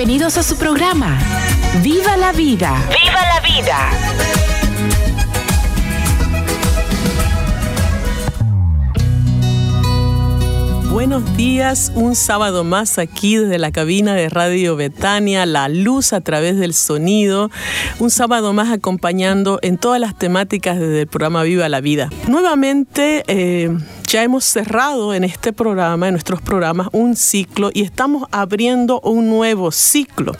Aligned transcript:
Bienvenidos 0.00 0.38
a 0.38 0.42
su 0.42 0.56
programa. 0.56 1.18
¡Viva 1.82 2.16
la 2.16 2.32
vida! 2.32 2.88
¡Viva 2.88 3.20
la 3.20 3.40
vida! 3.46 3.76
Buenos 10.90 11.36
días, 11.36 11.92
un 11.94 12.16
sábado 12.16 12.64
más 12.64 12.98
aquí 12.98 13.36
desde 13.36 13.58
la 13.58 13.72
cabina 13.72 14.14
de 14.14 14.30
Radio 14.30 14.74
Betania, 14.74 15.44
la 15.44 15.68
luz 15.68 16.14
a 16.14 16.22
través 16.22 16.56
del 16.56 16.72
sonido, 16.72 17.50
un 17.98 18.08
sábado 18.08 18.54
más 18.54 18.72
acompañando 18.72 19.58
en 19.60 19.76
todas 19.76 20.00
las 20.00 20.16
temáticas 20.16 20.80
desde 20.80 21.02
el 21.02 21.08
programa 21.08 21.42
Viva 21.42 21.68
la 21.68 21.82
Vida. 21.82 22.08
Nuevamente 22.26 23.22
eh, 23.26 23.68
ya 24.10 24.24
hemos 24.24 24.44
cerrado 24.44 25.14
en 25.14 25.22
este 25.22 25.52
programa, 25.52 26.08
en 26.08 26.14
nuestros 26.14 26.42
programas, 26.42 26.88
un 26.90 27.14
ciclo 27.14 27.70
y 27.72 27.82
estamos 27.82 28.26
abriendo 28.32 29.00
un 29.02 29.28
nuevo 29.28 29.70
ciclo. 29.70 30.32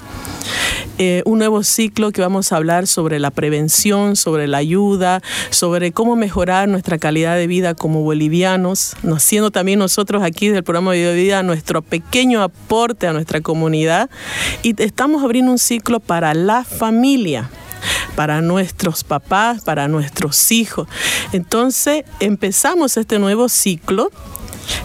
Eh, 0.99 1.23
un 1.25 1.39
nuevo 1.39 1.63
ciclo 1.63 2.11
que 2.11 2.21
vamos 2.21 2.53
a 2.53 2.57
hablar 2.57 2.89
sobre 2.89 3.21
la 3.21 3.31
prevención, 3.31 4.17
sobre 4.17 4.49
la 4.49 4.59
ayuda, 4.59 5.23
sobre 5.51 5.93
cómo 5.93 6.17
mejorar 6.17 6.69
nuestra 6.69 6.99
calidad 6.99 7.37
de 7.37 7.47
vida 7.47 7.75
como 7.75 8.03
bolivianos, 8.03 8.97
haciendo 9.05 9.53
también 9.53 9.79
nosotros 9.79 10.25
aquí 10.25 10.49
del 10.49 10.65
programa 10.65 10.93
Vida 10.93 11.13
Vida 11.13 11.43
nuestro 11.45 11.81
pequeño 11.81 12.43
aporte 12.43 13.07
a 13.07 13.13
nuestra 13.13 13.41
comunidad 13.41 14.11
y 14.65 14.75
estamos 14.83 15.23
abriendo 15.23 15.53
un 15.53 15.59
ciclo 15.59 16.01
para 16.01 16.35
la 16.35 16.65
familia 16.65 17.49
para 18.17 18.41
nuestros 18.41 19.05
papás, 19.05 19.63
para 19.63 19.89
nuestros 19.89 20.51
hijos. 20.53 20.89
Entonces 21.33 22.05
empezamos 22.21 22.97
este 22.97 23.19
nuevo 23.19 23.49
ciclo 23.49 24.11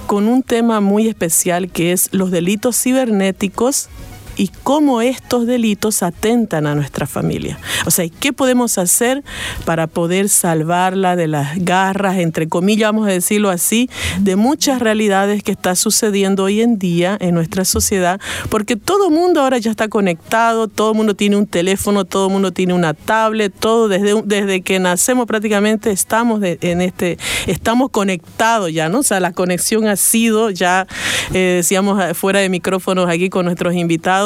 con 0.07 0.27
un 0.27 0.43
tema 0.43 0.79
muy 0.79 1.07
especial 1.07 1.69
que 1.69 1.91
es 1.91 2.09
los 2.11 2.31
delitos 2.31 2.81
cibernéticos 2.81 3.89
y 4.35 4.49
cómo 4.63 5.01
estos 5.01 5.45
delitos 5.45 6.03
atentan 6.03 6.67
a 6.67 6.75
nuestra 6.75 7.07
familia. 7.07 7.59
O 7.85 7.91
sea, 7.91 8.05
¿qué 8.19 8.33
podemos 8.33 8.77
hacer 8.77 9.23
para 9.65 9.87
poder 9.87 10.29
salvarla 10.29 11.15
de 11.15 11.27
las 11.27 11.57
garras, 11.57 12.17
entre 12.17 12.47
comillas, 12.47 12.89
vamos 12.89 13.07
a 13.07 13.11
decirlo 13.11 13.49
así, 13.49 13.89
de 14.19 14.35
muchas 14.35 14.79
realidades 14.79 15.43
que 15.43 15.51
está 15.51 15.75
sucediendo 15.75 16.43
hoy 16.43 16.61
en 16.61 16.77
día 16.77 17.17
en 17.19 17.35
nuestra 17.35 17.65
sociedad? 17.65 18.19
Porque 18.49 18.75
todo 18.75 19.09
mundo 19.09 19.41
ahora 19.41 19.57
ya 19.57 19.71
está 19.71 19.87
conectado, 19.87 20.67
todo 20.67 20.93
mundo 20.93 21.15
tiene 21.15 21.37
un 21.37 21.47
teléfono, 21.47 22.05
todo 22.05 22.29
mundo 22.29 22.51
tiene 22.51 22.73
una 22.73 22.93
tablet, 22.93 23.53
todo 23.57 23.87
desde, 23.87 24.21
desde 24.23 24.61
que 24.61 24.79
nacemos 24.79 25.25
prácticamente 25.25 25.91
estamos 25.91 26.41
en 26.43 26.81
este, 26.81 27.17
estamos 27.47 27.89
conectados 27.89 28.71
ya, 28.71 28.89
¿no? 28.89 28.99
O 28.99 29.03
sea, 29.03 29.19
la 29.19 29.31
conexión 29.31 29.87
ha 29.87 29.95
sido 29.95 30.49
ya, 30.49 30.87
eh, 31.33 31.55
decíamos 31.57 32.01
fuera 32.17 32.39
de 32.39 32.49
micrófonos 32.49 33.09
aquí 33.09 33.29
con 33.29 33.45
nuestros 33.45 33.73
invitados, 33.75 34.24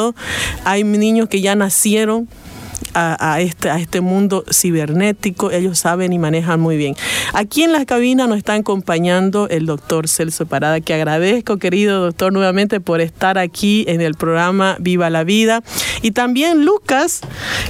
hay 0.64 0.84
niños 0.84 1.28
que 1.28 1.40
ya 1.40 1.54
nacieron 1.54 2.28
a, 2.94 3.40
este, 3.40 3.70
a 3.70 3.78
este 3.78 4.00
mundo 4.00 4.44
cibernético, 4.50 5.50
ellos 5.50 5.78
saben 5.78 6.12
y 6.12 6.18
manejan 6.18 6.60
muy 6.60 6.76
bien. 6.76 6.94
Aquí 7.32 7.62
en 7.62 7.72
la 7.72 7.84
cabina 7.84 8.26
nos 8.26 8.38
está 8.38 8.54
acompañando 8.54 9.48
el 9.48 9.66
doctor 9.66 10.08
Celso 10.08 10.46
Parada, 10.46 10.80
que 10.80 10.94
agradezco, 10.94 11.58
querido 11.58 12.00
doctor, 12.00 12.32
nuevamente 12.32 12.80
por 12.80 13.00
estar 13.00 13.38
aquí 13.38 13.84
en 13.88 14.00
el 14.00 14.14
programa 14.14 14.76
Viva 14.80 15.10
la 15.10 15.24
Vida. 15.24 15.62
Y 16.02 16.12
también 16.12 16.64
Lucas, 16.64 17.20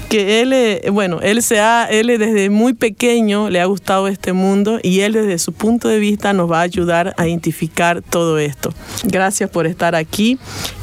que 0.09 0.41
él, 0.41 0.53
eh, 0.53 0.89
bueno, 0.91 1.21
él, 1.23 1.43
se 1.43 1.61
ha, 1.61 1.85
él 1.85 2.07
desde 2.07 2.51
muy 2.51 2.73
pequeño 2.73 3.51
le 3.51 3.61
ha 3.61 3.67
gustado 3.67 4.09
este 4.09 4.33
mundo 4.33 4.79
y 4.83 5.01
él 5.01 5.13
desde 5.13 5.39
su 5.39 5.53
punto 5.53 5.89
de 5.89 5.99
vista 5.99 6.33
nos 6.33 6.51
va 6.51 6.61
a 6.61 6.63
ayudar 6.63 7.15
a 7.17 7.27
identificar 7.27 8.03
todo 8.03 8.39
esto. 8.39 8.73
Gracias 9.05 9.51
por 9.51 9.67
estar 9.67 9.95
aquí. 9.95 10.39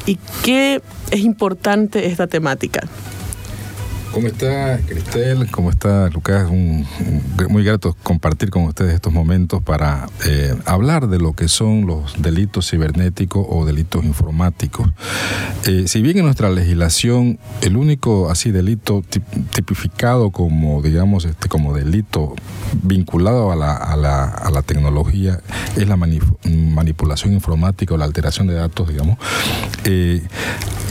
¿Y 0.06 0.18
qué 0.42 0.80
es 1.10 1.20
importante 1.20 2.06
esta 2.06 2.26
temática? 2.26 2.88
¿Cómo 4.12 4.26
está 4.26 4.78
Cristel? 4.86 5.50
¿Cómo 5.50 5.70
está 5.70 6.08
Lucas? 6.08 6.48
muy 7.48 7.62
grato 7.62 7.96
compartir 8.02 8.50
con 8.50 8.64
ustedes 8.64 8.94
estos 8.94 9.12
momentos 9.12 9.62
para 9.62 10.08
eh, 10.26 10.54
hablar 10.64 11.08
de 11.08 11.18
lo 11.18 11.34
que 11.34 11.48
son 11.48 11.86
los 11.86 12.20
delitos 12.20 12.70
cibernéticos 12.70 13.46
o 13.48 13.64
delitos 13.64 14.04
informáticos. 14.04 14.88
Eh, 15.66 15.84
si 15.86 16.02
bien 16.02 16.18
en 16.18 16.24
nuestra 16.24 16.50
legislación 16.50 17.38
el 17.60 17.76
único 17.76 18.30
así 18.30 18.50
delito 18.50 19.02
tipificado 19.54 20.30
como, 20.30 20.82
digamos, 20.82 21.24
este, 21.24 21.48
como 21.48 21.74
delito 21.74 22.34
vinculado 22.82 23.52
a 23.52 23.56
la, 23.56 23.74
a 23.74 23.96
la, 23.96 24.24
a 24.24 24.50
la 24.50 24.62
tecnología 24.62 25.40
es 25.76 25.88
la 25.88 25.96
manipulación 25.96 27.32
informática 27.32 27.94
o 27.94 27.98
la 27.98 28.04
alteración 28.04 28.46
de 28.46 28.54
datos, 28.54 28.88
digamos, 28.88 29.18
eh, 29.84 30.22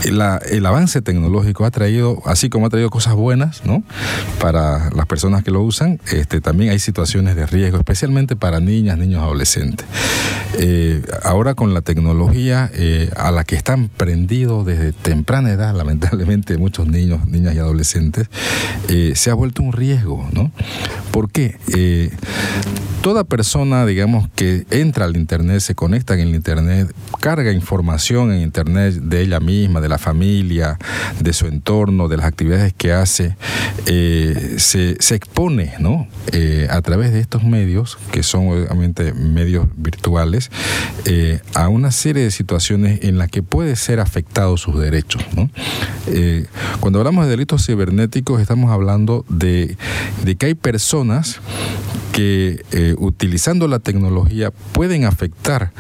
el 0.03 0.65
avance 0.65 1.01
tecnológico 1.01 1.65
ha 1.65 1.71
traído, 1.71 2.21
así 2.25 2.49
como 2.49 2.67
ha 2.67 2.69
traído 2.69 2.89
cosas 2.89 3.06
buenas, 3.15 3.65
¿no? 3.65 3.83
Para 4.39 4.89
las 4.91 5.05
personas 5.05 5.43
que 5.43 5.51
lo 5.51 5.61
usan, 5.61 5.99
este, 6.11 6.41
también 6.41 6.71
hay 6.71 6.79
situaciones 6.79 7.35
de 7.35 7.45
riesgo, 7.45 7.77
especialmente 7.77 8.35
para 8.35 8.59
niñas, 8.59 8.97
niños, 8.97 9.21
adolescentes. 9.21 9.85
Eh, 10.59 11.01
ahora 11.23 11.55
con 11.55 11.73
la 11.73 11.81
tecnología 11.81 12.69
eh, 12.73 13.09
a 13.15 13.31
la 13.31 13.43
que 13.43 13.55
están 13.55 13.89
prendidos 13.89 14.65
desde 14.65 14.93
temprana 14.93 15.51
edad, 15.51 15.73
lamentablemente 15.75 16.57
muchos 16.57 16.87
niños, 16.87 17.27
niñas 17.27 17.55
y 17.55 17.59
adolescentes, 17.59 18.27
eh, 18.87 19.13
se 19.15 19.29
ha 19.29 19.33
vuelto 19.33 19.63
un 19.63 19.73
riesgo, 19.73 20.27
¿no? 20.31 20.51
¿Por 21.11 21.29
qué? 21.31 21.57
Toda 23.07 23.23
persona, 23.23 23.85
digamos, 23.85 24.27
que 24.35 24.65
entra 24.69 25.05
al 25.05 25.15
Internet, 25.15 25.61
se 25.61 25.75
conecta 25.75 26.15
en 26.15 26.19
el 26.19 26.35
Internet, 26.35 26.93
carga 27.21 27.53
información 27.53 28.33
en 28.33 28.41
Internet 28.41 28.95
de 28.95 29.21
ella 29.21 29.39
misma, 29.39 29.79
de 29.79 29.87
la 29.87 29.97
familia, 29.97 30.77
de 31.17 31.31
su 31.31 31.45
entorno, 31.45 32.09
de 32.09 32.17
las 32.17 32.25
actividades 32.25 32.73
que 32.73 32.91
hace, 32.91 33.37
eh, 33.85 34.55
se, 34.57 34.97
expone 35.15 35.75
¿no? 35.79 36.05
Eh, 36.33 36.67
a 36.69 36.81
través 36.81 37.13
de 37.13 37.21
estos 37.21 37.45
medios, 37.45 37.97
que 38.11 38.23
son 38.23 38.49
obviamente 38.49 39.13
medios 39.13 39.67
virtuales, 39.77 40.51
eh, 41.05 41.39
a 41.53 41.69
una 41.69 41.91
serie 41.91 42.23
de 42.23 42.31
situaciones 42.31 42.99
en 43.03 43.17
las 43.17 43.29
que 43.29 43.41
puede 43.41 43.77
ser 43.77 44.01
afectado 44.01 44.57
sus 44.57 44.77
derechos. 44.77 45.23
cuando 46.81 46.99
hablamos 46.99 47.23
de 47.23 47.31
delitos 47.31 47.65
cibernéticos, 47.65 48.41
estamos 48.41 48.69
hablando 48.69 49.23
de, 49.29 49.77
que 50.37 50.45
hay 50.45 50.55
personas 50.55 51.39
que 52.11 52.95
utilizando 52.97 53.67
la 53.67 53.79
tecnología 53.79 54.51
pueden 54.71 55.05
afectar 55.05 55.71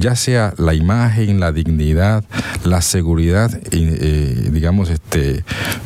ya 0.00 0.16
sea 0.16 0.54
la 0.58 0.74
imagen, 0.74 1.40
la 1.40 1.52
dignidad, 1.52 2.24
la 2.64 2.82
seguridad, 2.82 3.50
eh, 3.70 4.48
digamos, 4.52 4.90
este, 4.90 5.44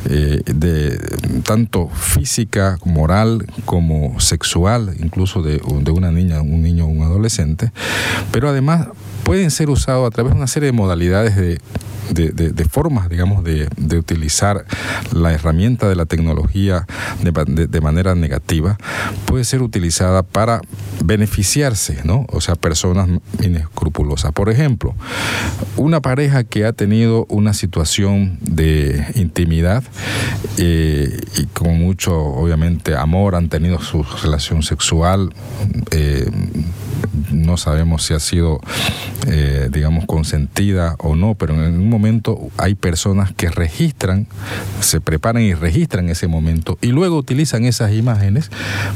eh, 0.09 0.41
de 0.45 0.97
tanto 1.43 1.89
física, 1.89 2.79
moral 2.85 3.45
como 3.65 4.19
sexual, 4.19 4.95
incluso 4.99 5.41
de, 5.41 5.61
de 5.81 5.91
una 5.91 6.11
niña, 6.11 6.41
un 6.41 6.61
niño 6.63 6.87
un 6.87 7.03
adolescente, 7.03 7.71
pero 8.31 8.49
además 8.49 8.87
pueden 9.27 9.51
ser 9.51 9.69
usados 9.69 10.07
a 10.07 10.09
través 10.09 10.31
de 10.31 10.37
una 10.37 10.47
serie 10.47 10.67
de 10.67 10.71
modalidades 10.71 11.35
de 11.35 11.59
de, 12.13 12.65
formas, 12.69 13.09
digamos, 13.09 13.43
de, 13.43 13.67
utilizar 13.97 14.65
la 15.11 15.33
herramienta 15.33 15.89
de 15.89 15.95
la 15.95 16.05
tecnología 16.05 16.85
de, 17.21 17.81
manera 17.81 18.15
negativa, 18.15 18.77
puede 19.25 19.43
ser 19.43 19.61
utilizada 19.61 20.23
para 20.23 20.61
beneficiarse, 21.03 21.99
¿no? 22.03 22.25
O 22.29 22.41
sea, 22.41 22.55
personas 22.55 23.09
inescrupulosas. 23.41 24.31
Por 24.31 24.49
ejemplo, 24.49 24.95
una 25.75 26.01
pareja 26.01 26.43
que 26.43 26.65
ha 26.65 26.73
tenido 26.73 27.25
una 27.29 27.53
situación 27.53 28.37
de 28.41 29.05
intimidad 29.15 29.83
eh, 30.57 31.19
y 31.37 31.45
con 31.47 31.77
mucho, 31.79 32.15
obviamente, 32.15 32.95
amor, 32.95 33.35
han 33.35 33.49
tenido 33.49 33.79
su 33.79 34.03
relación 34.23 34.63
sexual, 34.63 35.33
eh, 35.91 36.29
no 37.31 37.57
sabemos 37.57 38.03
si 38.03 38.13
ha 38.13 38.19
sido 38.19 38.59
eh, 39.29 39.67
digamos, 39.71 40.05
consentida 40.05 40.95
o 40.99 41.15
no, 41.15 41.35
pero 41.35 41.53
en 41.53 41.77
un 41.77 41.89
momento 41.89 42.39
hay 42.55 42.75
personas 42.75 43.33
que 43.33 43.49
registran, 43.49 44.27
se 44.79 45.01
preparan 45.01 45.41
y 45.41 45.53
registran 45.53 46.07
ese 46.09 46.27
momento 46.27 46.77
y 46.81 46.87
luego 46.87 47.17
utilizan 47.17 47.65
esas 47.65 47.91
imágenes 47.91 48.49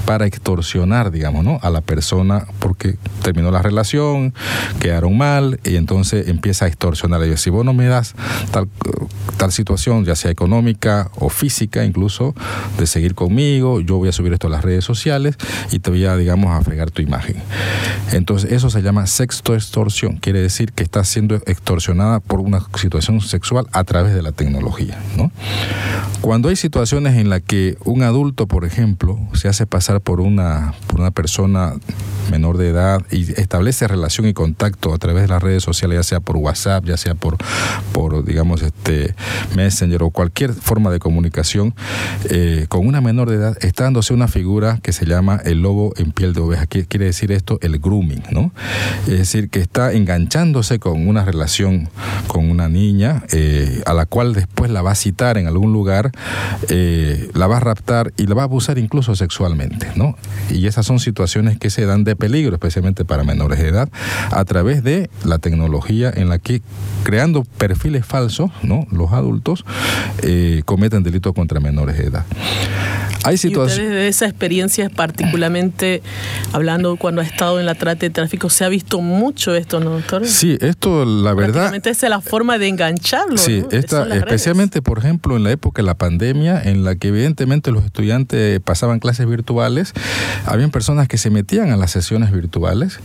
para 0.06 0.26
extorsionar, 0.26 1.12
digamos, 1.12 1.44
¿no? 1.44 1.60
a 1.62 1.70
la 1.70 1.82
persona 1.82 2.46
porque 2.60 2.96
terminó 3.24 3.52
la 3.52 3.62
relación, 3.62 4.34
quedaron 4.80 5.18
mal 5.18 5.60
y 5.66 5.76
entonces 5.76 6.30
empieza 6.30 6.66
a 6.66 6.68
extorsionar 6.70 7.22
ellos. 7.24 7.42
Si 7.42 7.50
vos 7.50 7.66
no 7.66 7.74
me 7.74 7.88
das 7.88 8.14
tal, 8.52 8.70
tal 9.36 9.52
situación, 9.52 10.06
ya 10.06 10.16
sea 10.16 10.32
económica 10.32 11.12
o 11.16 11.30
física 11.30 11.84
incluso, 11.84 12.36
de 12.78 12.88
seguir 12.88 13.16
conmigo, 13.16 13.82
yo 13.82 13.98
voy 13.98 14.08
a 14.10 14.14
subir 14.14 14.32
esto 14.32 14.48
a 14.48 14.52
las 14.52 14.64
redes 14.64 14.86
sociales 14.86 15.36
y 15.72 15.80
te 15.80 15.90
voy 15.90 16.06
a, 16.06 16.16
digamos, 16.16 16.52
a 16.58 16.64
fregar 16.64 16.92
tu 16.92 17.02
imagen. 17.02 17.36
Entonces 18.12 18.52
eso 18.52 18.70
se 18.70 18.82
llama 18.82 19.08
sexto 19.08 19.54
extorsión, 19.54 20.18
quiere 20.18 20.42
decir 20.42 20.74
que 20.74 20.84
está 20.84 21.04
siendo 21.04 21.36
extorsionada 21.36 22.20
por 22.20 22.40
una 22.40 22.66
situación 22.76 23.22
sexual 23.22 23.68
a 23.72 23.84
través 23.84 24.14
de 24.14 24.22
la 24.22 24.32
tecnología. 24.32 25.00
¿no? 25.18 25.32
Cuando 26.22 26.50
hay 26.50 26.56
situaciones 26.56 27.18
en 27.18 27.30
las 27.30 27.42
que 27.42 27.78
un 27.84 28.04
adulto, 28.04 28.48
por 28.48 28.66
ejemplo, 28.66 29.20
se 29.34 29.48
hace 29.48 29.66
pasar 29.66 30.02
por 30.02 30.22
una, 30.22 30.74
por 30.88 31.00
una 31.00 31.12
persona 31.12 31.74
menor 32.30 32.58
de 32.58 32.70
edad 32.70 33.02
y 33.12 33.32
establece 33.40 33.88
relación 33.88 34.28
y 34.28 34.34
contacto 34.34 34.94
a 34.94 34.98
través 34.98 35.24
de 35.24 35.28
las 35.28 35.42
redes 35.42 35.64
sociales, 35.64 35.98
ya 35.98 36.04
sea 36.04 36.20
por 36.20 36.38
WhatsApp, 36.38 36.86
ya 36.86 36.98
sea 36.98 37.16
por, 37.16 37.38
por 37.92 38.24
digamos, 38.24 38.62
este 38.62 39.16
Messenger 39.56 40.04
o 40.04 40.12
cualquier 40.12 40.54
forma 40.54 40.92
de 40.92 41.00
comunicación, 41.00 41.74
eh, 42.30 42.66
con 42.70 42.88
una 42.88 43.02
menor 43.02 43.30
de 43.30 43.38
edad, 43.38 43.58
está 43.62 43.86
dándose 43.86 44.14
una 44.14 44.28
figura 44.28 44.80
que 44.82 44.94
se 44.94 45.06
llama 45.06 45.42
el 45.44 45.62
lobo 45.62 45.94
en 45.98 46.12
piel 46.12 46.34
de 46.34 46.42
oveja. 46.42 46.68
¿Qué 46.68 46.86
quiere 46.86 47.06
decir 47.06 47.32
esto? 47.32 47.58
El 47.62 47.80
grooming, 47.82 48.24
¿no? 48.32 48.52
Es 49.08 49.18
decir, 49.18 49.50
que 49.50 49.60
está 49.60 49.94
enganchándose 49.94 50.80
con 50.80 51.08
una 51.08 51.26
relación 51.26 51.90
con 52.28 52.50
una 52.50 52.70
niña 52.70 53.24
eh, 53.32 53.82
a 53.86 53.94
la 53.94 54.06
cual 54.06 54.34
después 54.34 54.72
la 54.72 54.82
va 54.82 54.92
a 54.92 54.96
citar 54.96 55.38
en 55.38 55.48
algún 55.48 55.74
lugar, 55.74 56.12
eh, 56.70 57.30
la 57.34 57.48
va 57.48 57.58
a 57.58 57.60
raptar 57.60 58.14
y 58.18 58.28
la 58.28 58.36
va 58.36 58.44
a 58.44 58.46
abusar 58.46 58.78
incluso 58.78 59.16
sexualmente. 59.16 59.88
Y 60.50 60.68
esas 60.68 60.86
son 60.86 61.00
situaciones 61.00 61.58
que 61.58 61.70
se 61.70 61.86
dan 61.86 62.04
de 62.04 62.16
peligro, 62.16 62.54
especialmente 62.54 63.06
para 63.06 63.24
menores 63.24 63.60
de 63.60 63.70
edad, 63.70 63.90
a 64.32 64.46
través 64.46 64.84
de 64.84 65.10
la 65.24 65.40
tecnología 65.40 66.12
en 66.14 66.30
la 66.30 66.40
que 66.40 66.62
creando 67.04 67.44
perfiles 67.44 68.06
falsos. 68.06 68.52
Los 68.92 69.12
adultos 69.12 69.66
eh, 70.24 70.62
cometen 70.66 71.04
delitos 71.04 71.34
contra 71.34 71.60
menores 71.60 71.98
de 71.98 72.06
edad. 72.06 72.26
Hay 73.24 73.38
situaciones... 73.38 73.88
ustedes 73.88 73.92
de 73.92 74.08
esa 74.08 74.26
experiencia, 74.26 74.90
particularmente 74.90 76.02
hablando 76.54 76.96
cuando 76.96 77.22
ha 77.22 77.24
estado 77.24 77.60
en 77.60 77.66
la 77.66 77.76
trata 77.76 78.02
de 78.02 78.10
tráfico, 78.10 78.50
se 78.50 78.66
ha 78.66 78.70
visto 78.70 79.02
mucho 79.02 79.56
esto, 79.56 79.80
¿no, 79.80 79.92
doctor? 79.92 80.26
Sí, 80.28 80.58
esto 80.62 81.06
la 81.06 81.34
verdad... 81.34 81.74
Esa 81.76 81.90
es 81.90 82.10
la 82.10 82.22
forma 82.22 82.58
de 82.58 82.68
engancharlo. 82.68 83.38
Sí, 83.38 83.62
¿no? 83.62 83.68
esta, 83.72 84.06
redes. 84.06 84.20
especialmente, 84.20 84.82
por 84.82 85.00
ejemplo, 85.00 85.36
en 85.36 85.44
la 85.44 85.52
época 85.52 85.82
de 85.82 85.86
la 85.86 85.96
pandemia, 85.96 86.62
en 86.62 86.84
la 86.84 86.96
que 86.96 87.10
evidentemente 87.10 87.72
los 87.72 87.84
estudiantes 87.84 88.60
pasaban 88.60 89.00
clases 89.00 89.28
virtuales, 89.28 89.94
habían 90.46 90.72
personas 90.72 91.08
que 91.08 91.18
se 91.18 91.30
metían 91.30 91.72
a 91.72 91.78
las 91.78 91.92
sesiones 91.92 92.32
virtuales, 92.32 93.00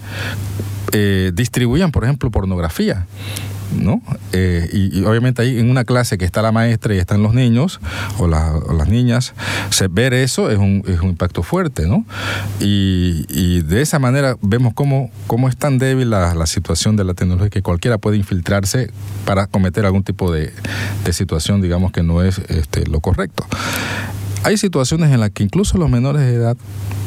eh, 0.92 1.32
distribuían, 1.34 1.92
por 1.92 2.04
ejemplo, 2.04 2.30
pornografía. 2.30 3.06
¿No? 3.74 4.00
Eh, 4.32 4.68
y, 4.72 5.02
obviamente 5.04 5.42
ahí 5.42 5.58
en 5.58 5.70
una 5.70 5.84
clase 5.84 6.18
que 6.18 6.24
está 6.24 6.42
la 6.42 6.52
maestra 6.52 6.94
y 6.94 6.98
están 6.98 7.22
los 7.22 7.34
niños 7.34 7.80
o, 8.18 8.26
la- 8.28 8.52
o 8.54 8.72
las 8.72 8.88
niñas, 8.88 9.34
se, 9.70 9.88
ver 9.88 10.14
eso 10.14 10.50
es 10.50 10.58
un, 10.58 10.84
impacto 11.02 11.42
fuerte, 11.42 11.86
¿no? 11.86 12.04
Y, 12.60 13.62
de 13.62 13.80
esa 13.82 13.98
manera 13.98 14.36
vemos 14.42 14.74
cómo, 14.74 15.10
cómo 15.26 15.48
es 15.48 15.56
tan 15.56 15.78
débil 15.78 16.10
la, 16.10 16.34
la 16.34 16.46
situación 16.46 16.96
de 16.96 17.04
la 17.04 17.14
tecnología 17.14 17.50
que 17.50 17.62
cualquiera 17.62 17.98
puede 17.98 18.16
infiltrarse 18.16 18.90
para 19.24 19.46
cometer 19.46 19.84
algún 19.86 20.02
tipo 20.04 20.30
de, 20.32 20.52
de 21.04 21.12
situación, 21.12 21.60
digamos, 21.60 21.92
que 21.92 22.02
no 22.02 22.22
es 22.22 22.38
este, 22.48 22.86
lo 22.86 23.00
correcto. 23.00 23.46
Hay 24.46 24.56
situaciones 24.58 25.10
en 25.10 25.18
las 25.18 25.30
que 25.30 25.42
incluso 25.42 25.76
los 25.76 25.90
menores 25.90 26.22
de 26.22 26.34
edad, 26.34 26.56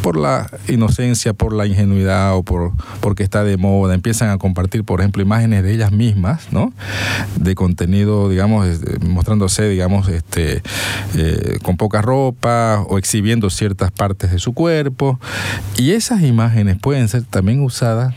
por 0.02 0.18
la 0.18 0.52
inocencia, 0.68 1.32
por 1.32 1.54
la 1.54 1.66
ingenuidad 1.66 2.36
o 2.36 2.44
por 2.44 2.74
porque 3.00 3.24
está 3.24 3.46
de 3.46 3.56
moda, 3.56 3.94
empiezan 3.94 4.28
a 4.30 4.38
compartir, 4.38 4.84
por 4.84 5.00
ejemplo, 5.00 5.22
imágenes 5.22 5.64
de 5.64 5.72
ellas 5.74 5.94
mismas, 5.94 6.52
¿no? 6.52 6.74
De 7.38 7.56
contenido, 7.56 8.28
digamos, 8.28 8.68
este, 8.68 9.00
mostrándose, 9.08 9.70
digamos, 9.70 10.10
este, 10.10 10.62
eh, 11.16 11.60
con 11.64 11.78
poca 11.78 12.02
ropa 12.02 12.84
o 12.90 12.98
exhibiendo 12.98 13.50
ciertas 13.50 13.90
partes 13.90 14.32
de 14.32 14.40
su 14.40 14.52
cuerpo. 14.52 15.18
Y 15.78 15.92
esas 15.92 16.24
imágenes 16.24 16.76
pueden 16.78 17.08
ser 17.08 17.24
también 17.24 17.62
usadas 17.62 18.14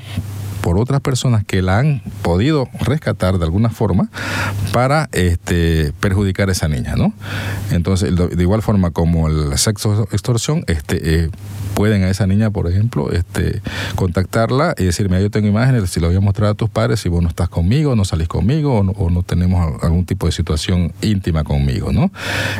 por 0.63 0.79
otras 0.79 1.01
personas 1.01 1.45
que 1.45 1.61
la 1.61 1.79
han 1.79 2.01
podido 2.23 2.69
rescatar 2.81 3.39
de 3.39 3.45
alguna 3.45 3.69
forma 3.71 4.09
para 4.73 5.09
este, 5.13 5.93
perjudicar 6.01 6.49
a 6.49 6.53
esa 6.53 6.69
niña, 6.69 6.95
¿no? 6.97 7.13
Entonces, 7.71 8.15
de 8.17 8.43
igual 8.43 8.63
forma 8.63 8.91
como 8.91 9.29
el 9.29 9.59
sexo 9.59 10.09
extorsión, 10.13 10.65
este, 10.69 11.25
eh, 11.25 11.31
pueden 11.75 12.05
a 12.05 12.11
esa 12.11 12.27
niña, 12.27 12.51
por 12.51 12.71
ejemplo, 12.71 13.11
este, 13.13 13.61
contactarla 13.97 14.75
y 14.79 14.85
decir, 14.85 15.09
yo 15.09 15.31
tengo 15.31 15.49
imágenes, 15.49 15.91
si 15.91 16.01
lo 16.01 16.07
voy 16.09 16.17
a 16.17 16.21
mostrar 16.21 16.51
a 16.51 16.55
tus 16.55 16.69
padres, 16.71 17.01
si 17.01 17.09
vos 17.09 17.23
no 17.23 17.29
estás 17.29 17.49
conmigo, 17.49 17.97
no 17.97 18.05
salís 18.05 18.29
conmigo 18.29 18.79
o 18.81 19.11
no, 19.11 19.23
tenemos 19.23 19.61
al- 19.67 19.79
algún 19.87 20.05
tipo 20.05 20.27
de 20.27 20.33
situación 20.33 20.93
íntima 21.03 21.45
conmigo, 21.45 21.93
¿no? 21.93 22.11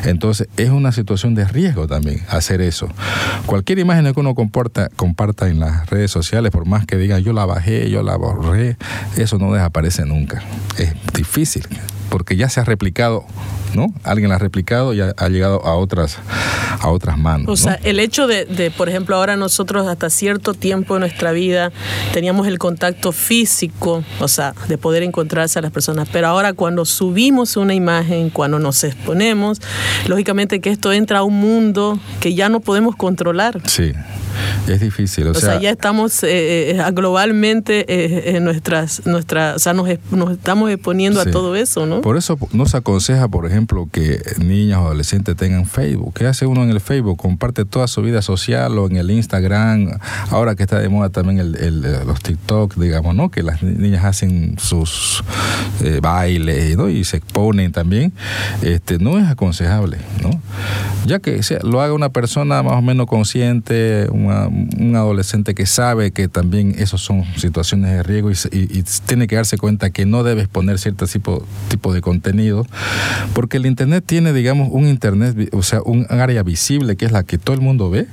Entonces, 0.05 0.47
es 0.57 0.69
una 0.69 0.91
situación 0.91 1.35
de 1.35 1.45
riesgo 1.45 1.87
también 1.87 2.21
hacer 2.29 2.61
eso. 2.61 2.87
Cualquier 3.45 3.79
imagen 3.79 4.11
que 4.13 4.19
uno 4.19 4.35
comporta, 4.35 4.89
comparta 4.95 5.47
en 5.47 5.59
las 5.59 5.89
redes 5.89 6.11
sociales, 6.11 6.51
por 6.51 6.65
más 6.65 6.85
que 6.85 6.97
diga 6.97 7.19
yo 7.19 7.33
la 7.33 7.45
bajé, 7.45 7.89
yo 7.93 8.03
la 8.03 8.17
borré, 8.17 8.77
eso 9.17 9.37
no 9.37 9.53
desaparece 9.53 10.05
nunca. 10.05 10.41
Es 10.77 10.93
difícil, 11.13 11.67
porque 12.09 12.35
ya 12.35 12.49
se 12.49 12.59
ha 12.59 12.63
replicado, 12.63 13.25
¿no? 13.75 13.93
Alguien 14.03 14.29
la 14.29 14.35
ha 14.35 14.39
replicado 14.39 14.93
y 14.93 15.01
ha, 15.01 15.13
ha 15.17 15.29
llegado 15.29 15.65
a 15.65 15.75
otras, 15.75 16.17
a 16.79 16.89
otras 16.89 17.17
manos. 17.17 17.47
O 17.47 17.51
¿no? 17.51 17.57
sea, 17.57 17.79
el 17.83 17.99
hecho 17.99 18.27
de, 18.27 18.45
de, 18.45 18.71
por 18.71 18.89
ejemplo, 18.89 19.15
ahora 19.15 19.35
nosotros 19.35 19.87
hasta 19.87 20.09
cierto 20.09 20.53
tiempo 20.53 20.95
de 20.95 21.01
nuestra 21.01 21.31
vida 21.31 21.71
teníamos 22.13 22.47
el 22.47 22.57
contacto 22.57 23.11
físico, 23.11 24.03
o 24.19 24.27
sea, 24.27 24.53
de 24.67 24.77
poder 24.77 25.03
encontrarse 25.03 25.59
a 25.59 25.61
las 25.61 25.71
personas, 25.71 26.09
pero 26.11 26.27
ahora 26.27 26.53
cuando 26.53 26.85
subimos 26.85 27.57
una 27.57 27.75
imagen, 27.75 28.29
cuando 28.31 28.57
nos 28.57 28.83
exponemos, 28.83 29.61
lógicamente 30.07 30.61
que 30.61 30.71
esto 30.71 30.91
entra 30.91 31.19
a 31.19 31.23
un 31.23 31.39
mundo 31.39 31.99
que 32.19 32.33
ya 32.33 32.49
no 32.49 32.59
podemos 32.59 32.95
controlar. 32.95 33.61
Sí, 33.65 33.93
es 34.67 34.79
difícil. 34.79 35.27
O, 35.27 35.31
O 35.31 35.35
sea, 35.35 35.59
ya 35.59 35.69
estamos 35.71 36.23
eh, 36.23 36.71
eh, 36.71 36.83
globalmente 36.93 37.85
eh, 37.87 38.35
en 38.35 38.43
nuestras, 38.43 39.05
nuestras, 39.05 39.55
o 39.55 39.59
sea, 39.59 39.73
nos, 39.73 39.87
nos 40.11 40.31
estamos 40.31 40.69
exponiendo 40.71 41.21
Sí. 41.23 41.29
a 41.29 41.31
todo 41.31 41.55
eso, 41.55 41.85
¿no? 41.85 42.01
Por 42.01 42.17
eso 42.17 42.37
no 42.53 42.65
se 42.65 42.77
aconseja, 42.77 43.27
por 43.27 43.45
ejemplo, 43.45 43.87
que 43.91 44.21
niñas 44.39 44.79
o 44.79 44.85
adolescentes 44.85 45.35
tengan 45.35 45.65
Facebook. 45.65 46.13
¿Qué 46.15 46.25
hace 46.27 46.45
uno 46.45 46.63
en 46.63 46.69
el 46.69 46.79
Facebook? 46.81 47.17
Comparte 47.17 47.65
toda 47.65 47.87
su 47.87 48.01
vida 48.01 48.21
social 48.21 48.77
o 48.77 48.87
en 48.87 48.97
el 48.97 49.11
Instagram. 49.11 49.99
Ahora 50.29 50.55
que 50.55 50.63
está 50.63 50.79
de 50.79 50.89
moda 50.89 51.09
también 51.09 51.39
el, 51.39 51.55
el- 51.55 51.85
eh, 51.85 51.99
los 52.05 52.21
TikTok, 52.21 52.75
digamos, 52.75 53.15
¿no? 53.15 53.29
Que 53.31 53.43
las 53.43 53.61
ni- 53.63 53.73
niñas 53.75 54.05
hacen 54.05 54.55
sus 54.59 55.23
eh, 55.83 55.99
bailes, 56.01 56.75
¿no? 56.77 56.89
Y 56.89 57.03
se 57.03 57.17
exponen 57.17 57.71
también. 57.71 58.13
Este, 58.61 58.97
no 58.97 59.19
es 59.19 59.27
aconsejable, 59.27 59.97
¿no? 60.21 60.29
Ya 61.05 61.19
que 61.19 61.41
sea, 61.43 61.59
lo 61.63 61.81
haga 61.81 61.93
una 61.93 62.09
persona 62.09 62.63
más 62.63 62.73
o 62.73 62.81
menos 62.81 63.07
consciente, 63.07 64.07
una- 64.25 64.47
un 64.47 64.95
adolescente 64.95 65.53
que 65.55 65.65
sabe 65.65 66.11
que 66.11 66.27
también 66.27 66.75
esos 66.77 67.01
son 67.01 67.23
situaciones 67.37 67.91
de 67.91 68.03
riesgo 68.03 68.31
y, 68.31 68.35
y- 68.51 68.79
y 68.79 68.83
tiene 69.05 69.27
que 69.27 69.35
darse 69.35 69.57
cuenta 69.57 69.89
que 69.89 70.05
no 70.05 70.23
debe 70.23 70.41
exponer 70.41 70.79
cierto 70.79 71.05
tipo, 71.07 71.93
de 71.93 72.01
contenido, 72.01 72.65
porque 73.33 73.57
el 73.57 73.65
Internet 73.65 74.03
tiene, 74.05 74.33
digamos, 74.33 74.69
un 74.71 74.87
Internet, 74.87 75.49
o 75.53 75.61
sea, 75.63 75.81
un 75.83 76.05
área 76.09 76.43
visible 76.43 76.95
que 76.95 77.05
es 77.05 77.11
la 77.11 77.23
que 77.23 77.37
todo 77.37 77.55
el 77.55 77.61
mundo 77.61 77.89
ve 77.89 78.07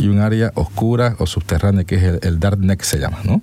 y 0.00 0.08
un 0.08 0.18
área 0.18 0.50
oscura 0.54 1.16
o 1.18 1.26
subterránea 1.26 1.84
que 1.84 1.94
es 1.96 2.02
el, 2.02 2.18
el 2.22 2.40
Darknet 2.40 2.82
se 2.82 2.98
llama, 2.98 3.18
¿no? 3.24 3.40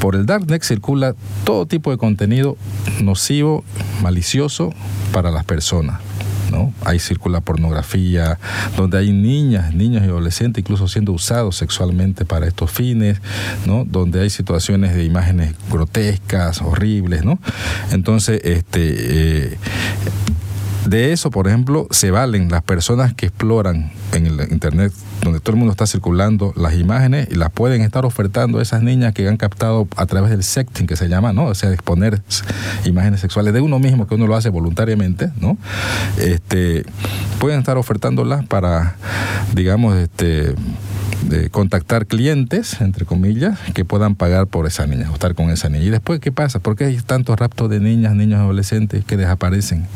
Por 0.00 0.14
el 0.16 0.26
Darknet 0.26 0.62
circula 0.62 1.14
todo 1.44 1.66
tipo 1.66 1.90
de 1.90 1.96
contenido 1.96 2.56
nocivo, 3.02 3.64
malicioso 4.02 4.72
para 5.12 5.30
las 5.30 5.44
personas. 5.44 6.00
¿No? 6.52 6.72
Ahí 6.84 7.00
circula 7.00 7.40
pornografía, 7.40 8.38
donde 8.76 8.98
hay 8.98 9.12
niñas, 9.12 9.74
niños 9.74 10.02
y 10.04 10.06
adolescentes 10.06 10.62
incluso 10.62 10.86
siendo 10.86 11.12
usados 11.12 11.56
sexualmente 11.56 12.24
para 12.24 12.46
estos 12.46 12.70
fines, 12.70 13.20
¿no? 13.66 13.84
Donde 13.84 14.20
hay 14.20 14.30
situaciones 14.30 14.94
de 14.94 15.04
imágenes 15.04 15.54
grotescas, 15.70 16.62
horribles, 16.62 17.24
¿no? 17.24 17.40
Entonces, 17.90 18.40
este 18.44 19.52
eh, 19.52 19.58
de 20.86 21.12
eso, 21.12 21.30
por 21.30 21.46
ejemplo, 21.46 21.86
se 21.90 22.10
valen 22.10 22.50
las 22.50 22.62
personas 22.62 23.14
que 23.14 23.26
exploran 23.26 23.92
en 24.12 24.26
el 24.26 24.52
internet, 24.52 24.92
donde 25.22 25.40
todo 25.40 25.52
el 25.52 25.58
mundo 25.58 25.72
está 25.72 25.86
circulando 25.86 26.52
las 26.56 26.74
imágenes 26.74 27.28
y 27.30 27.36
las 27.36 27.50
pueden 27.50 27.82
estar 27.82 28.04
ofertando 28.04 28.58
a 28.58 28.62
esas 28.62 28.82
niñas 28.82 29.14
que 29.14 29.28
han 29.28 29.36
captado 29.36 29.86
a 29.96 30.06
través 30.06 30.30
del 30.30 30.42
sexting 30.42 30.86
que 30.86 30.96
se 30.96 31.08
llama, 31.08 31.32
¿no? 31.32 31.46
O 31.46 31.54
sea, 31.54 31.72
exponer 31.72 32.22
imágenes 32.84 33.20
sexuales 33.20 33.54
de 33.54 33.60
uno 33.60 33.78
mismo, 33.78 34.06
que 34.06 34.16
uno 34.16 34.26
lo 34.26 34.34
hace 34.34 34.48
voluntariamente, 34.48 35.30
¿no? 35.40 35.56
Este, 36.18 36.84
pueden 37.38 37.60
estar 37.60 37.76
ofertándolas 37.76 38.44
para, 38.46 38.96
digamos, 39.54 39.96
este 39.96 40.54
de 41.28 41.50
contactar 41.50 42.06
clientes, 42.06 42.80
entre 42.80 43.04
comillas, 43.04 43.58
que 43.74 43.84
puedan 43.84 44.14
pagar 44.14 44.46
por 44.46 44.66
esa 44.66 44.86
niña, 44.86 45.10
o 45.10 45.14
estar 45.14 45.34
con 45.34 45.50
esa 45.50 45.68
niña. 45.68 45.84
Y 45.84 45.90
después, 45.90 46.20
¿qué 46.20 46.32
pasa? 46.32 46.58
¿Por 46.58 46.76
qué 46.76 46.84
hay 46.84 46.96
tantos 46.98 47.38
raptos 47.38 47.70
de 47.70 47.80
niñas, 47.80 48.14
niños 48.14 48.40
adolescentes 48.40 49.04
que 49.04 49.16
desaparecen? 49.16 49.86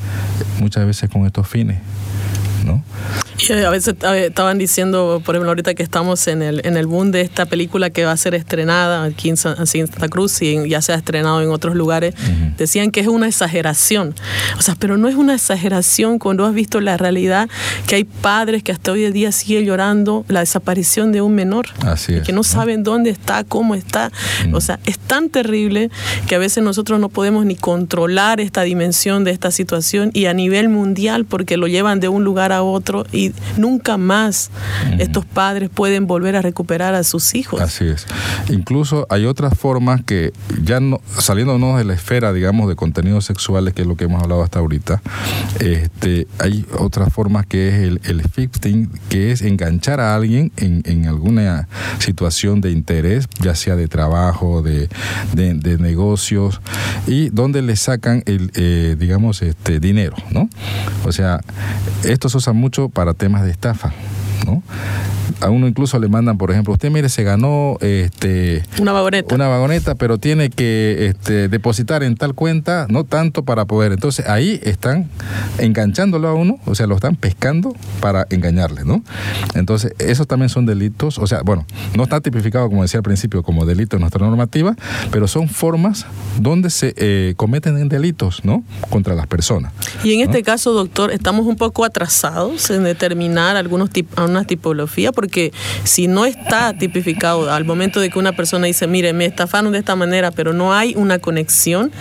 Muchas 0.61 0.87
veces 0.87 1.11
con 1.11 1.27
estos 1.27 1.49
fines. 1.49 1.79
¿No? 2.67 2.85
Y 3.39 3.53
a 3.53 3.71
veces 3.71 3.95
eh, 4.03 4.27
estaban 4.27 4.59
diciendo, 4.59 5.21
por 5.25 5.35
ejemplo, 5.35 5.51
ahorita 5.51 5.75
que 5.75 5.83
estamos 5.83 6.27
en 6.27 6.43
el, 6.43 6.63
en 6.65 6.77
el 6.77 6.87
boom 6.87 7.11
de 7.11 7.21
esta 7.21 7.47
película 7.47 7.91
que 7.91 8.05
va 8.05 8.13
a 8.13 8.17
ser 8.17 8.35
estrenada 8.35 9.05
aquí 9.05 9.29
en, 9.29 9.37
Santa 9.37 10.09
Cruz 10.09 10.41
y 10.43 10.69
ya 10.69 10.81
se 10.81 10.93
ha 10.93 10.97
estrenado 10.97 11.43
en 11.43 11.51
otros 11.51 11.77
lugares, 11.77 12.15
decían 12.57 12.91
que 12.91 13.01
es 13.01 13.07
una 13.07 13.29
exageración. 13.29 14.15
O 14.59 14.63
sea, 14.63 14.75
pero 14.75 14.97
no 14.97 15.09
es 15.09 15.15
una 15.15 15.35
exageración 15.35 16.19
cuando 16.19 16.47
has 16.47 16.55
visto 16.55 16.81
la 16.81 16.97
realidad 16.97 17.49
que 17.87 17.97
hay 17.97 18.05
padres 18.05 18.63
que 18.63 18.73
hasta 18.73 18.93
hoy 18.93 19.05
en 19.05 19.13
día 19.13 19.33
siguen 19.33 19.65
llorando 19.65 20.25
la 20.29 20.41
desaparición 20.41 21.13
de 21.13 21.21
un 21.21 21.35
menor. 21.35 21.67
Así 21.81 22.13
y 22.13 22.17
es, 22.17 22.23
que 22.23 22.33
no 22.33 22.37
¿no? 22.39 22.43
saben 22.45 22.83
dónde 22.83 23.11
está, 23.11 23.45
cómo 23.45 23.75
está. 23.75 24.11
O 24.53 24.61
sea, 24.61 24.81
es 24.87 24.99
tan 24.99 25.29
terrible 25.29 25.91
que 26.27 26.35
a 26.35 26.39
veces 26.39 26.65
nosotros 26.65 27.01
no 27.01 27.09
podemos 27.09 27.45
ni 27.45 27.57
controlar 27.57 28.41
esta 28.41 28.63
dimensión 28.63 29.25
de 29.25 29.31
esta 29.31 29.51
situación 29.51 30.11
y 30.15 30.27
a 30.27 30.35
nivel 30.35 30.69
mundial 30.69 31.25
porque 31.25 31.57
lo 31.57 31.67
llevan 31.67 32.01
de 32.01 32.09
un 32.09 32.25
lugar 32.25 32.53
a 32.53 32.56
otro 32.63 33.05
y 33.13 33.33
nunca 33.57 33.97
más 33.97 34.51
estos 34.99 35.25
padres 35.25 35.69
pueden 35.71 36.07
volver 36.07 36.37
a 36.37 36.43
recuperar 36.43 36.95
a 36.95 37.03
sus 37.05 37.35
hijos. 37.35 37.61
Así 37.61 37.87
es. 37.87 38.07
Incluso 38.51 39.07
hay 39.11 39.25
otras 39.27 39.59
formas 39.59 40.03
que 40.05 40.33
ya 40.63 40.81
no, 40.81 41.01
saliéndonos 41.19 41.79
de 41.79 41.85
la 41.85 41.95
esfera, 41.95 42.33
digamos, 42.33 42.69
de 42.69 42.77
contenidos 42.77 43.25
sexuales, 43.25 43.75
que 43.75 43.83
es 43.83 43.89
lo 43.89 43.97
que 43.97 44.05
hemos 44.05 44.23
hablado 44.23 44.43
hasta 44.43 44.59
ahorita, 44.59 45.03
este, 45.61 46.27
hay 46.39 46.65
otras 46.79 47.13
formas 47.13 47.47
que 47.47 47.69
es 47.69 47.75
el, 47.75 48.01
el 48.05 48.23
fisting, 48.23 48.91
que 49.09 49.33
es 49.33 49.43
enganchar 49.43 50.01
a 50.01 50.15
alguien 50.15 50.53
en, 50.57 50.83
en 50.85 51.07
alguna 51.07 51.69
situación 51.99 52.61
de 52.61 52.71
interés, 52.71 53.27
ya 53.41 53.55
sea 53.55 53.77
de 53.77 53.89
trabajo, 53.89 54.63
de, 54.63 54.89
de- 55.33 55.55
de 55.55 55.79
negocios, 55.79 56.61
y 57.07 57.29
donde 57.31 57.63
le 57.63 57.77
sacan 57.77 58.23
el, 58.27 58.51
eh, 58.55 58.97
digamos, 58.99 59.43
este 59.43 59.81
dinero, 59.81 60.17
¿no? 60.31 60.49
O 61.05 61.13
sea, 61.13 61.41
esto 62.05 62.29
se 62.29 62.41
mucho 62.53 62.89
para 62.89 63.15
temas 63.15 63.43
de 63.45 63.51
estafa, 63.51 63.93
¿no? 64.47 64.63
A 65.41 65.51
uno 65.51 65.69
incluso 65.69 65.99
le 65.99 66.09
mandan, 66.09 66.39
por 66.39 66.51
ejemplo, 66.51 66.73
usted 66.73 66.91
mire, 66.91 67.09
se 67.09 67.23
ganó 67.23 67.77
este 67.81 68.63
Una 68.81 68.93
vagoneta. 68.93 69.35
una 69.35 69.49
vagoneta, 69.49 69.95
pero 69.95 70.19
tiene 70.19 70.51
que 70.51 71.09
este, 71.11 71.49
depositar 71.49 72.03
en 72.03 72.17
tal 72.17 72.35
cuenta, 72.35 72.87
no 72.89 73.05
tanto 73.05 73.45
para 73.45 73.65
poder. 73.65 73.93
Entonces 73.93 74.27
ahí 74.29 74.61
están 74.63 75.09
enganchándolo 75.59 76.29
a 76.29 76.35
uno, 76.35 76.59
o 76.67 76.75
sea, 76.75 76.87
lo 76.87 76.95
están 76.95 77.17
pescando 77.17 77.75
para 78.01 78.27
engañarle, 78.31 78.85
¿no? 78.85 79.03
Entonces, 79.55 79.95
esos 79.99 80.27
también 80.27 80.49
son 80.49 80.67
delitos, 80.67 81.19
o 81.19 81.27
sea, 81.27 81.43
bueno, 81.43 81.67
no 81.95 82.05
está 82.05 82.21
tipificado, 82.21 82.69
como 82.69 82.83
decía 82.83 82.99
al 82.99 83.05
principio, 83.05 83.43
como 83.43 83.67
delito 83.67 83.97
en 83.97 84.01
nuestra 84.01 84.25
normativa, 84.25 84.75
pero 85.11 85.29
son 85.29 85.49
formas 85.49 86.07
donde 86.39 86.71
se 86.71 86.95
eh, 86.97 87.35
cometen 87.37 87.89
delitos, 87.89 88.45
¿no? 88.45 88.65
Contra 88.91 89.15
las 89.15 89.27
personas. 89.27 89.73
Y 90.03 90.15
en 90.15 90.21
este 90.21 90.43
caso, 90.43 90.73
doctor, 90.73 91.11
estamos 91.11 91.47
un 91.47 91.57
poco 91.57 91.85
atrasados 91.85 92.71
en 92.71 92.85
determinar 92.85 93.57
algunos 93.57 93.91
tip 93.91 94.07
una 94.19 94.45
tipología, 94.45 95.13
porque 95.13 95.26
si 95.85 96.09
no 96.09 96.25
está 96.25 96.73
tipificado 96.75 97.53
al 97.53 97.65
momento 97.65 98.01
de 98.01 98.11
que 98.11 98.19
una 98.19 98.33
persona 98.33 98.67
dice, 98.67 98.87
mire, 98.87 99.13
me 99.13 99.27
estafaron 99.27 99.73
de 99.73 99.79
esta 99.79 99.97
manera, 99.97 100.31
pero 100.31 100.53
no 100.53 100.75
hay 100.75 100.95
una 100.97 101.19
conexión, 101.19 101.93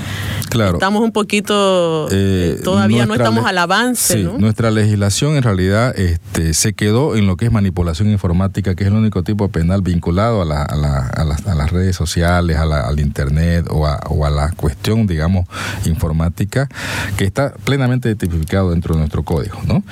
Claro. 0.49 0.73
estamos 0.73 1.01
un 1.01 1.11
poquito, 1.11 2.07
Eh, 2.11 2.55
eh, 2.57 2.61
todavía 2.63 3.05
no 3.05 3.13
estamos 3.15 3.45
al 3.45 3.57
avance, 3.57 4.13
sí, 4.17 4.23
¿no? 4.23 4.37
Nuestra 4.37 4.71
legislación 4.71 5.35
en 5.35 5.43
realidad 5.43 5.97
este, 5.99 6.53
se 6.53 6.73
quedó 6.73 7.15
en 7.15 7.27
lo 7.27 7.35
que 7.35 7.45
es 7.45 7.51
manipulación 7.51 8.09
informática, 8.09 8.75
que 8.75 8.83
es 8.83 8.87
el 8.89 8.95
único 8.95 9.23
tipo 9.23 9.49
penal 9.49 9.81
vinculado 9.81 10.41
a, 10.41 10.45
la- 10.45 10.63
a 10.63 10.75
la- 10.75 11.07
a 11.07 11.23
las, 11.25 11.45
a 11.47 11.55
las 11.55 11.71
redes 11.71 11.95
sociales, 11.95 12.57
a 12.57 12.65
la- 12.65 12.81
al 12.81 12.99
internet 12.99 13.65
o 13.69 13.85
a, 13.87 13.99
o 14.09 14.25
a 14.25 14.29
la 14.29 14.51
cuestión, 14.51 15.07
digamos, 15.07 15.45
informática, 15.85 16.67
que 17.17 17.23
está 17.25 17.53
plenamente 17.63 18.15
tipificado 18.15 18.71
dentro 18.71 18.93
de 18.95 18.99
nuestro 18.99 19.23
código, 19.23 19.59
¿no? 19.67 19.83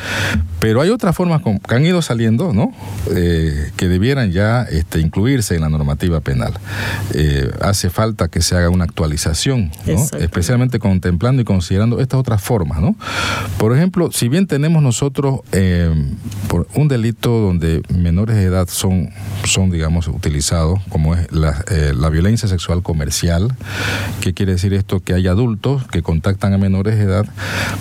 Pero 0.60 0.82
hay 0.82 0.90
otras 0.90 1.16
formas 1.16 1.42
que 1.42 1.76
han 1.76 1.86
ido 1.86 2.02
saliendo, 2.02 2.54
¿no? 2.54 2.72
Eh, 3.12 3.72
que 3.76 3.88
debieran 3.88 4.32
ya 4.32 4.64
este, 4.64 5.00
incluirse 5.00 5.56
en 5.56 5.62
la 5.62 5.70
normativa 5.70 6.20
penal. 6.22 6.54
Eh, 7.14 7.52
hace 7.62 7.90
falta 7.90 8.28
que 8.28 8.42
se 8.42 8.56
haga 8.56 8.70
una 8.70 8.86
actualización, 8.86 9.72
¿no? 9.86 9.94
Contemplando 10.80 11.42
y 11.42 11.46
considerando 11.46 12.00
estas 12.00 12.20
otras 12.20 12.42
formas, 12.42 12.80
¿no? 12.82 12.96
Por 13.58 13.76
ejemplo, 13.76 14.12
si 14.12 14.30
bien 14.30 14.48
tenemos 14.48 14.82
nosotros 14.84 15.40
eh, 15.52 15.92
por 16.48 16.68
un 16.76 16.88
delito 16.88 17.30
donde 17.40 17.82
menores 17.90 18.36
de 18.36 18.44
edad 18.44 18.68
son, 18.70 19.10
son 19.46 19.70
digamos, 19.72 20.08
utilizados, 20.08 20.80
como 20.90 21.16
es 21.16 21.32
la, 21.32 21.64
eh, 21.72 21.94
la 21.96 22.10
violencia 22.10 22.48
sexual 22.48 22.82
comercial, 22.84 23.56
¿qué 24.22 24.34
quiere 24.34 24.54
decir 24.54 24.74
esto? 24.74 25.00
Que 25.00 25.14
hay 25.14 25.28
adultos 25.28 25.86
que 25.88 26.02
contactan 26.02 26.54
a 26.54 26.58
menores 26.58 26.98
de 26.98 27.04
edad 27.04 27.26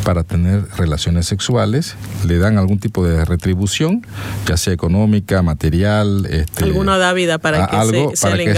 para 0.05 0.23
tener 0.25 0.65
relaciones 0.77 1.27
sexuales, 1.27 1.95
le 2.27 2.39
dan 2.39 2.59
algún 2.59 2.79
tipo 2.79 3.05
de 3.07 3.25
retribución, 3.25 4.07
ya 4.47 4.57
sea 4.57 4.73
económica, 4.73 5.43
material, 5.43 6.27
este, 6.31 6.65
Alguna 6.65 6.99
dávida 6.99 7.39
para 7.39 7.65
a- 7.65 7.69
que 7.69 7.77
algo 7.77 8.11
se, 8.11 8.17
se 8.17 8.23
para 8.23 8.37
le 8.37 8.45
que 8.45 8.53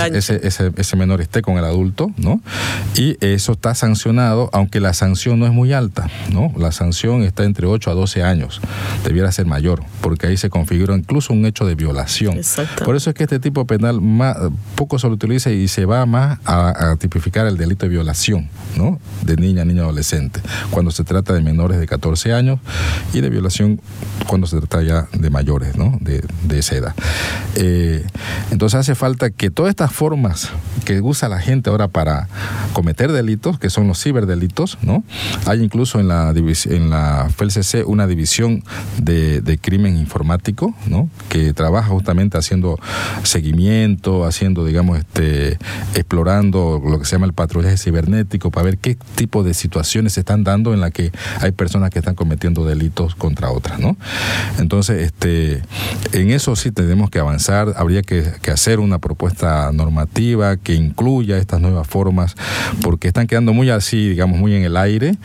ese 0.77 0.97
menor 0.97 1.21
esté 1.21 1.43
con 1.43 1.59
el 1.59 1.65
adulto, 1.65 2.11
¿no? 2.17 2.41
Y 2.97 3.17
eso 3.21 3.53
está 3.53 3.75
sancionado, 3.75 3.94
aunque 4.53 4.81
la 4.81 4.93
sanción 4.93 5.39
no 5.39 5.47
es 5.47 5.53
muy 5.53 5.73
alta, 5.73 6.09
¿no? 6.33 6.53
La 6.57 6.73
sanción 6.73 7.23
está 7.23 7.45
entre 7.45 7.67
8 7.67 7.91
a 7.91 7.95
12 7.95 8.23
años, 8.23 8.61
debiera 9.05 9.31
ser 9.33 9.47
mayor, 9.47 9.83
porque 10.01 10.27
ahí 10.27 10.37
se 10.37 10.51
configura 10.51 10.95
incluso 10.95 11.33
un 11.33 11.47
hecho 11.47 11.65
de 11.67 11.75
violación. 11.75 12.37
Exacto. 12.37 12.85
Por 12.85 12.97
eso 12.97 13.11
es 13.11 13.17
que 13.17 13.25
este 13.25 13.39
tipo 13.39 13.67
penal 13.67 14.01
más, 14.01 14.37
poco 14.75 14.99
se 14.99 15.07
lo 15.09 15.15
utiliza 15.15 15.51
y 15.51 15.69
se 15.69 15.85
va 15.85 16.07
más 16.07 16.39
a, 16.45 16.93
a 16.93 16.97
tipificar 16.97 17.47
el 17.47 17.57
delito 17.57 17.87
de 17.87 17.91
violación, 17.91 18.49
¿no? 18.77 18.99
De 19.23 19.37
niña, 19.37 19.65
niño, 19.65 19.83
adolescente, 19.83 20.41
cuando 20.71 20.91
se 20.91 21.05
trata 21.05 21.33
de 21.33 21.41
menores 21.41 21.79
de 21.79 21.87
14 21.87 22.33
años 22.33 22.59
y 23.13 23.21
de 23.21 23.31
violación 23.31 23.81
cuando 24.27 24.47
se 24.47 24.59
trata 24.59 24.83
ya 24.83 25.09
de 25.13 25.31
mayores, 25.31 25.77
¿no? 25.77 25.97
De, 26.01 26.25
de 26.45 26.59
esa 26.59 26.77
edad. 26.77 26.95
Eh, 27.57 28.05
entonces 28.51 28.81
hace 28.81 28.95
falta 28.95 29.31
que 29.31 29.51
todas 29.51 29.71
estas 29.71 29.93
formas 29.93 30.51
que 30.85 31.01
usa 31.01 31.29
la 31.29 31.41
gente 31.41 31.71
ahora 31.71 31.89
para 31.89 32.29
cometer 32.73 33.13
delitos, 33.13 33.59
que 33.59 33.71
son 33.71 33.84
los 33.89 34.03
ciberdelitos, 34.03 34.79
¿no? 34.83 35.05
Hay 35.47 35.63
incluso 35.63 36.01
en 36.01 36.09
la, 36.09 36.31
en 36.31 36.91
la 36.91 37.29
FELCC 37.35 37.87
una 37.87 38.07
división 38.07 38.63
de, 38.99 39.41
de 39.41 39.59
crimen 39.59 39.97
informático, 39.97 40.75
¿no? 40.87 41.09
Que 41.29 41.53
trabaja 41.53 41.89
justamente 41.89 42.39
haciendo 42.39 42.79
seguimiento, 43.23 44.25
haciendo, 44.25 44.65
digamos, 44.65 44.99
este, 44.99 45.59
explorando 45.95 46.83
lo 46.85 46.99
que 46.99 47.05
se 47.05 47.13
llama 47.13 47.27
el 47.27 47.33
patrullaje 47.33 47.77
cibernético 47.77 48.51
para 48.51 48.65
ver 48.65 48.79
qué 48.79 48.97
tipo 49.15 49.43
de 49.43 49.55
situaciones 49.55 50.15
se 50.15 50.21
están 50.21 50.45
dando 50.45 50.75
en 50.75 50.81
la 50.81 50.91
que 50.91 51.13
hay 51.41 51.53
personas 51.53 51.91
que 51.91 51.99
están 51.99 52.15
cometiendo 52.15 52.65
delitos 52.65 53.15
contra 53.15 53.51
otras, 53.51 53.79
¿no? 53.79 53.97
Entonces, 54.59 55.03
este, 55.03 55.63
en 56.13 56.31
eso 56.31 56.57
sí 56.57 56.71
tenemos 56.71 57.11
que 57.11 57.19
avanzar, 57.19 57.75
habría 57.77 58.03
que, 58.03 58.25
que 58.43 58.51
hacer 58.51 58.81
una 58.81 58.99
propuesta 58.99 59.71
normativa 59.73 60.57
que 60.57 60.75
incluya 60.75 61.39
estas 61.39 61.61
nuevas 61.61 61.87
formas, 61.87 62.35
porque 62.83 63.09
están 63.09 63.27
quedando 63.27 63.53
muy 63.53 63.71
así, 63.75 64.09
digamos, 64.09 64.39
muy 64.39 64.55
en 64.55 64.65
el 64.65 64.77
aire, 64.77 65.17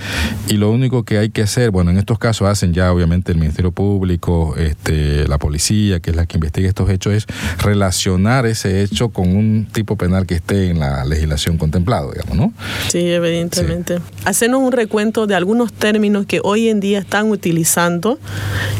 y 0.47 0.53
lo 0.53 0.71
único 0.71 1.03
que 1.03 1.17
hay 1.17 1.29
que 1.29 1.41
hacer, 1.41 1.71
bueno, 1.71 1.91
en 1.91 1.97
estos 1.97 2.19
casos 2.19 2.47
hacen 2.47 2.73
ya 2.73 2.91
obviamente 2.91 3.31
el 3.31 3.37
Ministerio 3.37 3.71
Público, 3.71 4.55
este, 4.57 5.27
la 5.27 5.37
policía, 5.37 5.99
que 5.99 6.11
es 6.11 6.15
la 6.15 6.25
que 6.25 6.37
investiga 6.37 6.67
estos 6.67 6.89
hechos, 6.89 7.13
es 7.13 7.27
relacionar 7.59 8.45
ese 8.45 8.83
hecho 8.83 9.09
con 9.09 9.35
un 9.35 9.67
tipo 9.71 9.95
penal 9.95 10.25
que 10.25 10.35
esté 10.35 10.69
en 10.69 10.79
la 10.79 11.05
legislación 11.05 11.57
contemplado, 11.57 12.11
digamos, 12.11 12.35
¿no? 12.35 12.53
Sí, 12.87 12.99
evidentemente. 12.99 13.99
Hacernos 14.25 14.61
un 14.61 14.71
recuento 14.71 15.27
de 15.27 15.35
algunos 15.35 15.73
términos 15.73 16.25
que 16.25 16.41
hoy 16.43 16.69
en 16.69 16.79
día 16.79 16.99
están 16.99 17.29
utilizando 17.29 18.19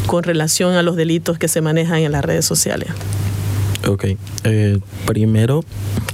con 0.06 0.24
relación 0.24 0.74
a 0.74 0.84
los 0.84 0.96
delitos 0.96 1.38
que 1.38 1.48
se 1.48 1.62
manejan 1.62 2.00
en 2.00 2.12
las 2.12 2.24
redes 2.24 2.46
sociales. 2.46 2.90
Ok, 3.88 4.06
eh, 4.44 4.80
primero, 5.06 5.64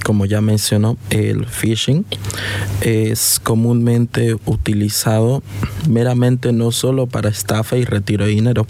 como 0.03 0.25
ya 0.25 0.39
mencionó, 0.39 0.97
el 1.09 1.47
phishing 1.47 2.05
es 2.81 3.39
comúnmente 3.41 4.35
utilizado 4.45 5.41
meramente 5.89 6.53
no 6.53 6.71
solo 6.71 7.07
para 7.07 7.29
estafa 7.29 7.75
y 7.77 7.85
retiro 7.85 8.25
de 8.25 8.31
dinero. 8.31 8.67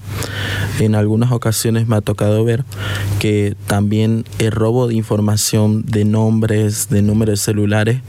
En 0.80 0.96
algunas 0.96 1.34
ocasiones 1.34 1.88
me 1.88 1.98
ha 1.98 2.02
tocado 2.02 2.46
ver 2.46 2.64
que 3.20 3.56
también 3.68 4.24
el 4.40 4.52
robo 4.52 4.88
de 4.88 4.96
información 4.96 5.84
de 5.86 6.06
nombres, 6.06 6.88
de 6.90 7.02
números 7.02 7.42
celulares, 7.42 8.00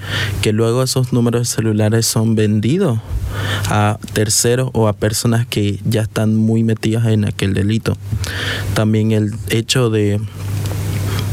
que 0.40 0.52
luego 0.52 0.84
esos 0.84 1.12
números 1.12 1.48
celulares 1.48 2.06
son 2.06 2.36
vendidos 2.36 3.00
a 3.68 3.98
terceros 4.12 4.70
o 4.72 4.86
a 4.86 4.92
personas 4.92 5.46
que 5.46 5.80
ya 5.84 6.02
están 6.02 6.36
muy 6.36 6.62
metidas 6.62 7.06
en 7.06 7.24
aquel 7.24 7.54
delito. 7.54 7.96
También 8.74 9.12
el 9.12 9.34
hecho 9.50 9.90
de 9.90 10.20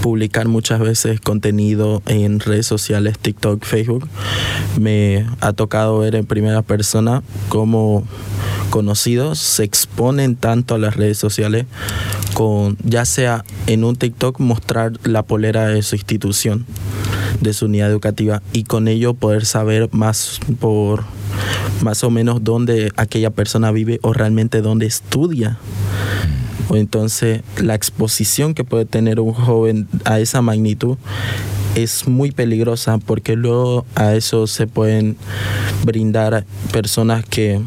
publicar 0.03 0.49
muchas 0.49 0.81
veces 0.81 1.21
contenido 1.21 2.03
en 2.07 2.41
redes 2.41 2.67
sociales, 2.67 3.17
TikTok, 3.17 3.63
Facebook, 3.63 4.09
me 4.77 5.25
ha 5.39 5.53
tocado 5.53 5.99
ver 5.99 6.15
en 6.15 6.25
primera 6.25 6.61
persona 6.61 7.23
cómo 7.47 8.03
conocidos 8.69 9.39
se 9.39 9.63
exponen 9.63 10.35
tanto 10.35 10.75
a 10.75 10.77
las 10.77 10.97
redes 10.97 11.17
sociales 11.17 11.67
con 12.33 12.75
ya 12.83 13.05
sea 13.05 13.45
en 13.67 13.85
un 13.85 13.95
TikTok 13.95 14.41
mostrar 14.41 14.91
la 15.05 15.23
polera 15.23 15.67
de 15.67 15.81
su 15.83 15.95
institución, 15.95 16.65
de 17.39 17.53
su 17.53 17.67
unidad 17.67 17.89
educativa 17.89 18.41
y 18.51 18.65
con 18.65 18.89
ello 18.89 19.13
poder 19.13 19.45
saber 19.45 19.87
más 19.93 20.41
por 20.59 21.05
más 21.81 22.03
o 22.03 22.09
menos 22.09 22.43
dónde 22.43 22.91
aquella 22.97 23.29
persona 23.29 23.71
vive 23.71 23.99
o 24.01 24.11
realmente 24.11 24.61
dónde 24.61 24.85
estudia. 24.85 25.59
Entonces 26.75 27.41
la 27.61 27.75
exposición 27.75 28.53
que 28.53 28.63
puede 28.63 28.85
tener 28.85 29.19
un 29.19 29.33
joven 29.33 29.87
a 30.05 30.19
esa 30.19 30.41
magnitud 30.41 30.97
es 31.75 32.07
muy 32.07 32.31
peligrosa 32.31 32.97
porque 32.99 33.35
luego 33.35 33.85
a 33.95 34.13
eso 34.13 34.47
se 34.47 34.67
pueden 34.67 35.17
brindar 35.83 36.45
personas 36.71 37.25
que 37.25 37.61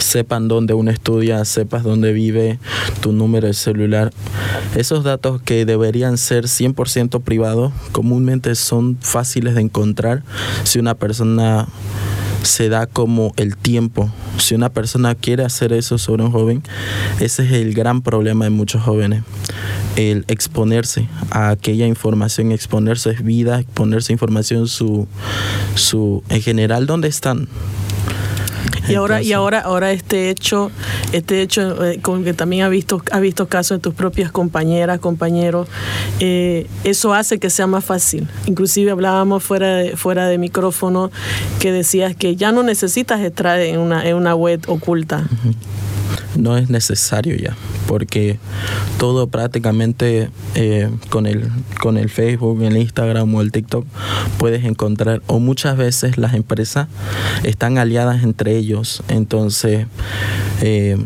sepan 0.00 0.48
dónde 0.48 0.74
uno 0.74 0.90
estudia, 0.90 1.44
sepas 1.44 1.82
dónde 1.82 2.12
vive, 2.12 2.58
tu 3.00 3.12
número 3.12 3.46
de 3.48 3.54
celular. 3.54 4.12
Esos 4.76 5.04
datos 5.04 5.40
que 5.42 5.64
deberían 5.64 6.18
ser 6.18 6.44
100% 6.44 7.22
privados 7.22 7.72
comúnmente 7.92 8.54
son 8.54 8.96
fáciles 9.00 9.54
de 9.54 9.62
encontrar 9.62 10.22
si 10.64 10.78
una 10.78 10.94
persona 10.94 11.66
se 12.42 12.68
da 12.68 12.86
como 12.86 13.32
el 13.36 13.56
tiempo. 13.56 14.10
Si 14.38 14.54
una 14.54 14.68
persona 14.70 15.14
quiere 15.14 15.44
hacer 15.44 15.72
eso 15.72 15.98
sobre 15.98 16.22
un 16.24 16.32
joven, 16.32 16.62
ese 17.20 17.44
es 17.44 17.52
el 17.52 17.74
gran 17.74 18.02
problema 18.02 18.44
de 18.44 18.50
muchos 18.50 18.82
jóvenes. 18.82 19.22
El 19.96 20.24
exponerse 20.28 21.08
a 21.30 21.50
aquella 21.50 21.86
información, 21.86 22.52
exponer 22.52 22.98
su 22.98 23.10
vida, 23.22 23.60
exponerse 23.60 24.12
información, 24.12 24.68
su, 24.68 25.08
su, 25.74 26.22
en 26.28 26.42
general, 26.42 26.86
dónde 26.86 27.08
están. 27.08 27.48
Y 28.88 28.94
ahora, 28.94 29.20
y 29.20 29.32
ahora, 29.32 29.60
ahora 29.60 29.90
este 29.90 30.30
hecho, 30.30 30.70
este 31.12 31.42
hecho 31.42 31.84
eh, 31.84 31.98
con 32.00 32.22
que 32.22 32.34
también 32.34 32.62
ha 32.62 32.68
visto, 32.68 33.02
ha 33.10 33.18
visto 33.18 33.48
casos 33.48 33.78
de 33.78 33.82
tus 33.82 33.94
propias 33.94 34.30
compañeras, 34.30 35.00
compañeros, 35.00 35.68
eh, 36.20 36.68
eso 36.84 37.12
hace 37.12 37.38
que 37.38 37.50
sea 37.50 37.66
más 37.66 37.84
fácil. 37.84 38.28
Inclusive 38.46 38.92
hablábamos 38.92 39.42
fuera 39.42 39.74
de, 39.76 39.96
fuera 39.96 40.28
de 40.28 40.38
micrófono 40.38 41.10
que 41.58 41.72
decías 41.72 42.14
que 42.14 42.36
ya 42.36 42.52
no 42.52 42.62
necesitas 42.62 43.20
entrar 43.20 43.58
en 43.60 43.80
una, 43.80 44.06
en 44.06 44.14
una 44.14 44.34
web 44.34 44.60
oculta. 44.68 45.26
No 46.36 46.56
es 46.56 46.70
necesario 46.70 47.36
ya, 47.36 47.56
porque 47.86 48.38
todo 48.98 49.26
prácticamente 49.26 50.30
eh, 50.54 50.90
con, 51.10 51.26
el, 51.26 51.48
con 51.80 51.96
el 51.96 52.08
Facebook, 52.10 52.62
el 52.62 52.76
Instagram 52.76 53.34
o 53.34 53.40
el 53.40 53.52
TikTok 53.52 53.86
puedes 54.38 54.64
encontrar, 54.64 55.22
o 55.26 55.38
muchas 55.38 55.76
veces 55.76 56.18
las 56.18 56.34
empresas 56.34 56.88
están 57.42 57.78
aliadas 57.78 58.22
entre 58.22 58.56
ellos, 58.56 59.02
entonces... 59.08 59.86
eh, 60.60 60.96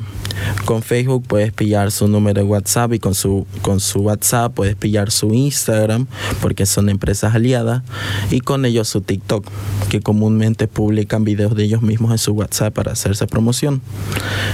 con 0.65 0.83
Facebook 0.83 1.25
puedes 1.27 1.53
pillar 1.53 1.91
su 1.91 2.09
número 2.09 2.43
de 2.43 2.47
WhatsApp 2.47 2.95
y 2.95 2.99
con 2.99 3.15
su, 3.15 3.47
con 3.63 3.81
su 3.81 4.01
WhatsApp 4.01 4.53
puedes 4.55 4.77
pillar 4.77 5.11
su 5.11 5.35
Instagram 5.35 6.07
porque 6.41 6.67
son 6.67 6.89
empresas 6.89 7.35
aliadas 7.35 7.83
y 8.31 8.41
con 8.41 8.65
ellos 8.65 8.89
su 8.89 9.01
TikTok 9.01 9.47
que 9.89 10.01
comúnmente 10.01 10.69
publican 10.69 11.25
videos 11.25 11.55
de 11.57 11.65
ellos 11.65 11.83
mismos 11.83 12.13
en 12.13 12.19
su 12.19 12.33
WhatsApp 12.33 12.73
para 12.73 12.93
hacerse 12.93 13.27
promoción. 13.27 13.83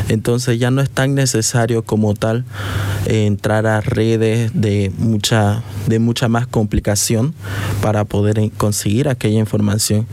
Entonces 0.08 0.58
ya 0.58 0.70
no 0.70 0.80
es 0.80 0.90
tan 0.90 1.14
necesario 1.14 1.82
como 1.82 2.14
tal 2.14 2.44
eh, 3.06 3.26
entrar 3.26 3.66
a 3.66 3.80
redes 3.80 4.50
de 4.54 4.92
mucha, 4.98 5.62
de 5.86 5.98
mucha 5.98 6.28
más 6.28 6.46
complicación 6.46 7.34
para 7.82 8.04
poder 8.04 8.50
conseguir 8.56 9.08
aquella 9.08 9.38
información. 9.38 10.06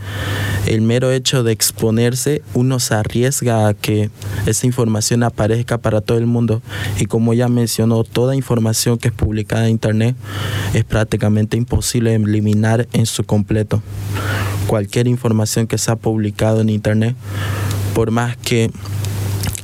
El 0.66 0.80
mero 0.80 1.10
hecho 1.10 1.42
de 1.42 1.52
exponerse, 1.52 2.42
uno 2.54 2.80
se 2.80 2.94
arriesga 2.94 3.68
a 3.68 3.74
que 3.74 4.10
esa 4.46 4.66
información 4.66 5.22
aparezca 5.22 5.63
para 5.64 6.00
todo 6.00 6.18
el 6.18 6.26
mundo. 6.26 6.62
Y 6.98 7.06
como 7.06 7.34
ya 7.34 7.48
mencionó, 7.48 8.04
toda 8.04 8.36
información 8.36 8.98
que 8.98 9.08
es 9.08 9.14
publicada 9.14 9.64
en 9.64 9.72
Internet 9.72 10.16
es 10.72 10.84
prácticamente 10.84 11.56
imposible 11.56 12.14
eliminar 12.14 12.88
en 12.92 13.06
su 13.06 13.24
completo. 13.24 13.82
Cualquier 14.66 15.08
información 15.08 15.66
que 15.66 15.78
se 15.78 15.90
ha 15.90 15.96
publicado 15.96 16.60
en 16.60 16.68
Internet, 16.68 17.16
por 17.94 18.10
más 18.10 18.36
que 18.36 18.70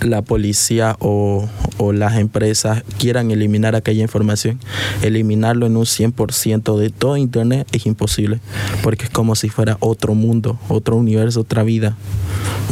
la 0.00 0.22
policía 0.22 0.96
o, 1.00 1.48
o 1.76 1.92
las 1.92 2.16
empresas 2.16 2.82
quieran 2.98 3.30
eliminar 3.30 3.74
aquella 3.74 4.02
información, 4.02 4.58
eliminarlo 5.02 5.66
en 5.66 5.76
un 5.76 5.84
100% 5.84 6.78
de 6.78 6.90
todo 6.90 7.16
Internet 7.16 7.66
es 7.72 7.86
imposible, 7.86 8.40
porque 8.82 9.04
es 9.04 9.10
como 9.10 9.34
si 9.34 9.48
fuera 9.48 9.76
otro 9.80 10.14
mundo, 10.14 10.58
otro 10.68 10.96
universo, 10.96 11.40
otra 11.40 11.62
vida, 11.62 11.96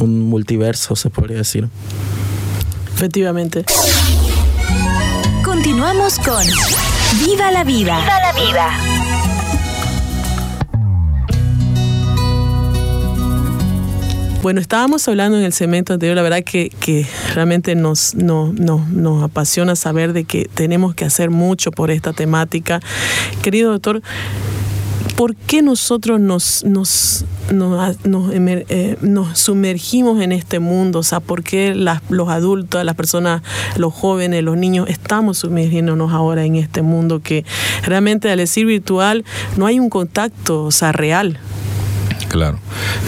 un 0.01 0.21
multiverso 0.21 0.97
se 0.97 1.11
podría 1.11 1.39
decir. 1.39 1.69
Efectivamente. 2.99 3.65
Continuamos 5.45 6.19
con 6.19 6.45
Viva 7.25 7.53
la 7.53 7.63
vida. 7.63 7.97
Viva 8.01 8.19
la 8.21 8.33
vida. 8.33 8.73
Bueno, 14.43 14.61
estábamos 14.61 15.07
hablando 15.09 15.37
en 15.37 15.45
el 15.45 15.53
segmento 15.53 15.93
anterior, 15.93 16.17
la 16.17 16.23
verdad 16.23 16.43
que, 16.45 16.71
que 16.81 17.07
realmente 17.35 17.75
nos, 17.75 18.15
no- 18.15 18.53
no- 18.53 18.87
nos 18.91 19.23
apasiona 19.23 19.75
saber 19.77 20.13
de 20.13 20.25
que 20.25 20.49
tenemos 20.53 20.95
que 20.95 21.05
hacer 21.05 21.29
mucho 21.31 21.71
por 21.73 21.91
esta 21.91 22.13
temática. 22.13 22.81
Querido 23.43 23.73
doctor, 23.73 24.01
¿por 25.19 25.35
qué 25.35 25.63
nosotros 25.63 26.21
nos, 26.21 26.65
nos, 26.65 27.25
nos, 27.53 28.07
nos 28.07 28.33
eh, 28.33 28.97
nos 29.01 29.37
sumergimos 29.37 30.23
en 30.23 30.31
este 30.31 30.61
mundo? 30.61 31.01
O 31.01 31.03
sea, 31.03 31.19
¿por 31.19 31.43
qué 31.43 31.75
las- 31.75 32.03
los 32.09 32.29
adultos, 32.29 32.85
las 32.85 32.95
personas, 32.95 33.43
los 33.77 33.93
jóvenes, 33.93 34.45
los 34.45 34.57
niños, 34.57 34.89
estamos 34.89 35.39
sumergiéndonos 35.39 36.13
ahora 36.13 36.45
en 36.45 36.55
este 36.55 36.83
mundo 36.83 37.21
que 37.21 37.45
realmente 37.83 38.31
al 38.31 38.39
decir 38.39 38.65
virtual 38.67 39.25
no 39.57 39.67
hay 39.67 39.81
un 39.81 39.91
contacto, 39.91 40.63
o 40.65 40.71
sea, 40.71 40.93
real? 40.93 41.41
Claro. 42.29 42.59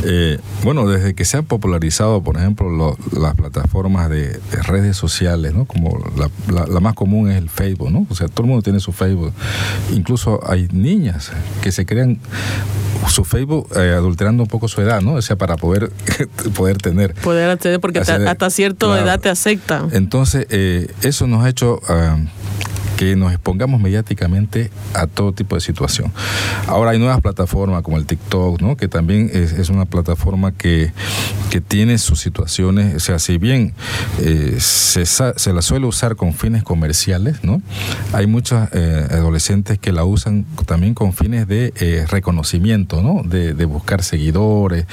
Eh, 0.05 0.39
bueno, 0.65 0.89
desde 0.89 1.15
que 1.15 1.25
se 1.25 1.37
han 1.37 1.45
popularizado, 1.45 2.23
por 2.23 2.37
ejemplo, 2.39 2.71
lo- 2.71 2.97
las 3.19 3.35
plataformas 3.35 4.09
de, 4.09 4.29
de 4.29 4.63
redes 4.63 4.97
sociales, 4.97 5.55
¿no? 5.55 5.67
Como 5.67 5.99
la, 6.17 6.31
la- 6.53 6.67
la 6.67 6.81
más 6.81 6.95
común 6.95 7.31
es 7.31 7.37
el 7.37 7.51
Facebook, 7.51 7.91
¿no? 7.91 8.07
O 8.09 8.15
sea, 8.15 8.29
todo 8.29 8.43
el 8.45 8.49
mundo 8.49 8.63
tiene 8.63 8.81
su 8.81 8.93
Facebook. 8.93 9.33
Incluso 9.93 10.41
hay 10.51 10.69
niñas 10.73 11.33
que 11.63 11.71
se 11.73 11.85
crean 11.87 12.19
su 13.09 13.25
Facebook 13.25 13.69
eh, 13.77 13.95
adulterando 13.97 14.43
un 14.43 14.49
poco 14.49 14.69
su 14.69 14.81
edad, 14.81 15.01
¿no? 15.01 15.15
O 15.15 15.23
sea, 15.23 15.37
para 15.37 15.57
poder, 15.57 15.91
poder 16.55 16.79
tener. 16.79 17.15
Poder 17.15 17.51
acceder, 17.51 17.81
porque 17.81 18.01
Así 18.01 18.13
hasta, 18.13 18.51
cierta 18.51 18.87
claro. 18.87 19.03
edad 19.05 19.21
te 19.21 19.29
acepta. 19.29 19.87
Entonces, 19.93 20.47
eh, 20.51 20.87
eso 21.03 21.27
nos 21.27 21.45
ha 21.45 21.49
hecho 21.49 21.81
ah, 21.89 22.17
que 23.01 23.17
nos 23.17 23.33
expongamos 23.33 23.81
mediáticamente 23.81 24.71
a 24.93 25.07
todo 25.07 25.33
tipo 25.33 25.55
de 25.55 25.63
situación. 25.63 26.13
Ahora 26.67 26.91
hay 26.91 26.99
nuevas 26.99 27.23
plataformas 27.23 27.81
como 27.81 27.97
el 27.97 28.05
TikTok, 28.05 28.61
¿no? 28.61 28.77
que 28.77 28.89
también 28.89 29.31
es, 29.33 29.71
una 29.71 29.87
plataforma 29.87 30.53
que, 30.53 30.93
que 31.51 31.63
tiene 31.63 31.97
sus 31.97 32.21
situaciones, 32.21 32.95
o 32.95 33.01
sea, 33.01 33.19
si 33.19 33.39
bien 33.39 33.73
eh, 34.19 34.57
se, 34.59 35.07
se 35.07 35.53
la 35.55 35.63
suele 35.63 35.87
usar 35.87 36.15
con 36.17 36.35
fines 36.35 36.63
comerciales, 36.63 37.43
¿no? 37.43 37.63
hay 38.13 38.27
muchos 38.27 38.69
eh, 38.75 39.07
adolescentes 39.11 39.79
que 39.79 39.93
la 39.93 40.05
usan 40.05 40.45
también 40.67 40.93
con 40.93 41.15
fines 41.15 41.49
de 41.49 41.73
eh, 41.81 42.05
reconocimiento, 42.11 43.01
¿no? 43.01 43.23
de, 43.25 43.55
buscar 43.65 44.03
seguidores, 44.03 44.85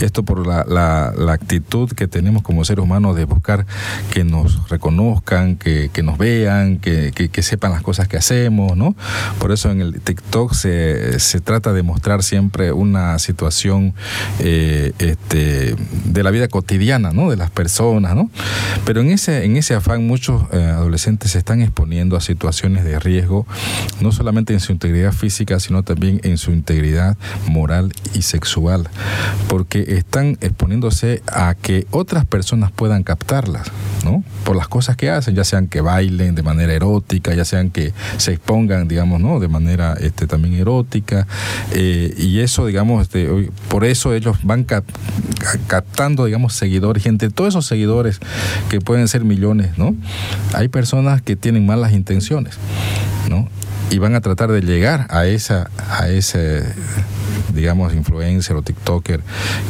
esto 0.00 0.22
por 0.22 0.46
la, 0.46 0.64
la- 0.68 1.32
actitud 1.32 1.90
que 1.90 2.06
tenemos 2.06 2.42
como 2.44 2.64
seres 2.64 2.84
humanos 2.84 3.16
de 3.16 3.24
buscar 3.24 3.66
que 4.12 4.22
nos 4.22 4.68
reconozcan, 4.68 5.56
que, 5.56 5.90
que 5.92 6.04
nos 6.04 6.16
vean, 6.16 6.78
que, 6.78 7.10
que- 7.12 7.28
que 7.28 7.42
sepan 7.56 7.72
las 7.72 7.80
cosas 7.80 8.06
que 8.06 8.18
hacemos, 8.18 8.76
¿no? 8.76 8.94
Por 9.38 9.50
eso 9.50 9.70
en 9.70 9.80
el 9.80 10.02
TikTok 10.02 10.52
se, 10.52 11.18
se 11.20 11.40
trata 11.40 11.72
de 11.72 11.82
mostrar 11.82 12.22
siempre 12.22 12.70
una 12.70 13.18
situación 13.18 13.94
eh, 14.40 14.92
este, 14.98 15.74
de 16.04 16.22
la 16.22 16.30
vida 16.30 16.48
cotidiana, 16.48 17.12
¿no? 17.12 17.30
De 17.30 17.36
las 17.36 17.50
personas, 17.50 18.14
¿no? 18.14 18.30
Pero 18.84 19.00
en 19.00 19.10
ese, 19.10 19.46
en 19.46 19.56
ese 19.56 19.74
afán 19.74 20.06
muchos 20.06 20.42
eh, 20.52 20.56
adolescentes 20.58 21.30
se 21.30 21.38
están 21.38 21.62
exponiendo 21.62 22.14
a 22.18 22.20
situaciones 22.20 22.84
de 22.84 22.98
riesgo, 22.98 23.46
no 24.02 24.12
solamente 24.12 24.52
en 24.52 24.60
su 24.60 24.72
integridad 24.72 25.12
física, 25.12 25.58
sino 25.58 25.82
también 25.82 26.20
en 26.22 26.36
su 26.36 26.50
integridad 26.50 27.16
moral 27.48 27.94
y 28.12 28.20
sexual, 28.20 28.90
porque 29.48 29.96
están 29.96 30.36
exponiéndose 30.42 31.22
a 31.26 31.54
que 31.54 31.86
otras 31.90 32.26
personas 32.26 32.70
puedan 32.70 33.02
captarlas, 33.02 33.68
¿no? 34.04 34.22
Por 34.44 34.56
las 34.56 34.68
cosas 34.68 34.98
que 34.98 35.08
hacen, 35.08 35.34
ya 35.34 35.44
sean 35.44 35.68
que 35.68 35.80
bailen 35.80 36.34
de 36.34 36.42
manera 36.42 36.74
erótica, 36.74 37.34
ya 37.34 37.45
sean 37.46 37.70
que 37.70 37.92
se 38.18 38.32
expongan, 38.32 38.88
digamos, 38.88 39.20
¿no? 39.20 39.40
De 39.40 39.48
manera 39.48 39.94
este, 40.00 40.26
también 40.26 40.54
erótica, 40.54 41.26
eh, 41.72 42.14
y 42.18 42.40
eso, 42.40 42.66
digamos, 42.66 43.02
este, 43.02 43.50
por 43.68 43.84
eso 43.84 44.12
ellos 44.14 44.36
van 44.42 44.64
cap- 44.64 44.84
ca- 45.40 45.58
captando, 45.66 46.26
digamos, 46.26 46.52
seguidores, 46.54 47.06
y 47.06 47.08
entre 47.08 47.30
todos 47.30 47.48
esos 47.48 47.66
seguidores, 47.66 48.20
que 48.68 48.80
pueden 48.80 49.08
ser 49.08 49.24
millones, 49.24 49.78
¿no? 49.78 49.94
Hay 50.52 50.68
personas 50.68 51.22
que 51.22 51.36
tienen 51.36 51.64
malas 51.66 51.92
intenciones, 51.92 52.54
¿no? 53.28 53.48
y 53.88 53.98
van 53.98 54.16
a 54.16 54.20
tratar 54.20 54.50
de 54.50 54.62
llegar 54.62 55.06
a 55.10 55.26
esa, 55.26 55.70
a 55.88 56.08
ese 56.08 56.64
digamos, 57.54 57.94
influencer 57.94 58.56
o 58.56 58.62
TikToker 58.62 59.20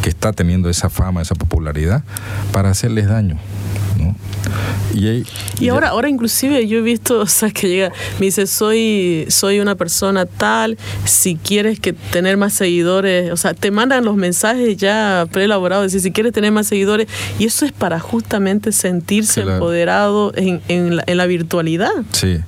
que 0.02 0.08
está 0.08 0.32
teniendo 0.32 0.70
esa 0.70 0.88
fama, 0.88 1.20
esa 1.20 1.34
popularidad, 1.34 2.02
para 2.50 2.70
hacerles 2.70 3.08
daño. 3.08 3.36
¿no? 3.98 4.16
Y, 4.96 5.09
ahí, 5.09 5.24
y 5.61 5.68
ahora, 5.68 5.88
ahora 5.88 6.09
inclusive 6.09 6.66
yo 6.66 6.78
he 6.78 6.82
visto, 6.82 7.20
o 7.20 7.26
sea, 7.26 7.50
que 7.50 7.68
llega, 7.68 7.92
me 8.18 8.26
dice, 8.26 8.46
soy, 8.46 9.26
soy 9.28 9.61
una 9.61 9.74
persona 9.74 10.24
tal, 10.24 10.78
si 11.04 11.37
quieres 11.37 11.80
que 11.80 11.92
tener 11.92 12.37
más 12.37 12.54
seguidores, 12.54 13.30
o 13.30 13.37
sea, 13.37 13.52
te 13.52 13.70
mandan 13.70 14.04
los 14.04 14.16
mensajes 14.16 14.76
ya 14.76 15.26
preelaborados, 15.30 15.85
decir, 15.85 16.00
si 16.00 16.12
quieres 16.12 16.32
tener 16.32 16.50
más 16.50 16.66
seguidores, 16.66 17.09
y 17.38 17.44
eso 17.44 17.66
es 17.66 17.72
para 17.72 18.00
justamente 18.00 18.72
sentirse 18.72 19.42
empoderado 19.42 20.32
en, 20.35 20.61
en, 20.68 20.96
la, 20.96 21.04
en, 21.06 21.16
la, 21.18 21.26
virtualidad. 21.26 21.92
Sí, 22.12 22.38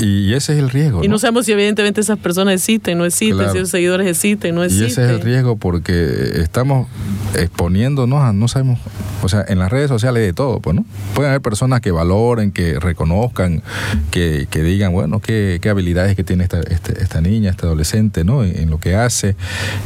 y 0.00 0.32
ese 0.34 0.54
es 0.54 0.58
el 0.58 0.70
riesgo. 0.70 1.04
Y 1.04 1.08
no, 1.08 1.18
sabemos 1.18 1.46
si 1.46 1.52
evidentemente 1.52 2.00
esas 2.00 2.18
personas 2.18 2.54
existen, 2.54 2.98
no 2.98 3.04
existen, 3.04 3.50
si 3.52 3.58
esos 3.58 3.70
seguidores 3.70 4.08
existen, 4.08 4.54
no 4.54 4.64
existen. 4.64 4.88
Y 4.88 4.90
ese 4.90 5.04
es 5.04 5.10
el 5.10 5.20
riesgo 5.20 5.56
porque 5.56 6.40
estamos 6.42 6.88
exponiéndonos 7.34 8.22
a, 8.22 8.32
no 8.32 8.48
sabemos, 8.48 8.80
o 9.22 9.28
sea, 9.28 9.44
en 9.46 9.58
las 9.58 9.70
redes 9.70 9.88
sociales 9.88 10.22
de 10.22 10.32
todo, 10.32 10.60
pues, 10.60 10.74
¿no? 10.74 10.84
Pueden 11.14 11.30
haber 11.30 11.42
personas 11.42 11.80
que 11.84 11.90
valoren, 11.90 12.50
que 12.50 12.80
reconozcan, 12.80 13.62
que, 14.10 14.48
que 14.50 14.62
digan, 14.62 14.94
bueno, 14.94 15.20
qué, 15.20 15.58
qué, 15.60 15.68
habilidades 15.68 16.16
que 16.16 16.24
tiene 16.24 16.44
esta, 16.44 16.60
este, 16.60 17.02
esta, 17.02 17.20
niña, 17.20 17.50
este 17.50 17.66
adolescente, 17.66 18.24
¿no? 18.24 18.42
En, 18.42 18.70
lo 18.70 18.80
que 18.80 18.96
hace, 18.96 19.36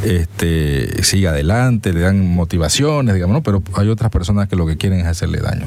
este, 0.04 1.02
sigue 1.02 1.26
adelante, 1.26 1.92
le 1.92 1.98
dan 1.98 2.24
motivaciones, 2.24 3.16
digamos, 3.16 3.34
¿no? 3.34 3.42
Pero 3.42 3.64
hay 3.74 3.88
otras 3.88 4.12
personas 4.12 4.48
que 4.48 4.54
lo 4.54 4.64
que 4.64 4.76
quieren 4.76 5.00
es 5.00 5.06
hacerle 5.06 5.40
daño. 5.40 5.66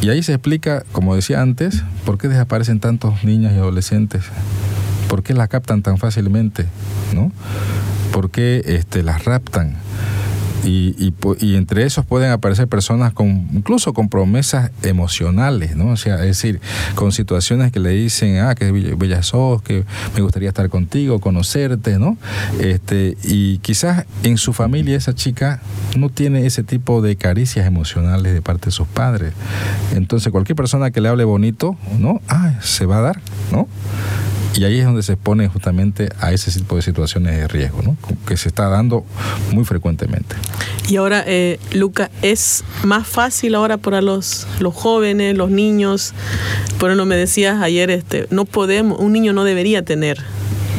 Y 0.00 0.10
ahí 0.10 0.22
se 0.22 0.32
explica, 0.32 0.84
como 0.92 1.16
decía 1.16 1.42
antes, 1.42 1.82
por 2.04 2.18
qué 2.18 2.28
desaparecen 2.28 2.78
tantos 2.78 3.24
niños 3.24 3.52
y 3.52 3.56
adolescentes, 3.56 4.22
por 5.08 5.24
qué 5.24 5.34
las 5.34 5.48
captan 5.48 5.82
tan 5.82 5.98
fácilmente, 5.98 6.66
¿no? 7.12 7.32
¿Por 8.12 8.30
qué 8.30 8.62
este, 8.64 9.02
las 9.02 9.24
raptan? 9.24 9.74
Y, 10.64 11.12
y, 11.40 11.54
entre 11.56 11.84
esos 11.84 12.06
pueden 12.06 12.30
aparecer 12.30 12.68
personas 12.68 13.12
con 13.12 13.48
incluso 13.52 13.92
con 13.92 14.08
promesas 14.08 14.70
emocionales, 14.82 15.76
¿no? 15.76 15.88
O 15.88 15.96
sea, 15.96 16.16
es 16.16 16.26
decir, 16.26 16.60
con 16.94 17.12
situaciones 17.12 17.72
que 17.72 17.80
le 17.80 17.90
dicen, 17.90 18.38
ah, 18.38 18.54
que 18.54 18.70
bella 18.70 19.22
sos, 19.22 19.62
que 19.62 19.84
me 20.14 20.22
gustaría 20.22 20.48
estar 20.48 20.68
contigo, 20.68 21.20
conocerte, 21.20 21.98
¿no? 21.98 22.16
Este, 22.60 23.16
y 23.24 23.58
quizás 23.58 24.06
en 24.22 24.36
su 24.36 24.52
familia 24.52 24.96
esa 24.96 25.14
chica 25.14 25.60
no 25.96 26.08
tiene 26.08 26.46
ese 26.46 26.62
tipo 26.62 27.02
de 27.02 27.16
caricias 27.16 27.66
emocionales 27.66 28.32
de 28.32 28.42
parte 28.42 28.66
de 28.66 28.72
sus 28.72 28.88
padres. 28.88 29.32
Entonces, 29.94 30.32
cualquier 30.32 30.56
persona 30.56 30.90
que 30.90 31.00
le 31.00 31.08
hable 31.08 31.24
bonito, 31.24 31.76
¿no? 31.98 32.20
Ah, 32.28 32.54
se 32.60 32.86
va 32.86 32.98
a 32.98 33.02
dar, 33.02 33.20
¿no? 33.50 33.68
Y 34.54 34.64
ahí 34.64 34.78
es 34.78 34.84
donde 34.84 35.02
se 35.02 35.14
expone 35.14 35.48
justamente 35.48 36.10
a 36.20 36.32
ese 36.32 36.50
tipo 36.50 36.76
de 36.76 36.82
situaciones 36.82 37.36
de 37.36 37.48
riesgo, 37.48 37.82
¿no? 37.82 37.96
que 38.26 38.36
se 38.36 38.48
está 38.48 38.68
dando 38.68 39.04
muy 39.52 39.64
frecuentemente. 39.64 40.36
Y 40.88 40.96
ahora, 40.96 41.24
eh, 41.26 41.58
Luca, 41.72 42.10
¿es 42.22 42.64
más 42.84 43.06
fácil 43.06 43.54
ahora 43.54 43.78
para 43.78 44.02
los, 44.02 44.46
los 44.60 44.74
jóvenes, 44.74 45.36
los 45.36 45.50
niños? 45.50 46.12
Por 46.78 46.90
ejemplo, 46.90 47.06
me 47.06 47.16
decías 47.16 47.62
ayer, 47.62 47.90
este, 47.90 48.26
no 48.30 48.44
podemos, 48.44 48.98
un 49.00 49.12
niño 49.12 49.32
no 49.32 49.44
debería 49.44 49.84
tener, 49.84 50.18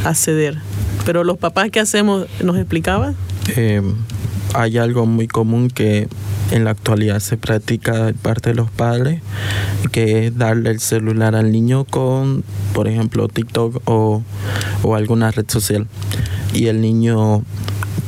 acceder. 0.04 0.58
Pero 1.06 1.24
los 1.24 1.38
papás, 1.38 1.70
¿qué 1.72 1.80
hacemos? 1.80 2.28
¿Nos 2.44 2.58
explicaba? 2.58 3.14
Eh, 3.56 3.82
hay 4.54 4.78
algo 4.78 5.06
muy 5.06 5.28
común 5.28 5.70
que 5.70 6.08
en 6.52 6.64
la 6.64 6.72
actualidad 6.72 7.20
se 7.20 7.38
practica 7.38 8.06
de 8.06 8.14
parte 8.14 8.50
de 8.50 8.56
los 8.56 8.70
padres, 8.70 9.22
que 9.92 10.28
es 10.28 10.38
darle 10.38 10.70
el 10.70 10.80
celular 10.80 11.36
al 11.36 11.52
niño 11.52 11.86
con, 11.86 12.44
por 12.74 12.88
ejemplo, 12.88 13.28
TikTok 13.28 13.82
o, 13.86 14.24
o 14.84 14.96
alguna 14.96 15.32
red 15.32 15.46
social. 15.48 15.88
Y 16.54 16.68
el 16.68 16.82
niño 16.82 17.44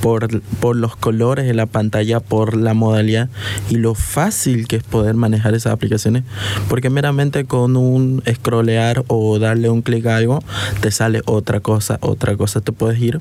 por, 0.01 0.41
por, 0.59 0.75
los 0.75 0.95
colores 0.95 1.45
de 1.45 1.53
la 1.53 1.65
pantalla, 1.65 2.19
por 2.19 2.55
la 2.55 2.73
modalidad 2.73 3.29
y 3.69 3.75
lo 3.75 3.95
fácil 3.95 4.67
que 4.67 4.77
es 4.77 4.83
poder 4.83 5.15
manejar 5.15 5.53
esas 5.55 5.73
aplicaciones, 5.73 6.23
porque 6.69 6.89
meramente 6.89 7.45
con 7.45 7.77
un 7.77 8.21
scrollear 8.29 9.03
o 9.07 9.39
darle 9.39 9.69
un 9.69 9.81
clic 9.81 10.05
a 10.05 10.17
algo, 10.17 10.43
te 10.81 10.91
sale 10.91 11.21
otra 11.25 11.59
cosa, 11.59 11.97
otra 12.01 12.35
cosa, 12.35 12.61
te 12.61 12.71
puedes 12.71 12.99
ir. 12.99 13.19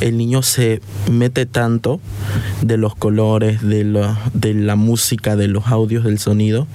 El 0.00 0.16
niño 0.16 0.42
se 0.42 0.80
mete 1.10 1.44
tanto 1.46 2.00
de 2.62 2.76
los 2.76 2.94
colores, 2.94 3.60
de, 3.62 3.84
lo, 3.84 4.16
de 4.32 4.54
la 4.54 4.76
música, 4.76 5.36
de 5.36 5.48
los 5.48 5.66
audios, 5.66 6.04
del 6.04 6.18
sonido, 6.18 6.66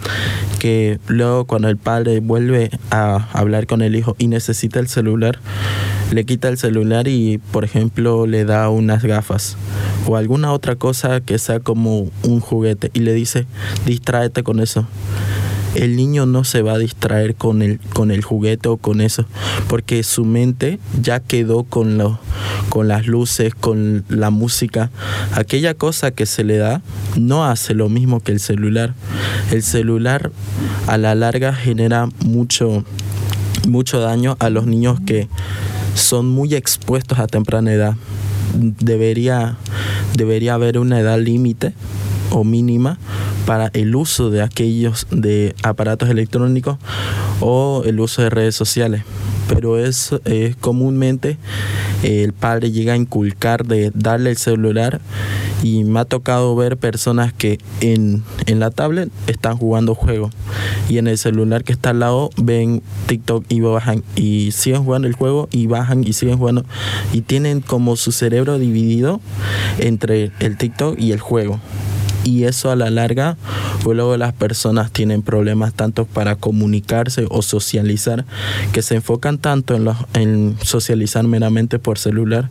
que 0.60 1.00
luego 1.08 1.46
cuando 1.46 1.70
el 1.70 1.78
padre 1.78 2.20
vuelve 2.20 2.70
a 2.92 3.28
hablar 3.34 3.68
con 3.68 3.82
el 3.82 3.96
hijo 3.96 4.16
y 4.20 4.28
necesita 4.28 4.80
el 4.80 4.88
celular, 4.88 5.40
le 6.12 6.26
quita 6.26 6.50
el 6.50 6.58
celular 6.58 7.08
y, 7.08 7.40
por 7.52 7.64
ejemplo, 7.64 8.28
le 8.28 8.46
da 8.46 8.70
gafas 9.08 9.58
o 10.08 10.16
alguna 10.16 10.52
otra 10.52 10.76
cosa 10.76 11.22
que 11.22 11.38
sea 11.40 11.60
como 11.60 12.10
un 12.24 12.40
juguete 12.40 12.92
y 12.94 13.00
le 13.00 13.14
dice, 13.14 13.46
distráete 13.86 14.44
con 14.44 14.60
eso. 14.60 14.86
El 15.76 15.98
niño 15.98 16.26
no 16.26 16.46
se 16.46 16.62
va 16.62 16.74
a 16.74 16.78
distraer 16.78 17.36
con 17.36 17.62
el, 17.62 17.82
con 17.94 18.10
el 18.10 18.24
juguete 18.24 18.70
o 18.70 18.78
con 18.78 19.02
eso, 19.02 19.26
porque 19.68 20.04
su 20.04 20.24
mente 20.24 20.80
ya 21.02 21.20
quedó 21.20 21.64
con, 21.66 21.98
lo, 21.98 22.18
con 22.70 22.88
las 22.88 23.08
luces, 23.08 23.54
con 23.54 24.06
la 24.08 24.30
música. 24.30 24.90
Aquella 25.34 25.74
cosa 25.74 26.12
que 26.12 26.26
se 26.26 26.46
le 26.46 26.56
da 26.58 26.82
no 27.18 27.44
hace 27.44 27.74
lo 27.74 27.90
mismo 27.90 28.22
que 28.22 28.32
el 28.32 28.40
celular. 28.40 28.94
El 29.52 29.64
celular 29.64 30.32
a 30.88 30.98
la 30.98 31.14
larga 31.14 31.54
genera 31.54 32.08
mucho, 32.24 32.86
mucho 33.68 34.00
daño 34.00 34.38
a 34.40 34.50
los 34.50 34.68
niños 34.68 35.02
que 35.06 35.28
son 35.94 36.26
muy 36.28 36.56
expuestos 36.56 37.20
a 37.20 37.28
temprana 37.28 37.74
edad. 37.74 37.96
Debería, 38.56 39.58
debería 40.16 40.54
haber 40.54 40.80
una 40.80 41.00
edad 41.00 41.20
límite 41.20 41.74
o 42.32 42.44
mínima 42.44 42.98
para 43.46 43.70
el 43.74 43.96
uso 43.96 44.30
de 44.30 44.42
aquellos 44.42 45.08
de 45.12 45.56
aparatos 45.64 46.10
electrónicos 46.10 46.78
o 47.40 47.84
el 47.86 48.00
uso 48.00 48.22
de 48.22 48.30
redes 48.30 48.56
sociales. 48.56 49.04
Pero 49.48 49.78
es, 49.78 50.12
es 50.26 50.56
comúnmente 50.56 51.38
el 52.04 52.34
padre 52.34 52.72
llega 52.72 52.94
a 52.94 52.98
inculcar 52.98 53.66
de 53.66 53.92
darle 53.94 54.32
el 54.32 54.38
celular 54.38 55.02
y 55.66 55.84
me 55.84 56.00
ha 56.00 56.06
tocado 56.06 56.56
ver 56.56 56.78
personas 56.78 57.34
que 57.34 57.58
en, 57.82 58.24
en 58.46 58.60
la 58.60 58.70
tablet 58.70 59.10
están 59.26 59.58
jugando 59.58 59.96
juegos 59.96 60.32
y 60.90 61.00
en 61.00 61.08
el 61.08 61.18
celular 61.18 61.64
que 61.64 61.74
está 61.74 61.90
al 61.90 62.02
lado 62.02 62.30
ven 62.38 62.84
TikTok 63.08 63.46
y 63.50 63.62
bajan 63.62 64.04
y 64.16 64.52
siguen 64.52 64.84
jugando 64.84 65.08
el 65.08 65.16
juego 65.16 65.50
y 65.52 65.66
bajan 65.66 66.04
y 66.04 66.14
siguen 66.14 66.38
jugando 66.38 66.66
y 67.14 67.22
tienen 67.22 67.62
como 67.62 67.96
su 67.96 68.12
cerebro 68.12 68.60
dividido 68.60 69.22
entre 69.80 70.32
el 70.40 70.56
TikTok 70.56 71.00
y 71.00 71.14
el 71.14 71.20
juego 71.20 71.60
y 72.26 72.44
eso 72.44 72.72
a 72.72 72.76
la 72.76 72.90
larga 72.90 73.38
pues 73.84 73.96
luego 73.96 74.18
las 74.18 74.34
personas 74.34 74.92
tienen 74.92 75.22
problemas 75.22 75.74
tanto 75.74 76.06
para 76.06 76.36
comunicarse 76.36 77.28
o 77.30 77.42
socializar 77.42 78.26
que 78.74 78.82
se 78.82 78.96
enfocan 78.96 79.38
tanto 79.38 79.76
en, 80.14 80.58
socializar 80.62 81.24
meramente 81.26 81.80
por 81.80 82.00
celular 82.00 82.50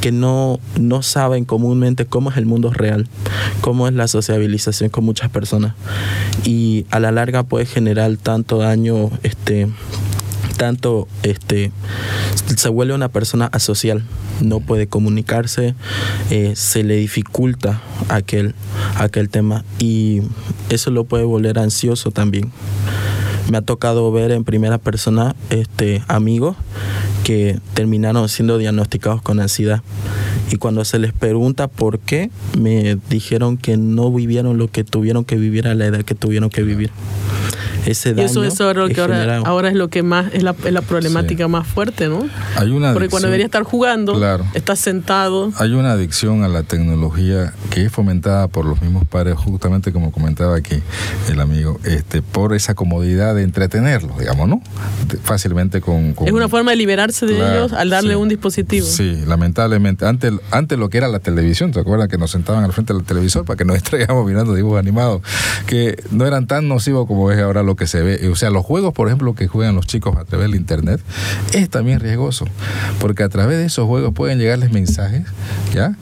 que 0.00 0.12
no, 0.12 0.60
no 0.78 1.02
saben 1.02 1.44
comúnmente 1.44 2.06
cómo 2.06 2.30
es 2.30 2.36
el 2.36 2.46
mundo 2.46 2.72
real, 2.72 3.08
cómo 3.60 3.88
es 3.88 3.94
la 3.94 4.06
sociabilización 4.06 4.88
con 4.90 5.04
muchas 5.04 5.30
personas. 5.30 5.74
Y 6.44 6.86
a 6.90 7.00
la 7.00 7.10
larga 7.10 7.42
puede 7.42 7.66
generar 7.66 8.16
tanto 8.16 8.58
daño 8.58 9.10
este 9.24 9.66
tanto 10.58 11.08
este 11.22 11.72
se 12.56 12.68
vuelve 12.68 12.94
una 12.94 13.08
persona 13.08 13.46
asocial 13.46 14.04
no 14.40 14.60
puede 14.60 14.86
comunicarse, 14.86 15.74
eh, 16.30 16.52
se 16.54 16.84
le 16.84 16.96
dificulta 16.96 17.80
aquel, 18.08 18.54
aquel 18.96 19.30
tema 19.30 19.64
y 19.78 20.22
eso 20.68 20.90
lo 20.90 21.04
puede 21.04 21.24
volver 21.24 21.58
ansioso 21.58 22.10
también. 22.10 22.50
Me 23.50 23.58
ha 23.58 23.62
tocado 23.62 24.12
ver 24.12 24.30
en 24.30 24.44
primera 24.44 24.78
persona 24.78 25.34
este, 25.50 26.02
amigos 26.06 26.56
que 27.24 27.58
terminaron 27.74 28.28
siendo 28.28 28.58
diagnosticados 28.58 29.22
con 29.22 29.40
ansiedad. 29.40 29.82
Y 30.50 30.56
cuando 30.56 30.84
se 30.84 30.98
les 30.98 31.12
pregunta 31.12 31.68
por 31.68 31.98
qué, 31.98 32.30
me 32.58 32.98
dijeron 33.08 33.56
que 33.56 33.76
no 33.76 34.10
vivieron 34.12 34.58
lo 34.58 34.68
que 34.68 34.84
tuvieron 34.84 35.24
que 35.24 35.36
vivir 35.36 35.66
a 35.66 35.74
la 35.74 35.86
edad 35.86 36.02
que 36.02 36.14
tuvieron 36.14 36.50
que 36.50 36.62
vivir 36.62 36.90
ese 37.90 38.14
daño. 38.14 38.22
Y 38.22 38.30
eso, 38.30 38.44
es 38.44 38.60
ahora, 38.60 38.88
que 38.88 39.00
ahora, 39.00 39.38
ahora, 39.44 39.68
es 39.68 39.74
lo 39.74 39.88
que 39.88 40.02
más 40.02 40.32
es 40.32 40.42
la, 40.42 40.54
es 40.64 40.72
la 40.72 40.82
problemática 40.82 41.44
sí. 41.44 41.50
más 41.50 41.66
fuerte, 41.66 42.08
¿no? 42.08 42.28
Hay 42.56 42.70
una 42.70 42.92
Porque 42.92 43.08
cuando 43.08 43.28
debería 43.28 43.46
estar 43.46 43.62
jugando, 43.62 44.14
claro. 44.14 44.44
estás 44.54 44.78
sentado. 44.78 45.52
Hay 45.56 45.72
una 45.72 45.92
adicción 45.92 46.42
a 46.44 46.48
la 46.48 46.62
tecnología 46.62 47.52
que 47.70 47.84
es 47.86 47.92
fomentada 47.92 48.48
por 48.48 48.64
los 48.64 48.80
mismos 48.82 49.06
padres, 49.06 49.36
justamente 49.36 49.92
como 49.92 50.12
comentaba 50.12 50.56
aquí 50.56 50.82
el 51.30 51.40
amigo, 51.40 51.80
este, 51.84 52.22
por 52.22 52.54
esa 52.54 52.74
comodidad 52.74 53.34
de 53.34 53.42
entretenerlos, 53.42 54.18
digamos, 54.18 54.48
¿no? 54.48 54.62
Fácilmente 55.22 55.80
con, 55.80 56.12
con, 56.14 56.28
Es 56.28 56.34
una 56.34 56.48
forma 56.48 56.72
de 56.72 56.76
liberarse 56.76 57.26
de 57.26 57.36
claro, 57.36 57.54
ellos 57.54 57.72
al 57.72 57.90
darle 57.90 58.14
sí. 58.14 58.16
un 58.16 58.28
dispositivo. 58.28 58.86
Sí, 58.86 59.22
lamentablemente. 59.26 60.06
Antes, 60.06 60.32
antes 60.50 60.78
lo 60.78 60.88
que 60.90 60.98
era 60.98 61.08
la 61.08 61.20
televisión, 61.20 61.72
¿te 61.72 61.80
acuerdas 61.80 62.08
que 62.08 62.18
nos 62.18 62.30
sentaban 62.30 62.64
al 62.64 62.72
frente 62.72 62.92
del 62.92 63.04
televisor 63.04 63.44
para 63.44 63.56
que 63.56 63.64
nos 63.64 63.74
distraigamos 63.80 64.26
mirando 64.26 64.54
dibujos 64.54 64.78
animados? 64.78 65.22
Que 65.66 66.02
no 66.10 66.26
eran 66.26 66.46
tan 66.46 66.68
nocivos 66.68 67.06
como 67.06 67.30
es 67.30 67.38
ahora 67.38 67.62
lo 67.62 67.76
que 67.78 67.86
se 67.86 68.02
ve, 68.02 68.28
o 68.28 68.36
sea, 68.36 68.50
los 68.50 68.64
juegos, 68.64 68.92
por 68.92 69.08
ejemplo, 69.08 69.34
que 69.34 69.48
juegan 69.48 69.74
los 69.74 69.86
chicos 69.86 70.16
a 70.16 70.24
través 70.24 70.50
del 70.50 70.60
internet, 70.60 71.00
es 71.54 71.70
también 71.70 72.00
riesgoso, 72.00 72.44
porque 73.00 73.22
a 73.22 73.28
través 73.28 73.58
de 73.58 73.66
esos 73.66 73.86
juegos 73.86 74.12
pueden 74.12 74.38
llegarles 74.38 74.72
mensajes, 74.72 75.26
¿ya? 75.72 75.96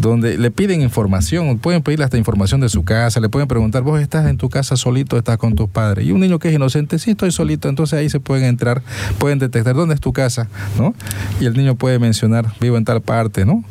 Donde 0.00 0.38
le 0.38 0.50
piden 0.50 0.80
información, 0.82 1.58
pueden 1.58 1.82
pedirle 1.82 2.04
hasta 2.04 2.16
información 2.16 2.60
de 2.60 2.68
su 2.68 2.84
casa, 2.84 3.20
le 3.20 3.28
pueden 3.28 3.46
preguntar, 3.46 3.82
vos 3.82 4.00
estás 4.00 4.26
en 4.26 4.38
tu 4.38 4.48
casa 4.48 4.76
solito, 4.76 5.16
estás 5.16 5.36
con 5.36 5.54
tus 5.54 5.68
padres. 5.68 6.06
Y 6.06 6.12
un 6.12 6.20
niño 6.20 6.38
que 6.38 6.48
es 6.48 6.54
inocente, 6.54 6.98
sí, 6.98 7.12
estoy 7.12 7.30
solito, 7.30 7.68
entonces 7.68 7.98
ahí 7.98 8.10
se 8.10 8.20
pueden 8.20 8.44
entrar, 8.46 8.82
pueden 9.18 9.38
detectar 9.38 9.74
dónde 9.74 9.94
es 9.94 10.00
tu 10.00 10.12
casa, 10.12 10.48
¿no? 10.78 10.94
Y 11.40 11.46
el 11.46 11.54
niño 11.54 11.76
puede 11.76 11.98
mencionar, 11.98 12.46
vivo 12.60 12.76
en 12.76 12.84
tal 12.84 13.02
parte, 13.02 13.44
¿no? 13.44 13.64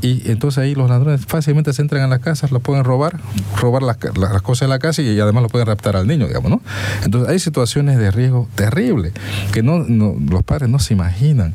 Y 0.00 0.30
entonces 0.30 0.58
ahí 0.58 0.74
los 0.74 0.88
ladrones 0.88 1.26
fácilmente 1.26 1.72
se 1.72 1.82
entran 1.82 2.02
a 2.02 2.08
las 2.08 2.20
casas, 2.20 2.50
lo 2.50 2.60
pueden 2.60 2.84
robar, 2.84 3.20
robar 3.60 3.82
las, 3.82 3.98
las 4.16 4.42
cosas 4.42 4.68
de 4.68 4.68
la 4.68 4.78
casa 4.78 5.02
y 5.02 5.20
además 5.20 5.42
lo 5.42 5.48
pueden 5.48 5.66
raptar 5.66 5.96
al 5.96 6.06
niño, 6.06 6.26
digamos, 6.26 6.50
¿no? 6.50 6.60
Entonces 7.04 7.28
hay 7.30 7.38
situaciones 7.38 7.98
de 7.98 8.10
riesgo 8.10 8.48
terrible 8.54 9.12
que 9.52 9.62
no, 9.62 9.78
no- 9.80 10.14
los 10.30 10.42
padres 10.42 10.68
no 10.68 10.78
se 10.78 10.94
imaginan, 10.94 11.54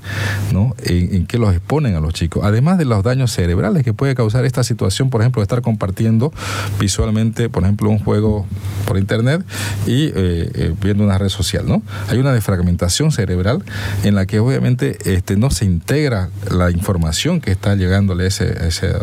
¿no? 0.53 0.75
En, 0.83 1.15
en 1.15 1.27
qué 1.27 1.37
los 1.37 1.53
exponen 1.53 1.95
a 1.95 1.99
los 1.99 2.13
chicos. 2.13 2.43
Además 2.45 2.77
de 2.77 2.85
los 2.85 3.03
daños 3.03 3.31
cerebrales 3.31 3.83
que 3.83 3.93
puede 3.93 4.15
causar 4.15 4.45
esta 4.45 4.63
situación, 4.63 5.09
por 5.09 5.21
ejemplo, 5.21 5.41
de 5.41 5.43
estar 5.43 5.61
compartiendo 5.61 6.31
visualmente, 6.79 7.49
por 7.49 7.63
ejemplo, 7.63 7.89
un 7.89 7.99
juego 7.99 8.45
por 8.85 8.97
internet 8.97 9.43
y 9.85 10.05
eh, 10.07 10.11
eh, 10.15 10.73
viendo 10.81 11.03
una 11.03 11.17
red 11.17 11.29
social, 11.29 11.65
¿no? 11.67 11.81
Hay 12.09 12.17
una 12.17 12.33
defragmentación 12.33 13.11
cerebral 13.11 13.63
en 14.03 14.15
la 14.15 14.25
que 14.25 14.39
obviamente 14.39 14.97
este, 15.05 15.35
no 15.37 15.51
se 15.51 15.65
integra 15.65 16.29
la 16.49 16.71
información 16.71 17.41
que 17.41 17.51
está 17.51 17.75
llegándole 17.75 18.25
a, 18.25 18.27
ese, 18.27 18.45
a, 18.45 18.67
ese, 18.67 18.93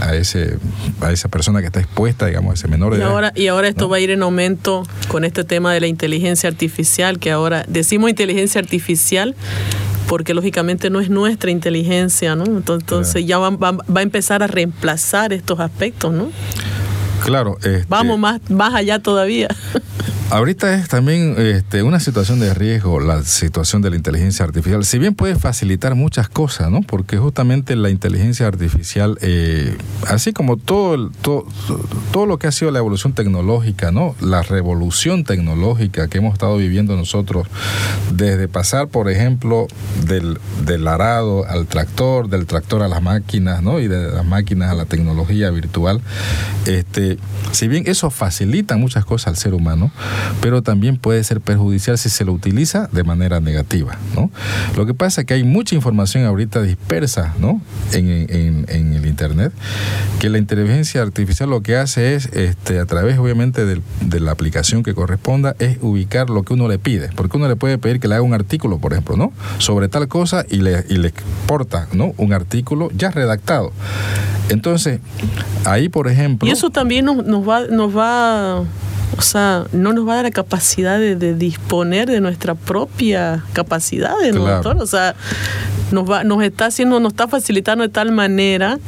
a, 0.00 0.14
ese, 0.14 0.56
a 1.00 1.12
esa 1.12 1.28
persona 1.28 1.60
que 1.60 1.66
está 1.66 1.80
expuesta, 1.80 2.26
digamos, 2.26 2.52
a 2.52 2.54
ese 2.54 2.68
menor 2.68 2.92
de 2.94 2.98
Y 2.98 3.02
edad. 3.02 3.10
ahora, 3.10 3.32
y 3.34 3.46
ahora 3.48 3.68
esto 3.68 3.84
¿no? 3.84 3.90
va 3.90 3.96
a 3.96 4.00
ir 4.00 4.10
en 4.10 4.22
aumento 4.22 4.82
con 5.08 5.24
este 5.24 5.44
tema 5.44 5.57
de 5.72 5.80
la 5.80 5.86
inteligencia 5.86 6.48
artificial, 6.48 7.18
que 7.18 7.30
ahora 7.30 7.64
decimos 7.68 8.10
inteligencia 8.10 8.60
artificial 8.60 9.34
porque 10.08 10.32
lógicamente 10.32 10.88
no 10.88 11.00
es 11.00 11.10
nuestra 11.10 11.50
inteligencia, 11.50 12.34
¿no? 12.34 12.44
Entonces, 12.44 12.82
entonces 12.82 13.26
ya 13.26 13.38
va, 13.38 13.50
va- 13.50 13.72
va 13.72 14.00
a 14.00 14.02
empezar 14.02 14.42
a 14.42 14.46
reemplazar 14.46 15.32
estos 15.34 15.60
aspectos, 15.60 16.12
¿no? 16.14 16.30
Claro. 17.24 17.56
este, 17.58 17.84
Vamos 17.88 18.18
más, 18.18 18.40
más 18.48 18.74
allá 18.74 19.00
todavía. 19.00 19.48
Ahorita 20.30 20.74
es 20.74 20.88
también 20.88 21.36
este, 21.38 21.82
una 21.82 22.00
situación 22.00 22.38
de 22.38 22.52
riesgo 22.52 23.00
la 23.00 23.22
situación 23.22 23.80
de 23.80 23.88
la 23.88 23.96
inteligencia 23.96 24.44
artificial. 24.44 24.84
Si 24.84 24.98
bien 24.98 25.14
puede 25.14 25.36
facilitar 25.36 25.94
muchas 25.94 26.28
cosas, 26.28 26.70
¿no? 26.70 26.82
Porque 26.82 27.16
justamente 27.16 27.74
la 27.76 27.88
inteligencia 27.88 28.46
artificial, 28.46 29.16
eh, 29.22 29.74
así 30.06 30.34
como 30.34 30.58
todo, 30.58 31.08
todo, 31.22 31.46
todo 32.12 32.26
lo 32.26 32.38
que 32.38 32.46
ha 32.46 32.52
sido 32.52 32.70
la 32.70 32.78
evolución 32.78 33.14
tecnológica, 33.14 33.90
¿no? 33.90 34.14
La 34.20 34.42
revolución 34.42 35.24
tecnológica 35.24 36.08
que 36.08 36.18
hemos 36.18 36.34
estado 36.34 36.58
viviendo 36.58 36.94
nosotros, 36.94 37.46
desde 38.12 38.48
pasar, 38.48 38.88
por 38.88 39.10
ejemplo, 39.10 39.66
del, 40.04 40.38
del 40.66 40.88
arado 40.88 41.46
al 41.46 41.66
tractor, 41.66 42.28
del 42.28 42.44
tractor 42.44 42.82
a 42.82 42.88
las 42.88 43.00
máquinas, 43.00 43.62
¿no? 43.62 43.80
Y 43.80 43.88
de 43.88 44.12
las 44.12 44.26
máquinas 44.26 44.70
a 44.70 44.74
la 44.74 44.84
tecnología 44.84 45.50
virtual, 45.50 46.02
este, 46.66 47.16
si 47.52 47.66
bien 47.66 47.84
eso 47.86 48.10
facilita 48.10 48.76
muchas 48.76 49.06
cosas 49.06 49.28
al 49.28 49.36
ser 49.36 49.54
humano, 49.54 49.90
pero 50.40 50.62
también 50.62 50.96
puede 50.96 51.22
ser 51.24 51.40
perjudicial 51.40 51.98
si 51.98 52.08
se 52.08 52.24
lo 52.24 52.32
utiliza 52.32 52.88
de 52.92 53.04
manera 53.04 53.40
negativa, 53.40 53.96
¿no? 54.14 54.30
Lo 54.76 54.86
que 54.86 54.94
pasa 54.94 55.22
es 55.22 55.26
que 55.26 55.34
hay 55.34 55.44
mucha 55.44 55.74
información 55.74 56.24
ahorita 56.24 56.62
dispersa, 56.62 57.34
¿no? 57.38 57.60
En, 57.92 58.66
el 58.68 59.06
internet, 59.06 59.52
que 60.18 60.28
la 60.30 60.38
inteligencia 60.38 61.02
artificial 61.02 61.50
lo 61.50 61.62
que 61.62 61.76
hace 61.76 62.14
es, 62.14 62.26
este, 62.32 62.78
a 62.78 62.86
través 62.86 63.18
obviamente 63.18 63.64
del- 63.64 63.82
de, 64.00 64.20
la 64.20 64.32
aplicación 64.32 64.82
que 64.82 64.94
corresponda, 64.94 65.54
es 65.58 65.78
ubicar 65.80 66.30
lo 66.30 66.42
que 66.42 66.54
uno 66.54 66.68
le 66.68 66.78
pide, 66.78 67.08
porque 67.14 67.36
uno 67.36 67.48
le 67.48 67.56
puede 67.56 67.78
pedir 67.78 68.00
que 68.00 68.08
le 68.08 68.14
haga 68.14 68.22
un 68.22 68.34
artículo, 68.34 68.78
por 68.78 68.92
ejemplo, 68.92 69.16
¿no? 69.16 69.32
Sobre 69.58 69.88
tal 69.88 70.08
cosa 70.08 70.44
y 70.48 70.56
le, 70.58 70.84
y 70.88 70.96
le 70.96 71.08
exporta, 71.08 71.88
¿no? 71.92 72.12
Un 72.16 72.32
artículo 72.32 72.90
ya 72.96 73.10
redactado. 73.10 73.72
Entonces, 74.48 75.00
ahí, 75.64 75.88
por 75.88 76.08
ejemplo... 76.08 76.48
Y 76.48 76.52
eso 76.52 76.70
también 76.70 77.04
nos 77.04 77.48
va, 77.48 77.66
nos 77.66 77.96
va, 77.96 78.64
o 79.16 79.22
sea, 79.22 79.64
no 79.72 79.92
nos 79.92 80.06
va 80.06 80.12
a 80.12 80.16
dar 80.16 80.24
la 80.26 80.30
capacidad 80.30 80.98
de, 80.98 81.16
de 81.16 81.34
disponer 81.34 82.08
de 82.08 82.20
nuestra 82.20 82.54
propia 82.54 83.44
capacidad, 83.52 84.12
¿no, 84.32 84.40
Claro. 84.44 84.54
doctor? 84.62 84.76
O 84.82 84.86
sea, 84.86 85.14
nos 85.90 86.08
va, 86.08 86.22
nos 86.24 86.42
está 86.42 86.66
haciendo, 86.66 87.00
nos 87.00 87.12
está 87.12 87.26
facilitando 87.28 87.82
de 87.82 87.88
tal 87.88 88.12
manera 88.12 88.78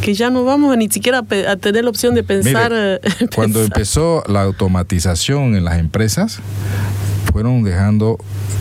que 0.00 0.14
ya 0.14 0.30
no 0.30 0.44
vamos 0.44 0.72
a 0.72 0.76
ni 0.76 0.88
siquiera 0.88 1.18
a, 1.18 1.50
a 1.50 1.56
tener 1.56 1.84
la 1.84 1.90
opción 1.90 2.14
de 2.14 2.22
pensar. 2.22 2.70
Mire, 2.72 2.94
eh, 2.94 3.00
cuando 3.34 3.62
empezó 3.62 4.24
la 4.26 4.42
automatización 4.42 5.54
en 5.56 5.64
las 5.64 5.78
empresas, 5.78 6.38
fueron 7.32 7.62
dejando, 7.62 8.18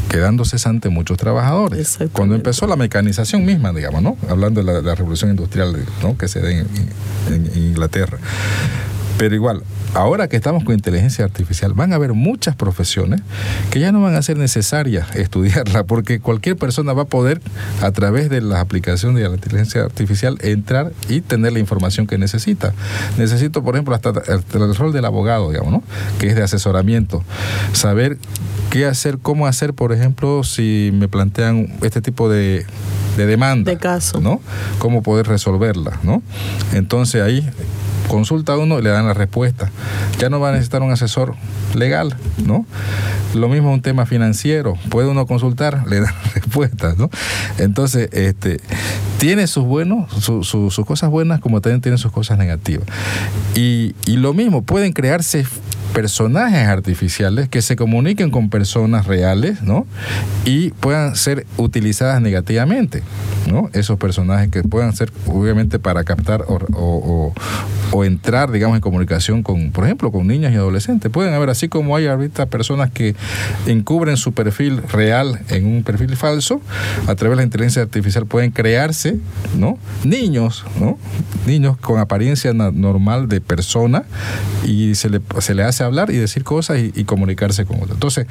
quedando 0.09 0.45
cesante 0.45 0.89
muchos 0.89 1.17
trabajadores. 1.17 1.97
Cuando 2.11 2.35
empezó 2.35 2.67
la 2.67 2.75
mecanización 2.75 3.45
misma, 3.45 3.71
digamos, 3.73 4.03
¿no? 4.03 4.17
Hablando 4.29 4.59
de 4.61 4.65
la, 4.67 4.73
de 4.73 4.81
la 4.83 4.93
revolución 4.95 5.31
industrial 5.31 5.75
¿no? 6.03 6.17
que 6.17 6.27
se 6.27 6.39
da 6.41 6.51
en, 6.51 6.67
en- 7.29 7.51
en 7.55 7.63
Inglaterra. 7.69 8.17
Pero 9.17 9.33
igual, 9.33 9.63
ahora 9.93 10.27
que 10.27 10.35
estamos 10.35 10.63
con 10.63 10.73
inteligencia 10.73 11.25
artificial, 11.25 11.73
van 11.73 11.93
a 11.93 11.95
haber 11.95 12.13
muchas 12.13 12.55
profesiones 12.55 13.21
que 13.71 13.79
ya 13.79 13.91
no 13.91 14.01
van 14.01 14.15
a 14.15 14.21
ser 14.21 14.37
necesarias 14.37 15.07
estudiarla, 15.15 15.83
porque 15.83 16.19
cualquier 16.19 16.55
persona 16.57 16.93
va 16.93 17.03
a 17.03 17.05
poder, 17.05 17.41
a 17.81 17.91
través 17.91 18.29
de 18.29 18.41
las 18.41 18.59
aplicaciones 18.59 19.21
de 19.21 19.29
la 19.29 19.35
inteligencia 19.35 19.83
artificial, 19.83 20.37
entrar 20.41 20.91
y 21.07 21.21
tener 21.21 21.53
la 21.53 21.59
información 21.59 22.07
que 22.07 22.17
necesita. 22.17 22.73
Necesito, 23.17 23.63
por 23.63 23.75
ejemplo, 23.75 23.95
hasta, 23.95 24.09
el 24.09 24.75
rol 24.75 24.93
del 24.93 25.05
abogado, 25.05 25.49
digamos, 25.51 25.71
¿no? 25.71 25.83
Que 26.19 26.27
es 26.27 26.35
de 26.35 26.43
asesoramiento. 26.43 27.23
Saber 27.73 28.17
qué 28.69 28.85
hacer, 28.85 29.17
cómo 29.19 29.47
hacer, 29.47 29.73
por 29.73 29.93
ejemplo, 29.93 30.43
si 30.43 30.91
me 30.93 31.07
plantean 31.07 31.77
este 31.81 32.01
tipo 32.01 32.29
de, 32.29 32.65
de 33.17 33.25
demanda. 33.25 33.71
De 33.71 33.77
caso. 33.77 34.19
¿no? 34.21 34.41
Cómo 34.79 35.03
poder 35.03 35.27
resolverla, 35.27 35.99
¿no? 36.03 36.21
Entonces 36.73 37.21
ahí 37.21 37.47
consulta 38.09 38.53
a 38.53 38.57
uno 38.57 38.79
y 38.79 38.81
le 38.81 38.89
dan 38.89 39.05
la 39.07 39.13
respuesta. 39.13 39.69
Ya 40.19 40.29
no 40.29 40.41
va 40.41 40.49
a 40.49 40.51
necesitar 40.51 40.81
un 40.81 40.91
asesor 40.91 41.35
legal, 41.75 42.13
¿no? 42.45 42.65
Lo 43.33 43.47
mismo 43.47 43.71
un 43.71 43.81
tema 43.81 44.05
financiero, 44.05 44.73
puede 44.89 45.07
uno 45.07 45.25
consultar, 45.25 45.83
le 45.87 46.01
dan 46.01 46.13
respuestas, 46.33 46.97
¿no? 46.97 47.09
Entonces, 47.57 48.09
este, 48.11 48.59
tiene 49.19 49.47
sus 49.47 49.63
buenos, 49.63 50.11
su- 50.21 50.43
su- 50.43 50.71
sus 50.71 50.85
cosas 50.85 51.09
buenas 51.09 51.39
como 51.39 51.61
también 51.61 51.79
tiene 51.81 51.97
sus 51.97 52.11
cosas 52.11 52.37
negativas. 52.37 52.85
Y, 53.55 53.95
y 54.05 54.17
lo 54.17 54.33
mismo, 54.33 54.63
pueden 54.63 54.91
crearse 54.91 55.45
personajes 55.93 56.67
artificiales 56.67 57.49
que 57.49 57.61
se 57.61 57.75
comuniquen 57.75 58.31
con 58.31 58.49
personas 58.49 59.07
reales, 59.07 59.61
¿no? 59.61 59.85
Y 60.45 60.69
puedan 60.71 61.15
ser 61.15 61.45
utilizadas 61.57 62.21
negativamente, 62.21 63.03
¿no? 63.49 63.69
Esos 63.73 63.97
personajes 63.97 64.49
que 64.49 64.63
puedan 64.63 64.95
ser, 64.95 65.11
obviamente, 65.27 65.79
para 65.79 66.03
captar 66.03 66.45
o, 66.47 67.33
entrar, 68.03 68.51
digamos, 68.51 68.77
en 68.77 68.81
comunicación 68.81 69.43
con, 69.43 69.71
por 69.71 69.83
ejemplo, 69.83 70.11
con 70.11 70.27
niños 70.27 70.53
y 70.53 70.55
adolescentes. 70.55 71.11
Pueden 71.11 71.33
haber, 71.33 71.49
así 71.49 71.67
como 71.67 71.95
hay 71.95 72.07
ahorita 72.07 72.45
personas 72.45 72.91
que 72.91 73.15
encubren 73.65 74.15
su 74.15 74.33
perfil 74.33 74.81
real 74.83 75.39
en 75.49 75.65
un 75.65 75.83
perfil 75.83 76.15
falso, 76.15 76.61
a 77.07 77.15
través 77.15 77.31
de 77.31 77.35
la 77.37 77.43
inteligencia 77.43 77.81
artificial 77.81 78.25
pueden 78.25 78.51
crearse, 78.51 79.17
¿no? 79.57 79.77
Niños, 80.03 80.65
¿no? 80.79 80.97
Niños 81.45 81.77
con 81.77 81.99
apariencia 81.99 82.53
normal 82.53 83.27
de 83.27 83.41
persona 83.41 84.03
y 84.65 84.95
se 84.95 85.09
le, 85.09 85.21
se 85.39 85.55
le 85.55 85.63
hace 85.63 85.83
hablar 85.89 86.11
y 86.11 86.17
decir 86.17 86.43
cosas 86.43 86.79
y, 86.79 86.91
y 86.95 87.03
comunicarse 87.03 87.65
con 87.65 87.77
otros. 87.77 87.91
Entonces, 87.91 88.27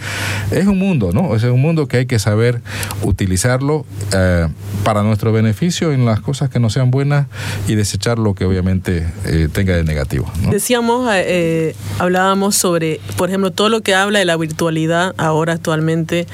es 0.51 0.67
un 0.67 0.79
mundo, 0.79 1.11
¿no? 1.13 1.35
Es 1.35 1.45
un 1.45 1.61
mundo 1.61 1.89
que 1.89 1.99
hay 1.99 2.07
que 2.07 2.19
saber 2.19 2.61
utilizarlo 3.03 3.85
eh, 4.15 4.49
para 4.85 5.03
nuestro 5.03 5.33
beneficio 5.33 5.93
en 5.93 6.05
las 6.05 6.21
cosas 6.21 6.51
que 6.51 6.61
no 6.61 6.71
sean 6.71 6.91
buenas 6.91 7.27
y 7.67 7.75
desechar 7.75 8.19
lo 8.19 8.35
que 8.35 8.45
obviamente 8.45 9.07
eh, 9.27 9.49
tenga 9.53 9.77
de 9.77 9.85
negativo, 9.85 10.31
¿no? 10.43 10.51
Decíamos, 10.51 11.11
eh, 11.13 11.75
hablábamos 11.99 12.57
sobre, 12.57 13.01
por 13.17 13.29
ejemplo, 13.29 13.51
todo 13.51 13.69
lo 13.69 13.81
que 13.83 13.95
habla 13.95 14.19
de 14.19 14.25
la 14.25 14.37
virtualidad 14.37 15.15
ahora 15.19 15.55
actualmente. 15.55 16.27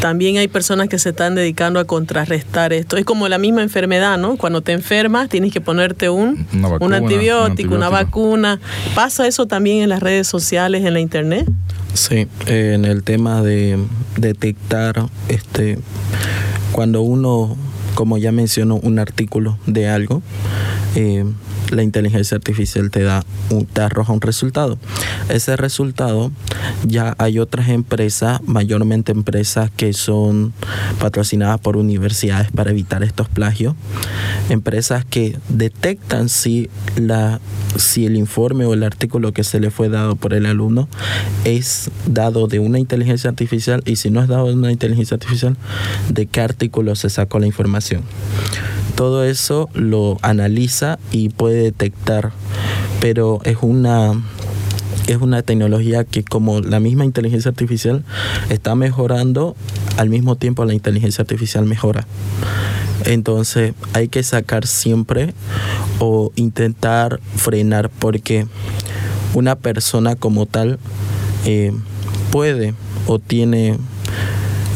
También 0.00 0.36
hay 0.36 0.48
personas 0.48 0.88
que 0.88 0.98
se 0.98 1.10
están 1.10 1.34
dedicando 1.34 1.80
a 1.80 1.84
contrarrestar 1.84 2.72
esto. 2.72 2.96
Es 2.96 3.04
como 3.04 3.28
la 3.28 3.38
misma 3.38 3.62
enfermedad, 3.62 4.18
¿no? 4.18 4.36
Cuando 4.36 4.60
te 4.60 4.72
enfermas 4.72 5.28
tienes 5.28 5.52
que 5.52 5.60
ponerte 5.60 6.10
un, 6.10 6.46
Una 6.52 6.68
un 6.80 6.94
antibiótico, 6.94 7.70
un 7.70 7.76
una 7.76 7.88
vacuna. 7.88 8.60
¿Pasa 8.94 9.26
eso 9.26 9.46
también 9.46 9.82
en 9.82 9.88
las 9.88 10.00
redes 10.00 10.26
sociales, 10.26 10.61
en 10.66 10.94
la 10.94 11.00
internet? 11.00 11.50
Sí, 11.94 12.26
eh, 12.46 12.72
en 12.74 12.84
el 12.84 13.02
tema 13.02 13.42
de 13.42 13.78
detectar, 14.16 15.06
este, 15.28 15.78
cuando 16.72 17.02
uno 17.02 17.56
como 17.94 18.18
ya 18.18 18.32
mencionó, 18.32 18.76
un 18.76 18.98
artículo 18.98 19.58
de 19.66 19.88
algo, 19.88 20.22
eh, 20.94 21.24
la 21.70 21.82
inteligencia 21.82 22.36
artificial 22.36 22.90
te 22.90 23.02
da 23.02 23.24
un, 23.50 23.66
te 23.66 23.80
arroja 23.80 24.12
un 24.12 24.20
resultado. 24.20 24.78
Ese 25.28 25.56
resultado 25.56 26.30
ya 26.86 27.14
hay 27.18 27.38
otras 27.38 27.68
empresas, 27.68 28.40
mayormente 28.46 29.12
empresas 29.12 29.70
que 29.70 29.92
son 29.92 30.52
patrocinadas 30.98 31.60
por 31.60 31.76
universidades 31.76 32.50
para 32.50 32.70
evitar 32.70 33.02
estos 33.02 33.28
plagios, 33.28 33.74
empresas 34.48 35.04
que 35.04 35.38
detectan 35.48 36.28
si 36.28 36.70
la 36.96 37.40
si 37.76 38.04
el 38.04 38.16
informe 38.16 38.66
o 38.66 38.74
el 38.74 38.82
artículo 38.82 39.32
que 39.32 39.44
se 39.44 39.58
le 39.58 39.70
fue 39.70 39.88
dado 39.88 40.16
por 40.16 40.34
el 40.34 40.44
alumno 40.44 40.88
es 41.44 41.90
dado 42.06 42.46
de 42.46 42.58
una 42.58 42.78
inteligencia 42.78 43.30
artificial 43.30 43.82
y 43.86 43.96
si 43.96 44.10
no 44.10 44.22
es 44.22 44.28
dado 44.28 44.48
de 44.48 44.54
una 44.54 44.70
inteligencia 44.70 45.14
artificial, 45.14 45.56
de 46.10 46.26
qué 46.26 46.42
artículo 46.42 46.94
se 46.96 47.08
sacó 47.08 47.38
la 47.38 47.46
información 47.46 48.02
todo 49.02 49.24
eso 49.24 49.68
lo 49.74 50.16
analiza 50.22 51.00
y 51.10 51.30
puede 51.30 51.60
detectar, 51.60 52.30
pero 53.00 53.40
es 53.42 53.56
una 53.60 54.12
es 55.08 55.16
una 55.16 55.42
tecnología 55.42 56.04
que 56.04 56.22
como 56.22 56.60
la 56.60 56.78
misma 56.78 57.04
inteligencia 57.04 57.48
artificial 57.48 58.04
está 58.48 58.76
mejorando, 58.76 59.56
al 59.96 60.08
mismo 60.08 60.36
tiempo 60.36 60.64
la 60.64 60.74
inteligencia 60.74 61.22
artificial 61.22 61.66
mejora. 61.66 62.06
Entonces 63.04 63.74
hay 63.92 64.06
que 64.06 64.22
sacar 64.22 64.68
siempre 64.68 65.34
o 65.98 66.30
intentar 66.36 67.18
frenar 67.34 67.90
porque 67.90 68.46
una 69.34 69.56
persona 69.56 70.14
como 70.14 70.46
tal 70.46 70.78
eh, 71.44 71.72
puede 72.30 72.74
o 73.08 73.18
tiene 73.18 73.78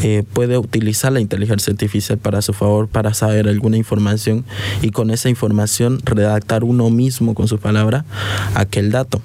eh, 0.03 0.23
puede 0.33 0.57
utilizar 0.57 1.11
la 1.11 1.19
inteligencia 1.19 1.71
artificial 1.71 2.17
para 2.17 2.41
su 2.41 2.53
favor, 2.53 2.87
para 2.87 3.13
saber 3.13 3.47
alguna 3.47 3.77
información 3.77 4.45
y 4.81 4.91
con 4.91 5.09
esa 5.09 5.29
información 5.29 5.99
redactar 6.03 6.63
uno 6.63 6.89
mismo 6.89 7.33
con 7.33 7.47
su 7.47 7.57
palabra 7.57 8.05
aquel 8.53 8.91
dato. 8.91 9.21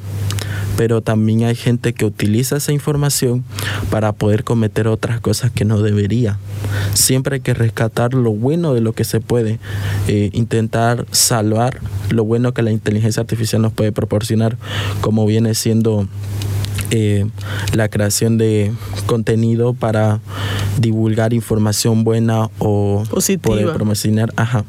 Pero 0.76 1.02
también 1.02 1.44
hay 1.44 1.54
gente 1.54 1.92
que 1.92 2.06
utiliza 2.06 2.56
esa 2.56 2.72
información 2.72 3.44
para 3.90 4.12
poder 4.12 4.44
cometer 4.44 4.88
otras 4.88 5.20
cosas 5.20 5.50
que 5.50 5.66
no 5.66 5.82
debería. 5.82 6.38
Siempre 6.94 7.36
hay 7.36 7.40
que 7.40 7.52
rescatar 7.52 8.14
lo 8.14 8.32
bueno 8.32 8.72
de 8.72 8.80
lo 8.80 8.94
que 8.94 9.04
se 9.04 9.20
puede, 9.20 9.58
eh, 10.08 10.30
intentar 10.32 11.06
salvar 11.10 11.80
lo 12.08 12.24
bueno 12.24 12.54
que 12.54 12.62
la 12.62 12.72
inteligencia 12.72 13.20
artificial 13.20 13.60
nos 13.60 13.72
puede 13.72 13.92
proporcionar, 13.92 14.56
como 15.02 15.26
viene 15.26 15.54
siendo 15.54 16.08
eh, 16.92 17.26
la 17.74 17.88
creación 17.88 18.36
de 18.38 18.70
contenido 19.06 19.72
para 19.72 20.20
divulgar 20.78 21.32
información 21.32 22.04
buena 22.04 22.48
o 22.58 23.02
Positiva. 23.10 23.42
poder 23.56 23.72
promocionar, 23.74 24.32
ajá, 24.36 24.64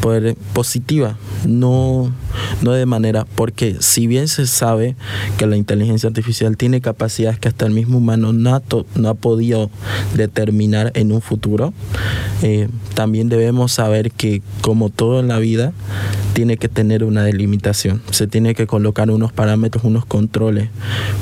poder 0.00 0.36
positiva, 0.52 1.16
no, 1.46 2.12
no 2.62 2.72
de 2.72 2.84
manera, 2.86 3.26
porque 3.36 3.76
si 3.80 4.06
bien 4.06 4.26
se 4.28 4.46
sabe 4.46 4.96
que 5.38 5.46
la 5.46 5.56
inteligencia 5.56 6.08
artificial 6.08 6.56
tiene 6.56 6.80
capacidades 6.80 7.38
que 7.38 7.48
hasta 7.48 7.64
el 7.66 7.72
mismo 7.72 7.98
humano 7.98 8.32
no 8.32 8.54
ha, 8.54 8.60
to- 8.60 8.86
no 8.96 9.08
ha 9.08 9.14
podido 9.14 9.70
determinar 10.14 10.90
en 10.94 11.12
un 11.12 11.22
futuro, 11.22 11.72
eh, 12.42 12.68
también 12.94 13.28
debemos 13.28 13.72
saber 13.72 14.10
que 14.10 14.42
como 14.60 14.90
todo 14.90 15.20
en 15.20 15.28
la 15.28 15.38
vida, 15.38 15.72
tiene 16.34 16.56
que 16.56 16.68
tener 16.68 17.04
una 17.04 17.22
delimitación, 17.24 18.02
se 18.10 18.26
tiene 18.26 18.54
que 18.54 18.66
colocar 18.66 19.10
unos 19.10 19.32
parámetros, 19.32 19.84
unos 19.84 20.04
controles, 20.06 20.68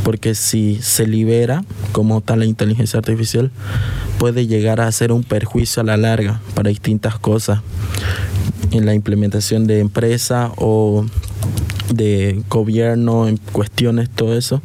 porque 0.05 0.30
si 0.35 0.79
se 0.83 1.07
libera 1.07 1.65
como 1.93 2.21
tal 2.21 2.41
la 2.41 2.47
inteligencia 2.47 2.99
artificial, 2.99 3.51
puede 4.19 4.47
llegar 4.47 4.81
a 4.81 4.91
ser 4.93 5.13
un 5.13 5.25
perjuicio 5.25 5.83
a 5.83 5.85
la 5.85 5.97
larga 5.97 6.41
para 6.55 6.69
distintas 6.69 7.19
cosas 7.19 7.61
en 8.71 8.87
la 8.87 8.95
implementación 8.95 9.67
de 9.67 9.81
empresa 9.81 10.53
o 10.57 11.05
de 11.93 12.43
gobierno, 12.49 13.29
en 13.29 13.37
cuestiones, 13.37 14.09
todo 14.11 14.37
eso, 14.37 14.63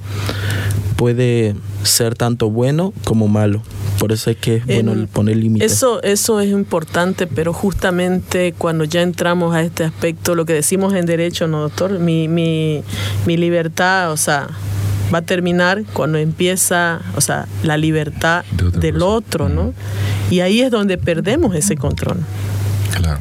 puede 0.96 1.56
ser 1.84 2.16
tanto 2.16 2.50
bueno 2.50 2.94
como 3.04 3.28
malo. 3.28 3.62
Por 4.00 4.12
eso 4.12 4.30
es 4.30 4.38
que 4.38 4.58
es 4.58 4.66
bueno 4.66 5.08
poner 5.08 5.38
límites. 5.38 5.72
Eso, 5.72 6.04
eso 6.04 6.42
es 6.42 6.52
importante, 6.52 7.28
pero 7.28 7.54
justamente 7.54 8.54
cuando 8.58 8.84
ya 8.84 9.02
entramos 9.02 9.56
a 9.56 9.62
este 9.62 9.86
aspecto, 9.86 10.36
lo 10.36 10.46
que 10.46 10.54
decimos 10.54 10.94
en 10.94 11.06
derecho, 11.06 11.48
¿no, 11.48 11.62
doctor? 11.62 12.00
Mi, 12.00 12.28
mi, 12.28 12.84
mi 13.26 13.38
libertad, 13.38 14.12
o 14.12 14.18
sea, 14.18 14.50
va 15.14 15.20
a 15.20 15.22
terminar 15.22 15.84
cuando 15.94 16.18
empieza, 16.18 17.02
o 17.16 17.22
sea, 17.22 17.48
la 17.64 17.78
libertad 17.78 18.44
del 18.82 19.02
otro, 19.02 19.50
¿no? 19.50 19.74
Y 20.32 20.40
ahí 20.40 20.62
es 20.62 20.72
donde 20.72 20.98
perdemos 20.98 21.56
ese 21.56 21.76
control. 21.76 22.18
Claro, 22.96 23.20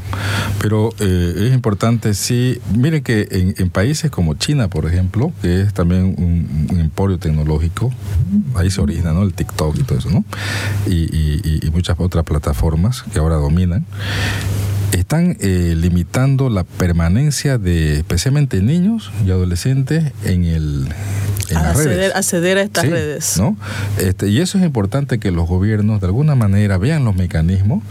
pero 0.61 0.91
eh, 1.01 1.47
es 1.49 1.53
importante, 1.53 2.15
sí, 2.15 2.61
miren 2.77 3.03
que 3.03 3.27
en, 3.31 3.55
en 3.59 3.71
países 3.71 4.09
como 4.11 4.35
China, 4.35 4.69
por 4.69 4.87
ejemplo, 4.87 5.33
que 5.43 5.63
es 5.63 5.75
también 5.75 6.15
un, 6.17 6.69
un 6.71 6.81
emporio 6.81 7.19
tecnológico, 7.19 7.93
ahí 8.55 8.71
se 8.71 8.81
origina 8.81 9.13
¿no? 9.13 9.23
el 9.25 9.35
TikTok 9.35 9.77
y 9.79 9.83
todo 9.83 9.99
eso, 9.99 10.11
¿no? 10.11 10.25
Y, 10.87 10.93
y- 11.15 11.41
y- 11.45 11.67
y 11.67 11.71
muchas 11.71 11.97
otras 11.99 12.25
plataformas 12.25 13.03
que 13.13 13.19
ahora 13.19 13.35
dominan, 13.37 13.85
están 14.93 15.37
eh, 15.41 15.75
limitando 15.77 16.49
la 16.51 16.63
permanencia 16.63 17.59
de 17.59 17.97
especialmente 17.97 18.63
niños 18.63 19.11
y 19.27 19.31
adolescentes 19.33 20.13
en 20.25 20.45
el 20.45 20.87
en 21.51 21.57
A 21.59 21.63
las 21.63 21.71
acceder, 21.77 21.97
redes. 21.99 22.15
acceder 22.17 22.59
a 22.59 22.63
estas 22.63 22.85
Sí, 22.85 22.91
redes. 22.91 23.37
¿no? 23.39 23.57
Este, 23.99 24.29
y 24.29 24.41
eso 24.41 24.59
es 24.59 24.65
importante 24.65 25.19
que 25.19 25.31
los 25.31 25.49
gobiernos 25.49 26.01
de 26.01 26.07
alguna 26.07 26.35
manera 26.35 26.79
vean 26.79 27.05
los 27.05 27.15
mecanismos 27.17 27.83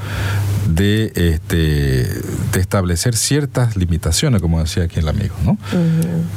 de, 0.70 1.12
este, 1.16 1.58
de 1.58 2.60
establecer 2.60 3.16
ciertas 3.16 3.76
limitaciones, 3.76 4.42
como 4.42 4.60
decía 4.62 4.84
aquí 4.84 5.00
el 5.00 5.08
amigo, 5.10 5.36
¿no? 5.46 5.58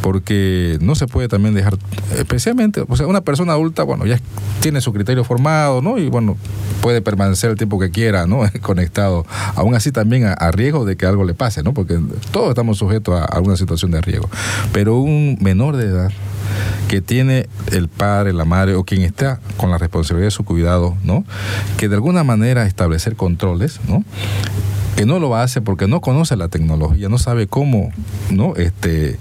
Porque 0.02 0.79
no 0.81 0.94
se 0.94 1.07
puede 1.07 1.29
también 1.29 1.55
dejar, 1.55 1.76
especialmente, 2.18 2.85
o 2.87 2.96
sea, 2.96 3.07
una 3.07 3.20
persona 3.20 3.52
adulta, 3.52 3.83
bueno, 3.83 4.07
ya 4.07 4.18
tiene 4.61 4.81
su 4.81 4.92
criterio 4.92 5.24
formado, 5.24 5.81
¿no? 5.83 5.98
Y 5.98 6.09
bueno, 6.09 6.37
puede 6.81 7.00
permanecer 7.02 7.50
el 7.50 7.57
tiempo 7.57 7.79
que 7.79 7.90
quiera, 7.90 8.26
¿no? 8.26 8.40
Conectado, 8.62 9.24
aún 9.55 9.74
así 9.74 9.92
también 9.92 10.24
a, 10.26 10.33
a 10.33 10.50
riesgo 10.50 10.85
de 10.85 10.96
que 10.96 11.07
algo 11.07 11.24
le 11.24 11.35
pase, 11.35 11.62
¿no? 11.62 11.72
Porque 11.72 11.98
todos 12.33 12.50
estamos 12.50 12.79
sujetos 12.79 13.20
a 13.20 13.24
alguna 13.24 13.57
situación 13.57 13.90
de 13.92 14.00
riesgo. 14.00 14.29
Pero 14.72 14.96
un 14.98 15.38
menor 15.40 15.76
de 15.76 15.87
edad 15.87 16.11
que 16.88 17.00
tiene 17.00 17.48
el 17.72 17.88
padre, 17.88 18.32
la 18.32 18.44
madre 18.44 18.74
o 18.74 18.85
quien 18.85 19.02
está 19.02 19.40
con 19.56 19.70
la 19.70 19.78
responsabilidad 19.78 20.28
de 20.28 20.32
su 20.32 20.44
cuidado, 20.44 20.96
¿no? 21.02 21.24
Que 21.76 21.88
de 21.88 21.96
alguna 21.96 22.24
manera 22.24 22.66
establecer 22.66 23.16
controles, 23.16 23.80
¿no? 23.88 24.04
Que 24.96 25.04
no 25.04 25.18
lo 25.18 25.37
hace 25.37 25.61
porque 25.61 25.87
no 25.87 26.00
conoce 26.00 26.37
la 26.37 26.48
tecnología, 26.48 27.11
no 27.11 27.18
sabe 27.18 27.46
cómo 27.46 27.90
¿no? 28.30 28.56
este, 28.56 29.18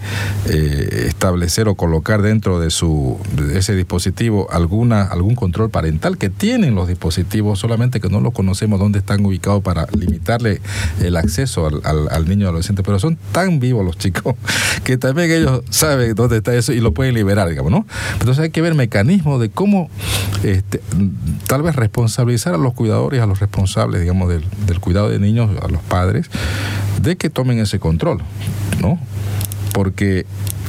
eh, 0.47 1.05
establecer 1.07 1.67
o 1.67 1.75
colocar 1.75 2.21
dentro 2.21 2.61
de, 2.61 2.69
su, 2.71 3.19
de 3.35 3.59
ese 3.59 3.75
dispositivo 3.75 4.47
alguna, 4.51 5.03
algún 5.03 5.35
control 5.35 5.69
parental 5.69 6.17
que 6.17 6.29
tienen 6.29 6.75
los 6.75 6.88
dispositivos, 6.88 7.59
solamente 7.59 7.99
que 7.99 8.07
no 8.07 8.21
los 8.21 8.33
conocemos 8.33 8.79
dónde 8.79 8.99
están 8.99 9.25
ubicados 9.25 9.61
para 9.63 9.85
limitarle 9.91 10.61
el 11.01 11.17
acceso 11.17 11.67
al, 11.67 11.81
al, 11.83 12.07
al 12.09 12.29
niño 12.29 12.47
adolescente, 12.47 12.81
pero 12.81 12.97
son 12.97 13.17
tan 13.33 13.59
vivos 13.59 13.85
los 13.85 13.97
chicos 13.97 14.35
que 14.85 14.97
también 14.97 15.29
ellos 15.29 15.61
saben 15.69 16.15
dónde 16.15 16.38
está 16.38 16.55
eso 16.55 16.71
y 16.71 16.79
lo 16.79 16.93
pueden 16.93 17.13
liberar, 17.15 17.49
digamos, 17.49 17.71
¿no? 17.71 17.85
Entonces 18.13 18.39
hay 18.39 18.49
que 18.49 18.61
ver 18.61 18.75
mecanismos 18.75 19.41
de 19.41 19.49
cómo 19.49 19.89
este, 20.43 20.79
tal 21.47 21.63
vez 21.63 21.75
responsabilizar 21.75 22.53
a 22.53 22.57
los 22.57 22.73
cuidadores, 22.73 23.21
a 23.21 23.25
los 23.25 23.41
responsables, 23.41 23.99
digamos, 23.99 24.29
del, 24.29 24.45
del 24.67 24.79
cuidado 24.79 25.09
de 25.09 25.19
niños, 25.19 25.49
a 25.65 25.69
los 25.69 25.82
padres, 25.82 26.30
de 27.01 27.15
que 27.15 27.30
tomen 27.30 27.60
ese 27.60 27.80
control, 27.80 28.21
¿no? 28.82 28.99
Porque 29.73 30.25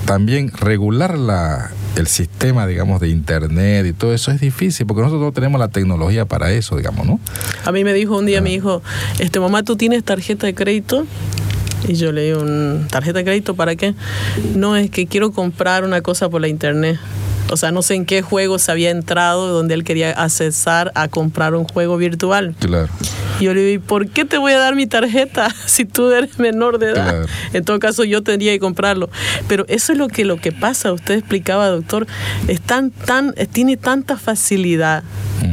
también 0.06 0.50
regular 0.52 1.18
la, 1.18 1.70
el 1.96 2.06
sistema, 2.06 2.66
digamos, 2.66 3.00
de 3.00 3.08
internet 3.08 3.86
y 3.86 3.92
todo 3.92 4.14
eso 4.14 4.30
es 4.30 4.40
difícil, 4.40 4.86
porque 4.86 5.02
nosotros 5.02 5.22
no 5.22 5.32
tenemos 5.32 5.58
la 5.58 5.68
tecnología 5.68 6.24
para 6.24 6.52
eso, 6.52 6.76
digamos, 6.76 7.06
¿no? 7.06 7.20
A 7.64 7.72
mí 7.72 7.84
me 7.84 7.92
dijo 7.92 8.16
un 8.16 8.26
día 8.26 8.40
mi 8.40 8.54
hijo, 8.54 8.82
este 9.18 9.40
mamá, 9.40 9.62
¿tú 9.62 9.76
tienes 9.76 10.04
tarjeta 10.04 10.46
de 10.46 10.54
crédito? 10.54 11.06
Y 11.88 11.94
yo 11.94 12.10
le 12.12 12.22
digo, 12.24 12.42
"Mm, 12.44 12.88
¿tarjeta 12.88 13.18
de 13.18 13.24
crédito 13.24 13.54
para 13.54 13.76
qué? 13.76 13.94
No, 14.54 14.76
es 14.76 14.90
que 14.90 15.06
quiero 15.06 15.32
comprar 15.32 15.84
una 15.84 16.00
cosa 16.00 16.28
por 16.28 16.40
la 16.40 16.48
internet. 16.48 16.98
O 17.50 17.56
sea, 17.56 17.70
no 17.72 17.82
sé 17.82 17.94
en 17.94 18.06
qué 18.06 18.22
juego 18.22 18.58
se 18.58 18.72
había 18.72 18.90
entrado 18.90 19.48
donde 19.48 19.74
él 19.74 19.84
quería 19.84 20.10
accesar 20.10 20.92
a 20.94 21.08
comprar 21.08 21.54
un 21.54 21.64
juego 21.64 21.96
virtual. 21.96 22.54
Claro. 22.58 22.88
Y 23.38 23.44
yo 23.44 23.54
le 23.54 23.72
¿y 23.72 23.78
por 23.78 24.08
qué 24.08 24.24
te 24.24 24.38
voy 24.38 24.52
a 24.52 24.58
dar 24.58 24.74
mi 24.74 24.86
tarjeta 24.86 25.54
si 25.66 25.84
tú 25.84 26.10
eres 26.10 26.38
menor 26.38 26.78
de 26.78 26.90
edad? 26.90 27.10
Claro. 27.10 27.26
En 27.52 27.64
todo 27.64 27.78
caso, 27.78 28.04
yo 28.04 28.22
tendría 28.22 28.52
que 28.52 28.60
comprarlo. 28.60 29.10
Pero 29.48 29.64
eso 29.68 29.92
es 29.92 29.98
lo 29.98 30.08
que, 30.08 30.24
lo 30.24 30.38
que 30.38 30.52
pasa. 30.52 30.92
Usted 30.92 31.14
explicaba, 31.14 31.68
doctor, 31.68 32.06
es 32.48 32.60
tan, 32.60 32.90
tan, 32.90 33.34
tiene 33.52 33.76
tanta 33.76 34.16
facilidad 34.16 35.02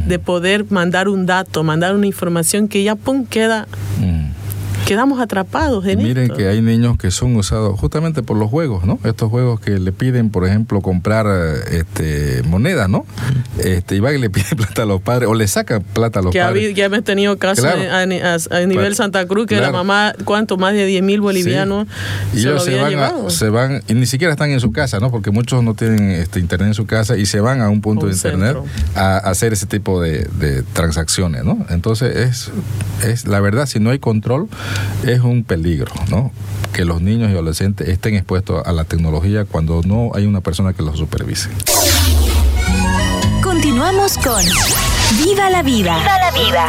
de 0.06 0.18
poder 0.18 0.66
mandar 0.70 1.08
un 1.08 1.24
dato, 1.24 1.62
mandar 1.62 1.94
una 1.94 2.06
información 2.06 2.68
que 2.68 2.82
ya 2.82 2.94
pum, 2.94 3.26
queda 3.26 3.66
Mm. 3.98 4.43
Quedamos 4.86 5.20
atrapados 5.20 5.86
en 5.86 5.98
Miren 5.98 6.24
esto. 6.24 6.36
que 6.36 6.48
hay 6.48 6.60
niños 6.60 6.98
que 6.98 7.10
son 7.10 7.34
usados 7.36 7.78
justamente 7.80 8.22
por 8.22 8.36
los 8.36 8.50
juegos, 8.50 8.84
¿no? 8.84 8.98
Estos 9.04 9.30
juegos 9.30 9.60
que 9.60 9.78
le 9.78 9.92
piden, 9.92 10.30
por 10.30 10.46
ejemplo, 10.46 10.80
comprar 10.80 11.26
este, 11.70 12.42
moneda, 12.46 12.86
¿no? 12.88 13.06
Este, 13.58 13.96
y 13.96 14.00
va 14.00 14.12
y 14.12 14.18
le 14.18 14.30
pide 14.30 14.44
plata 14.56 14.82
a 14.82 14.86
los 14.86 15.00
padres, 15.00 15.28
o 15.28 15.34
le 15.34 15.46
saca 15.48 15.80
plata 15.80 16.20
a 16.20 16.22
los 16.22 16.32
que 16.32 16.38
padres. 16.40 16.56
habido- 16.64 16.74
ya 16.76 16.84
hemos 16.86 17.02
tenido 17.04 17.38
casos 17.38 17.64
Claro. 17.64 17.80
a, 17.90 18.00
a- 18.00 18.02
a 18.04 18.66
nivel 18.66 18.84
Claro. 18.84 18.94
Santa 18.94 19.26
Cruz 19.26 19.46
que 19.46 19.60
la 19.60 19.72
mamá, 19.72 20.12
¿cuánto? 20.24 20.56
Más 20.56 20.74
de 20.74 20.84
10 20.86 21.02
mil 21.02 21.20
bolivianos 21.20 21.86
Sí. 22.32 22.38
Y 22.38 22.40
se 22.42 22.46
lo 22.48 22.52
ellos 22.52 22.64
se 22.64 22.76
van, 22.80 22.98
a, 22.98 23.30
se 23.30 23.48
van, 23.48 23.82
y 23.88 23.94
ni 23.94 24.06
siquiera 24.06 24.32
están 24.32 24.50
en 24.50 24.60
su 24.60 24.72
casa, 24.72 25.00
¿no? 25.00 25.10
Porque 25.10 25.30
muchos 25.30 25.62
no 25.62 25.74
tienen 25.74 26.10
este, 26.10 26.40
internet 26.40 26.68
en 26.68 26.74
su 26.74 26.86
casa 26.86 27.16
y 27.16 27.26
se 27.26 27.40
van 27.40 27.60
a 27.60 27.70
un 27.70 27.80
punto 27.80 28.04
Un 28.06 28.10
de 28.10 28.16
internet 28.16 28.56
centro. 28.56 28.64
a 29.00 29.16
hacer 29.18 29.52
ese 29.52 29.66
tipo 29.66 30.00
de, 30.00 30.28
de 30.38 30.62
transacciones, 30.62 31.44
¿no? 31.44 31.64
Entonces 31.70 32.16
es, 32.16 32.50
es 33.08 33.26
la 33.26 33.40
verdad, 33.40 33.66
si 33.66 33.80
no 33.80 33.90
hay 33.90 33.98
control, 33.98 34.48
es 35.06 35.20
un 35.20 35.44
peligro, 35.44 35.92
¿no? 36.08 36.32
Que 36.72 36.84
los 36.84 37.00
niños 37.00 37.30
y 37.30 37.34
adolescentes 37.34 37.88
estén 37.88 38.14
expuestos 38.14 38.66
a 38.66 38.72
la 38.72 38.84
tecnología 38.84 39.44
cuando 39.44 39.82
no 39.84 40.10
hay 40.14 40.26
una 40.26 40.40
persona 40.40 40.72
que 40.72 40.82
los 40.82 40.98
supervise. 40.98 41.50
Continuamos 43.42 44.18
con 44.18 44.42
Viva 45.22 45.50
la 45.50 45.62
vida. 45.62 45.98
Viva 45.98 46.18
la 46.18 46.30
vida. 46.32 46.68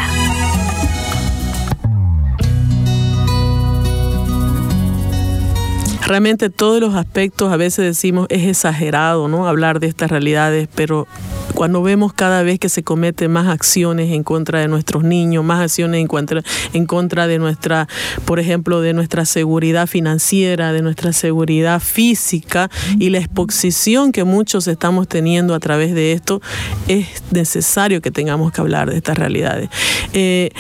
Realmente 6.06 6.52
todos 6.52 6.80
los 6.80 6.94
aspectos 6.94 7.52
a 7.52 7.58
veces 7.58 7.84
decimos 7.86 8.28
es 8.30 8.44
exagerado, 8.44 9.28
¿no? 9.28 9.48
Hablar 9.48 9.80
de 9.80 9.88
estas 9.88 10.12
realidades, 10.12 10.70
pero 10.76 11.08
cuando 11.56 11.82
vemos 11.82 12.14
cada 12.14 12.44
vez 12.44 12.60
que 12.60 12.68
se 12.68 12.84
cometen 12.84 13.32
más 13.32 13.48
acciones 13.48 14.12
en 14.12 14.24
contra 14.24 14.60
de 14.60 14.68
nuestros 14.68 15.04
niños, 15.04 15.44
más 15.44 15.62
acciones 15.62 16.02
en 16.02 16.08
contra, 16.08 16.44
en 16.74 16.86
contra 16.86 17.28
de 17.28 17.40
nuestra, 17.40 17.88
por 18.26 18.40
ejemplo, 18.40 18.82
de 18.82 18.94
nuestra 18.94 19.26
seguridad 19.26 19.88
financiera, 19.88 20.74
de 20.74 20.82
nuestra 20.82 21.14
seguridad 21.14 21.80
física 21.80 22.70
y 23.00 23.10
la 23.10 23.20
exposición 23.20 24.12
que 24.12 24.26
muchos 24.26 24.68
estamos 24.68 25.08
teniendo 25.08 25.56
a 25.56 25.60
través 25.60 25.96
de 25.96 26.12
esto, 26.12 26.42
es 26.88 27.08
necesario 27.32 28.02
que 28.02 28.12
tengamos 28.12 28.52
que 28.52 28.60
hablar 28.60 28.90
de 28.90 28.98
estas 28.98 29.18
realidades. 29.18 29.70
Eh, 30.14 30.52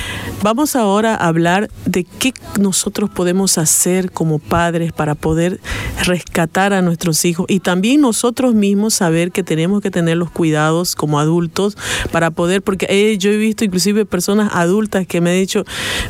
vamos 0.41 0.75
ahora 0.75 1.15
a 1.15 1.27
hablar 1.27 1.69
de 1.85 2.05
qué 2.05 2.33
nosotros 2.59 3.09
podemos 3.09 3.57
hacer 3.57 4.11
como 4.11 4.39
padres 4.39 4.93
para 4.93 5.15
poder 5.15 5.59
rescatar 6.05 6.73
a 6.73 6.81
nuestros 6.81 7.25
hijos 7.25 7.45
y 7.49 7.59
también 7.59 7.99
nosotros 7.99 8.55
mismos 8.55 8.93
saber 8.93 9.31
que 9.31 9.43
tenemos 9.43 9.81
que 9.81 9.91
tener 9.91 10.17
los 10.17 10.31
cuidados 10.31 10.84
como 10.93 11.19
adultos 11.19 11.77
para 12.11 12.29
poder, 12.29 12.61
porque 12.61 12.85
eh, 12.89 13.17
yo 13.17 13.31
he 13.31 13.37
visto 13.37 13.63
inclusive 13.63 14.05
personas 14.05 14.51
adultas 14.53 15.07
que 15.07 15.21
me 15.21 15.31
han 15.31 15.37
dicho, 15.37 15.63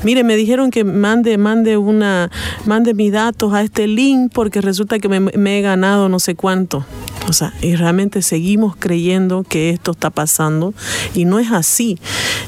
mire, 0.03 0.23
me 0.23 0.36
dijeron 0.36 0.71
que 0.71 0.84
mande, 0.84 1.38
mande 1.38 1.78
una, 1.78 2.32
mande 2.65 2.93
mis 2.93 3.11
datos 3.11 3.53
a 3.53 3.61
este 3.61 3.88
link 3.88 4.32
porque 4.34 4.59
resulta 4.59 4.99
que 4.99 5.07
me, 5.07 5.19
me 5.19 5.59
he 5.59 5.61
ganado 5.61 6.09
no 6.09 6.19
sé 6.19 6.36
cuánto. 6.36 6.86
O 7.28 7.34
sea, 7.34 7.53
y 7.61 7.76
realmente 7.76 8.21
seguimos 8.21 8.76
creyendo 8.76 9.43
que 9.43 9.71
esto 9.71 9.91
está 9.91 10.11
pasando 10.11 10.73
y 11.15 11.26
no 11.26 11.39
es 11.39 11.51
así. 11.51 11.97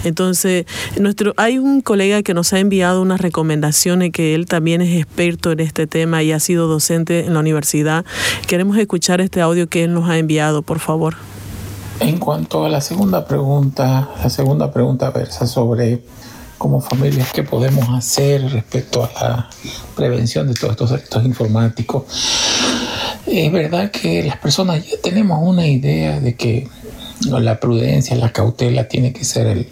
Entonces, 0.04 0.66
nuestro, 1.00 1.34
hay 1.38 1.58
un 1.58 1.82
colega 1.82 2.22
que 2.22 2.36
nos 2.36 2.54
ha 2.54 2.60
enviado 2.60 3.02
unas 3.02 3.20
recomendaciones 3.20 4.12
que 4.12 4.36
él 4.36 4.46
también 4.46 4.82
es 4.82 4.96
experto 4.96 5.52
en 5.52 5.62
este 5.62 5.88
tema 5.88 6.22
y 6.22 6.32
ha 6.32 6.40
sido 6.40 6.68
docente 6.68 7.26
en 7.26 7.34
la 7.34 7.40
universidad. 7.40 8.06
Queremos 8.48 8.78
escuchar 8.78 9.20
este 9.20 9.42
audio 9.42 9.68
que 9.68 9.84
él 9.84 9.94
nos 9.94 10.10
ha 10.10 10.20
enviado, 10.20 10.62
por 10.62 10.80
favor. 10.80 11.16
En 12.00 12.20
cuanto 12.20 12.66
a 12.66 12.70
la 12.70 12.82
segunda 12.82 13.26
pregunta, 13.26 14.10
la 14.22 14.30
segunda 14.30 14.72
pregunta 14.72 15.10
versa 15.10 15.48
sobre 15.48 16.04
como 16.58 16.82
familias 16.82 17.32
qué 17.34 17.44
podemos 17.44 17.90
hacer 17.90 18.52
respecto 18.52 19.04
a 19.04 19.24
la 19.24 19.50
prevención 19.96 20.48
de 20.48 20.54
todos 20.54 20.72
estos 20.74 20.92
delitos 20.92 21.26
informáticos. 21.26 22.04
Es 23.26 23.52
verdad 23.52 23.92
que 23.92 24.24
las 24.24 24.38
personas 24.38 24.88
ya 24.88 24.98
tenemos 25.02 25.40
una 25.42 25.68
idea 25.68 26.20
de 26.20 26.36
que 26.36 26.68
la 27.22 27.60
prudencia, 27.60 28.16
la 28.16 28.32
cautela 28.32 28.88
tiene 28.88 29.12
que 29.12 29.26
ser 29.26 29.48
el, 29.48 29.68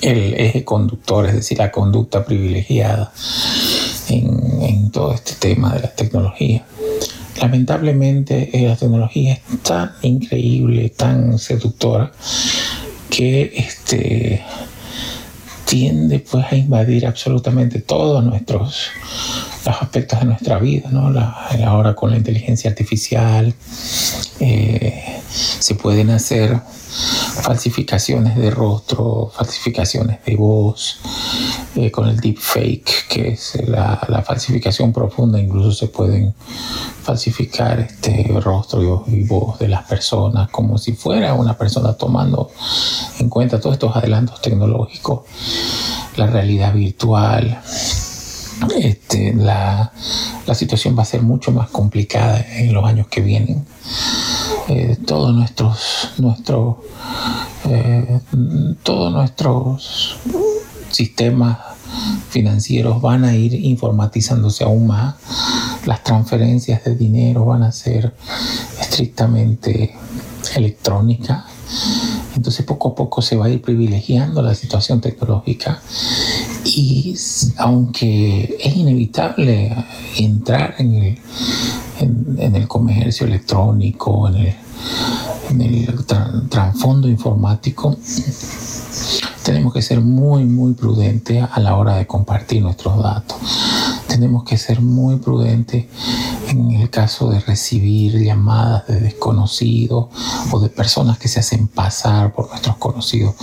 el 0.00 0.34
eje 0.34 0.64
conductor, 0.64 1.26
es 1.26 1.34
decir, 1.34 1.58
la 1.58 1.70
conducta 1.70 2.24
privilegiada 2.24 3.12
en, 4.08 4.62
en 4.62 4.90
todo 4.90 5.14
este 5.14 5.34
tema 5.34 5.72
de 5.74 5.80
la 5.80 5.94
tecnología. 5.94 6.64
Lamentablemente 7.40 8.50
eh, 8.52 8.68
la 8.68 8.76
tecnología 8.76 9.34
es 9.34 9.62
tan 9.62 9.92
increíble, 10.02 10.90
tan 10.90 11.38
seductora, 11.38 12.12
que 13.08 13.52
este, 13.56 14.42
tiende 15.64 16.20
pues 16.20 16.44
a 16.50 16.56
invadir 16.56 17.06
absolutamente 17.06 17.80
todos 17.80 18.22
nuestros 18.24 18.90
los 19.64 19.82
aspectos 19.82 20.20
de 20.20 20.26
nuestra 20.26 20.58
vida, 20.58 20.88
¿no? 20.90 21.12
Ahora 21.66 21.94
con 21.94 22.10
la 22.10 22.16
inteligencia 22.16 22.70
artificial 22.70 23.54
eh, 24.40 25.20
se 25.28 25.74
pueden 25.74 26.10
hacer 26.10 26.60
falsificaciones 27.42 28.36
de 28.36 28.50
rostro, 28.50 29.30
falsificaciones 29.34 30.24
de 30.24 30.36
voz, 30.36 31.00
eh, 31.80 31.90
con 31.90 32.08
el 32.08 32.20
deepfake, 32.20 33.08
que 33.08 33.28
es 33.28 33.58
la, 33.66 34.00
la 34.08 34.22
falsificación 34.22 34.92
profunda, 34.92 35.40
incluso 35.40 35.72
se 35.72 35.88
pueden 35.88 36.34
falsificar 37.02 37.80
este 37.80 38.26
rostro 38.40 39.04
y, 39.08 39.16
y 39.16 39.22
voz 39.24 39.58
de 39.58 39.68
las 39.68 39.84
personas 39.84 40.50
como 40.50 40.76
si 40.78 40.92
fuera 40.92 41.34
una 41.34 41.56
persona 41.56 41.94
tomando 41.94 42.50
en 43.18 43.28
cuenta 43.28 43.58
todos 43.58 43.74
estos 43.74 43.96
adelantos 43.96 44.40
tecnológicos, 44.40 45.22
la 46.16 46.26
realidad 46.26 46.74
virtual, 46.74 47.60
este, 48.76 49.34
la, 49.34 49.92
la 50.46 50.54
situación 50.54 50.96
va 50.98 51.02
a 51.02 51.06
ser 51.06 51.22
mucho 51.22 51.50
más 51.52 51.70
complicada 51.70 52.44
en 52.58 52.72
los 52.72 52.84
años 52.84 53.06
que 53.08 53.20
vienen. 53.20 53.64
Eh, 54.68 54.98
todos 55.06 55.34
nuestros, 55.34 56.10
nuestros, 56.18 56.76
eh, 57.64 58.20
todos 58.82 59.12
nuestros 59.12 60.16
sistemas 60.90 61.58
financieros 62.28 63.00
van 63.00 63.24
a 63.24 63.34
ir 63.34 63.54
informatizándose 63.54 64.64
aún 64.64 64.86
más. 64.86 65.14
Las 65.86 66.02
transferencias 66.04 66.84
de 66.84 66.94
dinero 66.94 67.44
van 67.44 67.62
a 67.62 67.72
ser 67.72 68.14
estrictamente 68.80 69.94
electrónicas. 70.54 71.44
Entonces 72.34 72.64
poco 72.64 72.88
a 72.88 72.94
poco 72.94 73.22
se 73.22 73.36
va 73.36 73.46
a 73.46 73.50
ir 73.50 73.62
privilegiando 73.62 74.42
la 74.42 74.54
situación 74.54 75.00
tecnológica 75.00 75.80
y 76.64 77.14
aunque 77.58 78.56
es 78.60 78.76
inevitable 78.76 79.74
entrar 80.16 80.74
en 80.78 80.94
el, 80.94 81.18
en 82.00 82.56
el 82.56 82.66
comercio 82.66 83.26
electrónico, 83.26 84.28
en 84.28 84.36
el, 84.36 84.54
en 85.50 85.60
el 85.60 86.06
tra- 86.06 86.48
trasfondo 86.48 87.08
informático, 87.08 87.96
tenemos 89.42 89.72
que 89.72 89.82
ser 89.82 90.00
muy, 90.00 90.44
muy 90.44 90.74
prudentes 90.74 91.44
a 91.50 91.60
la 91.60 91.76
hora 91.76 91.96
de 91.96 92.06
compartir 92.06 92.62
nuestros 92.62 93.02
datos. 93.02 93.38
Tenemos 94.06 94.44
que 94.44 94.58
ser 94.58 94.80
muy 94.80 95.16
prudentes 95.16 95.86
en 96.48 96.72
el 96.72 96.90
caso 96.90 97.30
de 97.30 97.40
recibir 97.40 98.18
llamadas 98.22 98.86
de 98.88 99.00
desconocidos 99.00 100.08
o 100.50 100.60
de 100.60 100.68
personas 100.68 101.18
que 101.18 101.28
se 101.28 101.40
hacen 101.40 101.68
pasar 101.68 102.32
por 102.32 102.48
nuestros 102.48 102.76
conocidos. 102.76 103.34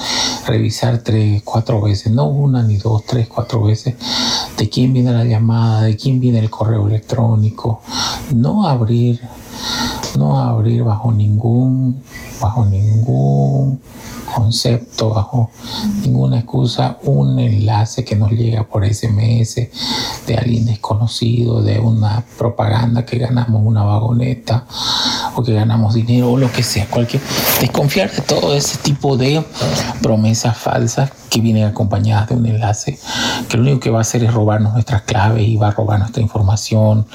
Revisar 0.46 1.00
tres, 1.00 1.42
cuatro 1.44 1.82
veces, 1.82 2.12
no 2.12 2.26
una 2.26 2.64
ni 2.64 2.78
dos, 2.78 3.04
tres, 3.06 3.28
cuatro 3.28 3.64
veces, 3.64 3.96
de 4.58 4.70
quién 4.70 4.94
viene 4.94 5.12
la 5.12 5.24
llamada, 5.24 5.84
de 5.84 5.96
quién 5.98 6.20
viene 6.20 6.40
el 6.40 6.50
correo 6.50 6.88
electrónico. 6.88 7.82
No 8.36 8.68
abrir, 8.68 9.22
no 10.16 10.40
abrir 10.40 10.84
bajo 10.84 11.12
ningún, 11.12 12.02
bajo 12.40 12.66
ningún 12.66 13.80
concepto, 14.34 15.10
bajo 15.10 15.50
ninguna 16.02 16.40
excusa, 16.40 16.98
un 17.04 17.40
enlace 17.40 18.06
que 18.06 18.16
nos 18.16 18.32
llega 18.32 18.64
por 18.64 18.86
SMS 18.86 19.56
de 20.28 20.38
alguien 20.38 20.66
desconocido, 20.66 21.62
de 21.62 21.80
una 21.80 22.24
propaganda 22.38 23.06
que 23.06 23.18
ganamos 23.18 23.62
una 23.66 23.84
vagoneta 23.84 24.66
o 25.38 25.44
que 25.44 25.54
ganamos 25.54 25.94
dinero 25.94 26.32
o 26.32 26.38
lo 26.38 26.52
que 26.52 26.64
sea, 26.64 26.88
cualquier 26.88 27.22
desconfiar 27.62 28.12
de 28.12 28.22
todo 28.24 28.56
ese 28.56 28.78
tipo 28.80 29.18
de 29.18 29.44
promesas 30.02 30.58
falsas 30.58 31.12
que 31.30 31.42
vienen 31.42 31.66
acompañadas 31.66 32.30
de 32.30 32.36
un 32.36 32.46
enlace 32.48 32.98
que 33.48 33.58
lo 33.58 33.64
único 33.64 33.80
que 33.80 33.90
va 33.92 34.00
a 34.00 34.02
hacer 34.02 34.24
es 34.24 34.34
robarnos 34.34 34.74
nuestras 34.74 35.04
claves 35.04 35.48
y 35.48 35.56
va 35.58 35.68
a 35.68 35.72
robar 35.72 36.00
nuestra 36.00 36.24
información, 36.24 37.06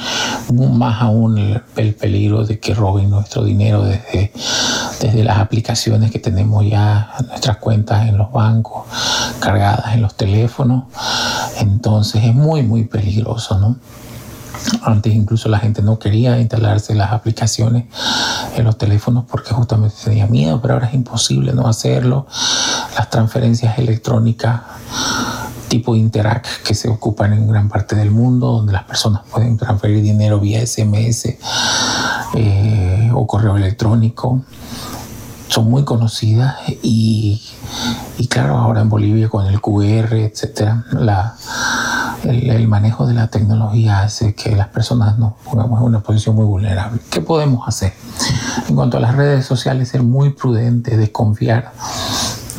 más 0.53 1.03
aún 1.03 1.39
el, 1.39 1.63
el 1.77 1.95
peligro 1.95 2.45
de 2.45 2.61
que 2.61 2.75
roben 2.75 3.11
nuestro 3.11 3.43
dinero 3.43 3.83
desde, 3.83 4.33
desde 5.01 5.25
las 5.25 5.39
aplicaciones 5.39 6.11
que 6.11 6.19
tenemos 6.19 6.65
ya, 6.65 7.13
nuestras 7.29 7.57
cuentas 7.57 8.09
en 8.09 8.19
los 8.19 8.31
bancos, 8.31 8.85
cargadas 9.41 9.95
en 9.95 10.03
los 10.03 10.15
teléfonos. 10.15 10.85
Entonces 11.59 12.23
es 12.25 12.35
muy, 12.35 12.63
muy 12.63 12.85
peligroso, 12.85 13.59
¿no? 13.59 13.77
Antes 14.83 15.15
incluso 15.15 15.49
la 15.49 15.59
gente 15.59 15.83
no 15.83 15.99
quería 15.99 16.39
instalarse 16.41 16.95
las 16.95 17.13
aplicaciones 17.13 17.85
en 18.57 18.65
los 18.65 18.77
teléfonos 18.79 19.25
porque 19.29 19.55
justamente 19.55 19.95
tenía 20.05 20.27
miedo, 20.27 20.61
pero 20.61 20.75
ahora 20.75 20.89
es 20.89 20.95
imposible 20.95 21.53
no 21.53 21.67
hacerlo. 21.67 22.27
Las 22.97 23.11
transferencias 23.11 23.79
electrónicas 23.79 24.61
tipo 25.73 25.95
de 25.95 26.01
Interac 26.01 26.63
que 26.65 26.75
se 26.75 26.91
ocupan 26.91 27.33
en 27.33 27.49
gran 27.49 27.71
parte 27.71 27.97
del 27.97 28.11
mundo, 28.11 28.53
donde 28.53 28.75
las 28.75 28.85
personas 28.85 29.23
pueden 29.31 29.57
transferir 29.57 30.03
dinero 30.03 30.39
vía 30.39 30.61
SMS 30.67 31.39
eh, 32.35 33.11
o 33.15 33.27
correo 33.27 33.57
electrónico. 33.57 34.43
Son 35.49 35.71
muy 35.71 35.83
conocidas 35.85 36.57
y, 36.83 37.41
y 38.19 38.27
claro, 38.27 38.59
ahora 38.59 38.83
en 38.83 38.91
Bolivia 38.91 39.31
con 39.31 39.47
el 39.47 39.63
QR, 39.63 40.13
etcétera, 40.13 40.85
la, 40.93 41.37
el, 42.25 42.69
manejo 42.69 43.07
de 43.07 43.15
la 43.15 43.29
tecnología 43.29 44.03
hace 44.03 44.35
que 44.35 44.55
las 44.55 44.69
personas 44.69 45.19
nos 45.19 45.35
pongamos 45.45 45.81
en 45.81 45.87
una 45.87 46.01
posición 46.01 46.37
muy 46.37 46.45
vulnerable. 46.45 47.01
¿Qué 47.11 47.21
podemos 47.21 47.67
hacer? 47.67 47.93
En 48.69 48.75
cuanto 48.75 48.97
a 48.97 49.01
las 49.01 49.15
redes 49.15 49.45
sociales, 49.45 49.89
ser 49.89 50.03
muy 50.03 50.31
prudentes, 50.31 50.97
desconfiar 50.97 51.73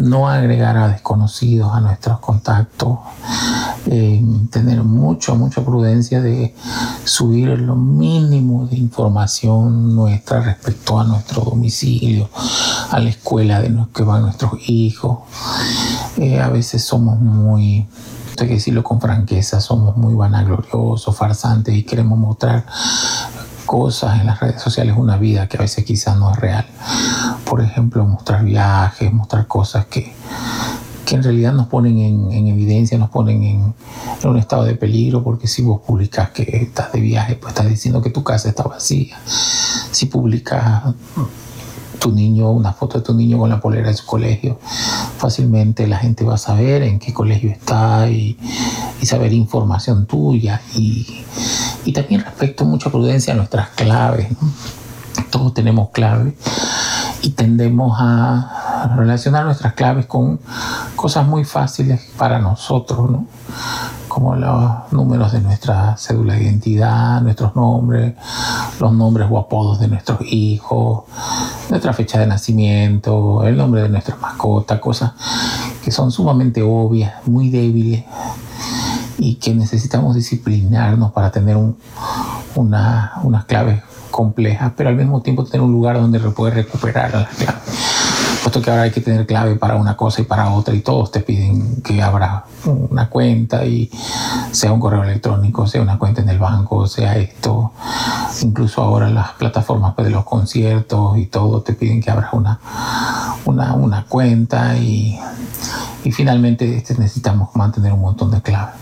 no 0.01 0.27
agregar 0.27 0.77
a 0.77 0.87
desconocidos 0.87 1.71
a 1.73 1.79
nuestros 1.79 2.19
contactos, 2.19 2.97
tener 4.49 4.83
mucho, 4.83 5.35
mucha 5.35 5.63
prudencia 5.63 6.21
de 6.21 6.55
subir 7.03 7.49
lo 7.49 7.75
mínimo 7.75 8.65
de 8.65 8.77
información 8.77 9.95
nuestra 9.95 10.41
respecto 10.41 10.99
a 10.99 11.03
nuestro 11.03 11.43
domicilio, 11.43 12.29
a 12.91 12.99
la 12.99 13.09
escuela 13.09 13.61
de 13.61 13.73
que 13.93 14.03
van 14.03 14.23
nuestros 14.23 14.53
hijos. 14.67 15.19
Eh, 16.17 16.39
a 16.39 16.49
veces 16.49 16.83
somos 16.83 17.19
muy, 17.19 17.87
hay 18.41 18.47
que 18.47 18.53
decirlo 18.55 18.83
con 18.83 18.99
franqueza, 18.99 19.61
somos 19.61 19.95
muy 19.95 20.13
vanagloriosos, 20.15 21.15
farsantes 21.15 21.75
y 21.75 21.83
queremos 21.83 22.17
mostrar 22.17 22.65
cosas 23.65 24.19
en 24.19 24.27
las 24.27 24.39
redes 24.39 24.61
sociales, 24.61 24.95
una 24.97 25.17
vida 25.17 25.47
que 25.47 25.57
a 25.57 25.61
veces 25.61 25.85
quizás 25.85 26.17
no 26.17 26.31
es 26.31 26.37
real. 26.37 26.65
Por 27.45 27.61
ejemplo, 27.61 28.03
mostrar 28.05 28.43
viajes, 28.43 29.11
mostrar 29.13 29.47
cosas 29.47 29.85
que, 29.85 30.13
que 31.05 31.15
en 31.15 31.23
realidad 31.23 31.53
nos 31.53 31.67
ponen 31.67 31.99
en, 31.99 32.31
en 32.31 32.47
evidencia, 32.47 32.97
nos 32.97 33.09
ponen 33.09 33.43
en, 33.43 33.73
en, 34.21 34.29
un 34.29 34.37
estado 34.37 34.63
de 34.63 34.75
peligro, 34.75 35.23
porque 35.23 35.47
si 35.47 35.61
vos 35.61 35.81
publicas 35.81 36.31
que 36.31 36.43
estás 36.43 36.91
de 36.91 36.99
viaje, 37.01 37.35
pues 37.35 37.53
estás 37.53 37.69
diciendo 37.69 38.01
que 38.01 38.09
tu 38.09 38.23
casa 38.23 38.49
está 38.49 38.63
vacía. 38.63 39.17
Si 39.25 40.07
publicas 40.07 40.83
tu 41.99 42.11
niño, 42.11 42.51
una 42.51 42.73
foto 42.73 42.99
de 42.99 43.03
tu 43.03 43.13
niño 43.13 43.37
con 43.37 43.49
la 43.49 43.59
polera 43.59 43.87
de 43.87 43.93
su 43.93 44.05
colegio, 44.05 44.59
fácilmente 45.17 45.87
la 45.87 45.97
gente 45.97 46.23
va 46.23 46.35
a 46.35 46.37
saber 46.37 46.83
en 46.83 46.99
qué 46.99 47.13
colegio 47.13 47.51
está 47.51 48.09
y, 48.09 48.37
saber 49.03 49.33
información 49.33 50.05
tuya. 50.05 50.61
Y, 50.75 51.25
y, 51.85 51.91
también 51.91 52.21
respecto 52.21 52.63
mucha 52.65 52.89
prudencia 52.89 53.33
a 53.33 53.35
nuestras 53.35 53.69
claves. 53.69 54.31
¿no? 54.41 54.53
Todos 55.29 55.53
tenemos 55.53 55.89
claves 55.89 56.33
y 57.21 57.31
tendemos 57.31 57.97
a 57.99 58.93
relacionar 58.95 59.45
nuestras 59.45 59.73
claves 59.73 60.05
con 60.05 60.39
cosas 60.95 61.27
muy 61.27 61.43
fáciles 61.43 62.01
para 62.17 62.39
nosotros, 62.39 63.09
¿no? 63.09 63.27
Como 64.13 64.35
los 64.35 64.91
números 64.91 65.31
de 65.31 65.41
nuestra 65.41 65.97
cédula 65.97 66.35
de 66.35 66.43
identidad, 66.43 67.19
nuestros 67.23 67.55
nombres, 67.55 68.13
los 68.79 68.93
nombres 68.93 69.27
o 69.27 69.39
apodos 69.39 69.79
de 69.79 69.87
nuestros 69.87 70.19
hijos, 70.21 71.05
nuestra 71.71 71.93
fecha 71.93 72.19
de 72.19 72.27
nacimiento, 72.27 73.43
el 73.43 73.57
nombre 73.57 73.81
de 73.81 73.89
nuestra 73.89 74.15
mascota, 74.17 74.79
cosas 74.79 75.13
que 75.83 75.89
son 75.89 76.11
sumamente 76.11 76.61
obvias, 76.61 77.25
muy 77.25 77.49
débiles 77.49 78.03
y 79.17 79.35
que 79.35 79.55
necesitamos 79.55 80.13
disciplinarnos 80.13 81.11
para 81.11 81.31
tener 81.31 81.57
un, 81.57 81.75
una, 82.53 83.13
unas 83.23 83.45
claves 83.45 83.81
complejas, 84.11 84.73
pero 84.77 84.89
al 84.89 84.95
mismo 84.95 85.23
tiempo 85.23 85.43
tener 85.43 85.61
un 85.61 85.71
lugar 85.71 85.99
donde 85.99 86.19
poder 86.19 86.53
recuperar 86.53 87.15
las 87.15 87.29
claves 87.29 87.92
puesto 88.43 88.61
que 88.61 88.69
ahora 88.69 88.83
hay 88.83 88.91
que 88.91 88.99
tener 88.99 89.25
clave 89.25 89.55
para 89.55 89.77
una 89.77 89.95
cosa 89.95 90.21
y 90.21 90.25
para 90.25 90.51
otra 90.51 90.75
y 90.75 90.81
todos 90.81 91.11
te 91.11 91.21
piden 91.21 91.81
que 91.81 92.01
abra 92.01 92.43
una 92.65 93.07
cuenta 93.09 93.65
y 93.65 93.89
sea 94.51 94.73
un 94.73 94.81
correo 94.81 95.01
electrónico, 95.03 95.65
sea 95.65 95.81
una 95.81 95.97
cuenta 95.97 96.21
en 96.21 96.27
el 96.27 96.39
banco, 96.39 96.85
sea 96.85 97.17
esto, 97.17 97.71
incluso 98.41 98.81
ahora 98.81 99.09
las 99.09 99.31
plataformas 99.31 99.95
de 99.95 100.09
los 100.09 100.25
conciertos 100.25 101.17
y 101.17 101.27
todo 101.27 101.61
te 101.61 101.71
piden 101.71 102.01
que 102.01 102.11
abras 102.11 102.33
una, 102.33 102.59
una, 103.45 103.75
una 103.75 104.05
cuenta 104.07 104.75
y, 104.75 105.17
y 106.03 106.11
finalmente 106.11 106.75
este, 106.75 106.95
necesitamos 106.95 107.55
mantener 107.55 107.93
un 107.93 108.01
montón 108.01 108.29
de 108.29 108.41
claves. 108.41 108.75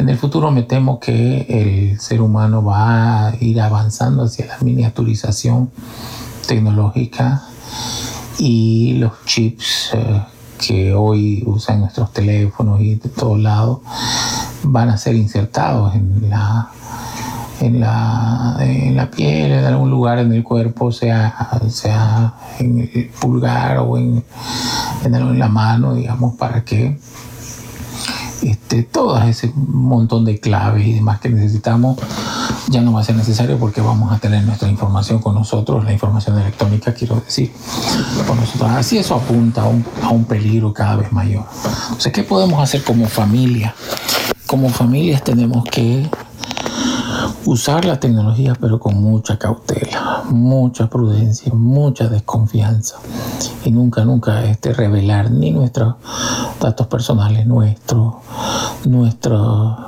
En 0.00 0.08
el 0.08 0.18
futuro 0.18 0.50
me 0.50 0.64
temo 0.64 0.98
que 0.98 1.46
el 1.48 2.00
ser 2.00 2.20
humano 2.20 2.64
va 2.64 3.28
a 3.28 3.34
ir 3.38 3.60
avanzando 3.60 4.24
hacia 4.24 4.46
la 4.46 4.58
miniaturización 4.60 5.70
tecnológica 6.48 7.44
y 8.38 8.94
los 8.94 9.12
chips 9.24 9.90
eh, 9.94 10.22
que 10.58 10.94
hoy 10.94 11.42
usan 11.46 11.80
nuestros 11.80 12.12
teléfonos 12.12 12.80
y 12.80 12.96
de 12.96 13.08
todos 13.08 13.38
lados 13.38 13.80
van 14.62 14.90
a 14.90 14.96
ser 14.96 15.14
insertados 15.14 15.94
en 15.94 16.30
la, 16.30 16.70
en 17.60 17.80
la, 17.80 18.56
en 18.60 18.96
la 18.96 19.10
piel, 19.10 19.52
en 19.52 19.64
algún 19.64 19.90
lugar 19.90 20.18
en 20.18 20.32
el 20.32 20.42
cuerpo, 20.42 20.92
sea, 20.92 21.60
sea 21.68 22.34
en 22.58 22.80
el 22.80 23.10
pulgar 23.20 23.78
o 23.78 23.96
en, 23.98 24.24
en, 25.04 25.38
la 25.38 25.48
mano, 25.48 25.94
digamos, 25.94 26.36
para 26.36 26.64
que 26.64 26.98
este, 28.42 28.82
todo 28.82 29.20
ese 29.22 29.52
montón 29.54 30.24
de 30.24 30.38
claves 30.38 30.86
y 30.86 30.94
demás 30.94 31.20
que 31.20 31.28
necesitamos 31.28 31.98
ya 32.70 32.82
no 32.82 32.92
va 32.92 33.00
a 33.00 33.04
ser 33.04 33.16
necesario 33.16 33.58
porque 33.58 33.80
vamos 33.80 34.12
a 34.12 34.18
tener 34.18 34.44
nuestra 34.44 34.68
información 34.68 35.20
con 35.20 35.34
nosotros, 35.34 35.84
la 35.84 35.92
información 35.92 36.38
electrónica, 36.38 36.92
quiero 36.92 37.16
decir, 37.16 37.52
con 38.26 38.38
nosotros. 38.38 38.70
Así 38.70 38.98
eso 38.98 39.14
apunta 39.14 39.62
a 39.62 39.68
un, 40.10 40.24
peligro 40.24 40.72
cada 40.72 40.96
vez 40.96 41.12
mayor. 41.12 41.44
Entonces, 41.84 42.12
¿qué 42.12 42.22
podemos 42.22 42.62
hacer 42.62 42.84
como 42.84 43.06
familia? 43.06 43.74
Como 44.46 44.68
familias 44.68 45.22
tenemos 45.24 45.64
que 45.64 46.08
usar 47.44 47.84
la 47.86 47.98
tecnología 47.98 48.54
pero 48.60 48.78
con 48.78 49.00
mucha 49.00 49.38
cautela, 49.38 50.22
mucha 50.28 50.88
prudencia, 50.88 51.52
mucha 51.54 52.08
desconfianza 52.08 52.96
y 53.64 53.70
nunca, 53.70 54.04
nunca 54.04 54.44
este, 54.44 54.74
revelar 54.74 55.30
ni 55.30 55.50
nuestros 55.50 55.94
datos 56.60 56.86
personales, 56.88 57.46
nuestros, 57.46 58.16
nuestros 58.84 59.87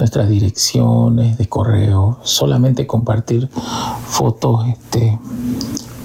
nuestras 0.00 0.28
direcciones 0.28 1.38
de 1.38 1.48
correo, 1.48 2.18
solamente 2.22 2.86
compartir 2.86 3.48
fotos 4.06 4.66
este, 4.66 5.18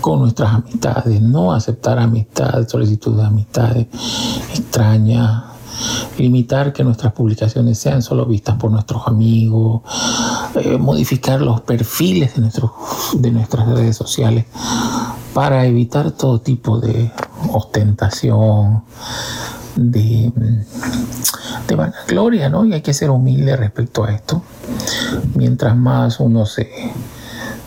con 0.02 0.20
nuestras 0.20 0.54
amistades, 0.54 1.22
no 1.22 1.54
aceptar 1.54 1.98
amistades, 1.98 2.70
solicitudes 2.70 3.18
de 3.20 3.26
amistades 3.26 3.88
extrañas, 4.54 5.43
limitar 6.18 6.74
que 6.74 6.84
nuestras 6.84 7.14
publicaciones 7.14 7.80
sean 7.80 8.02
solo 8.02 8.26
vistas 8.26 8.56
por 8.58 8.70
nuestros 8.70 9.08
amigos, 9.08 9.82
eh, 10.56 10.78
modificar 10.78 11.41
los 11.41 11.62
perfiles 11.62 12.36
de, 12.36 12.41
nuestros, 12.41 12.72
de 13.14 13.32
nuestras 13.32 13.68
redes 13.68 13.96
sociales 13.96 14.46
para 15.34 15.66
evitar 15.66 16.12
todo 16.12 16.39
tipo 16.39 16.80
de 16.80 17.12
ostentación, 17.52 18.84
de, 19.76 20.32
de 21.67 21.76
vanagloria, 21.76 22.49
¿no? 22.49 22.65
Y 22.65 22.73
hay 22.73 22.82
que 22.82 22.93
ser 22.93 23.09
humilde 23.09 23.55
respecto 23.55 24.03
a 24.03 24.13
esto. 24.13 24.43
Mientras 25.36 25.76
más 25.76 26.19
uno 26.19 26.45
se, 26.45 26.69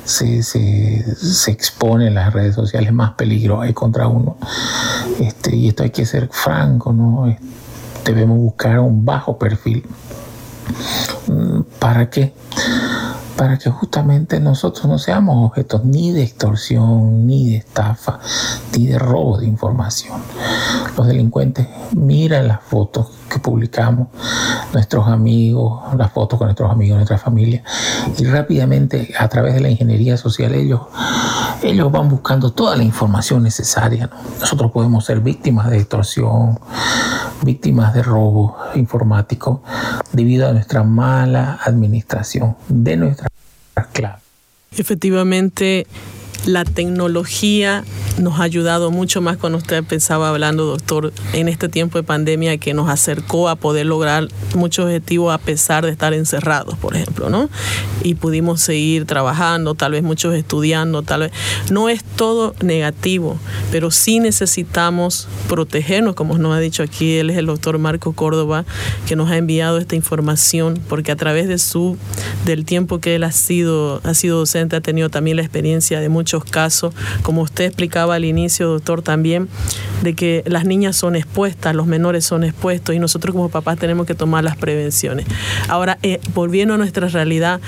se, 0.05 0.43
se, 0.43 1.51
expone 1.51 2.07
en 2.07 2.15
las 2.15 2.33
redes 2.33 2.55
sociales, 2.55 2.93
más 2.93 3.13
peligro 3.13 3.61
hay 3.61 3.73
contra 3.73 4.09
uno. 4.09 4.37
Este, 5.21 5.55
y 5.55 5.69
esto 5.69 5.83
hay 5.83 5.91
que 5.91 6.07
ser 6.07 6.29
franco, 6.33 6.93
¿no? 6.93 7.37
Debemos 8.05 8.39
buscar 8.39 8.81
un 8.81 9.05
bajo 9.05 9.39
perfil. 9.39 9.85
¿Para 11.79 12.09
qué? 12.09 12.33
Para 13.39 13.57
que 13.57 13.71
justamente 13.71 14.41
nosotros 14.41 14.87
no 14.87 14.99
seamos 14.99 15.47
objetos 15.47 15.85
ni 15.85 16.11
de 16.11 16.25
extorsión, 16.25 17.25
ni 17.25 17.51
de 17.51 17.59
estafa, 17.59 18.19
ni 18.77 18.89
de 18.89 18.99
robo 18.99 19.39
de 19.39 19.47
información. 19.47 20.21
Los 20.97 21.07
delincuentes 21.07 21.69
miran 21.95 22.49
las 22.49 22.61
fotos 22.65 23.07
que 23.29 23.39
publicamos, 23.39 24.09
nuestros 24.73 25.07
amigos, 25.09 25.95
las 25.97 26.13
fotos 26.13 26.39
con 26.39 26.47
nuestros 26.47 26.71
amigos, 26.71 26.97
nuestra 26.97 27.19
familia, 27.19 27.63
y 28.19 28.25
rápidamente 28.25 29.15
a 29.19 29.29
través 29.29 29.55
de 29.55 29.61
la 29.61 29.71
ingeniería 29.71 30.17
social 30.17 30.55
ellos, 30.55 30.81
ellos 31.63 31.91
van 31.93 32.09
buscando 32.09 32.53
toda 32.53 32.77
la 32.77 32.83
información 32.83 33.43
necesaria. 33.43 34.07
¿no? 34.07 34.17
Nosotros 34.41 34.71
podemos 34.73 35.05
ser 35.05 35.21
víctimas 35.21 35.71
de 35.71 35.79
extorsión, 35.79 36.59
víctimas 37.43 37.95
de 37.95 38.03
robo 38.03 38.57
informático 38.75 39.63
debido 40.13 40.49
a 40.49 40.53
nuestra 40.53 40.83
mala 40.83 41.59
administración 41.65 42.57
de 42.69 42.97
nuestras 42.97 43.29
claves. 43.93 44.23
Efectivamente, 44.77 45.87
la 46.47 46.65
tecnología 46.65 47.85
nos 48.19 48.41
ha 48.41 48.45
ayudado 48.45 48.91
mucho 48.91 49.21
más 49.21 49.37
cuando 49.37 49.59
usted 49.59 49.85
pensaba 49.85 50.31
hablando, 50.31 50.65
doctor, 50.65 51.13
en 51.33 51.49
este 51.49 51.69
tiempo 51.69 51.99
de 51.99 52.05
pandemia 52.05 52.57
que 52.59 52.75
nos 52.75 52.89
acercó 52.89 53.49
a 53.49 53.57
poder 53.57 53.87
lograr 53.87 54.29
muchos 54.55 54.87
objetivos 54.87 55.33
a 55.33 55.39
pesar 55.39 55.85
de 55.85 55.93
estar 55.93 56.15
encerrados, 56.15 56.77
por 56.79 56.97
ejemplo, 56.97 57.29
¿no? 57.29 57.49
Y 58.03 58.15
pudimos 58.15 58.61
seguir 58.61 59.05
trabajando, 59.05 59.75
tal 59.75 59.93
vez 59.93 60.03
muchos 60.03 60.35
estudiando, 60.35 61.03
tal 61.03 61.21
vez. 61.21 61.33
No 61.71 61.89
es 61.89 62.03
todo 62.03 62.55
negativo, 62.63 63.39
pero 63.71 63.91
sí 63.91 64.21
necesitamos 64.21 65.29
protegernos, 65.49 66.15
como 66.15 66.39
nos 66.39 66.57
ha 66.57 66.61
dicho 66.61 66.83
aquí, 66.83 67.19
él 67.19 67.31
es 67.31 67.37
el 67.37 67.47
doctor 67.47 67.79
Marco 67.79 68.13
Córdoba, 68.13 68.65
que 69.07 69.17
nos 69.17 69.31
ha 69.31 69.37
enviado 69.37 69.79
esta 69.79 69.97
información, 69.97 70.81
porque 70.89 71.13
a 71.13 71.17
través 71.17 71.47
de 71.49 71.59
su, 71.59 71.97
del 72.45 72.65
tiempo 72.65 73.01
que 73.01 73.15
él 73.15 73.25
ha 73.25 73.33
sido, 73.33 74.01
ha 74.05 74.15
sido 74.15 74.39
docente, 74.39 74.77
ha 74.77 74.81
tenido 74.81 75.09
también 75.09 75.37
la 75.37 75.43
experiencia 75.43 76.01
de 76.01 76.09
muchos 76.09 76.28
casos, 76.45 76.95
como 77.23 77.43
usted 77.43 77.65
explicaba 77.65 78.15
al 78.15 78.25
inicio, 78.25 78.69
doctor, 78.69 79.03
también, 79.03 79.49
de 80.03 80.15
que 80.15 80.43
las 80.47 80.65
niñas 80.65 80.97
son 80.97 81.17
expuestas, 81.17 81.75
los 81.75 81.87
menores 81.87 82.25
son 82.25 82.45
expuestos 82.45 82.95
y 82.95 82.99
nosotros 82.99 83.35
como 83.35 83.49
papás 83.49 83.79
tenemos 83.79 84.07
que 84.07 84.15
tomar 84.15 84.45
las 84.45 84.57
prevenciones. 84.57 85.27
Ahora, 85.69 85.99
eh, 86.03 86.21
volviendo 86.35 86.75
a 86.75 86.77
nuestra 86.77 87.09
realidad, 87.09 87.61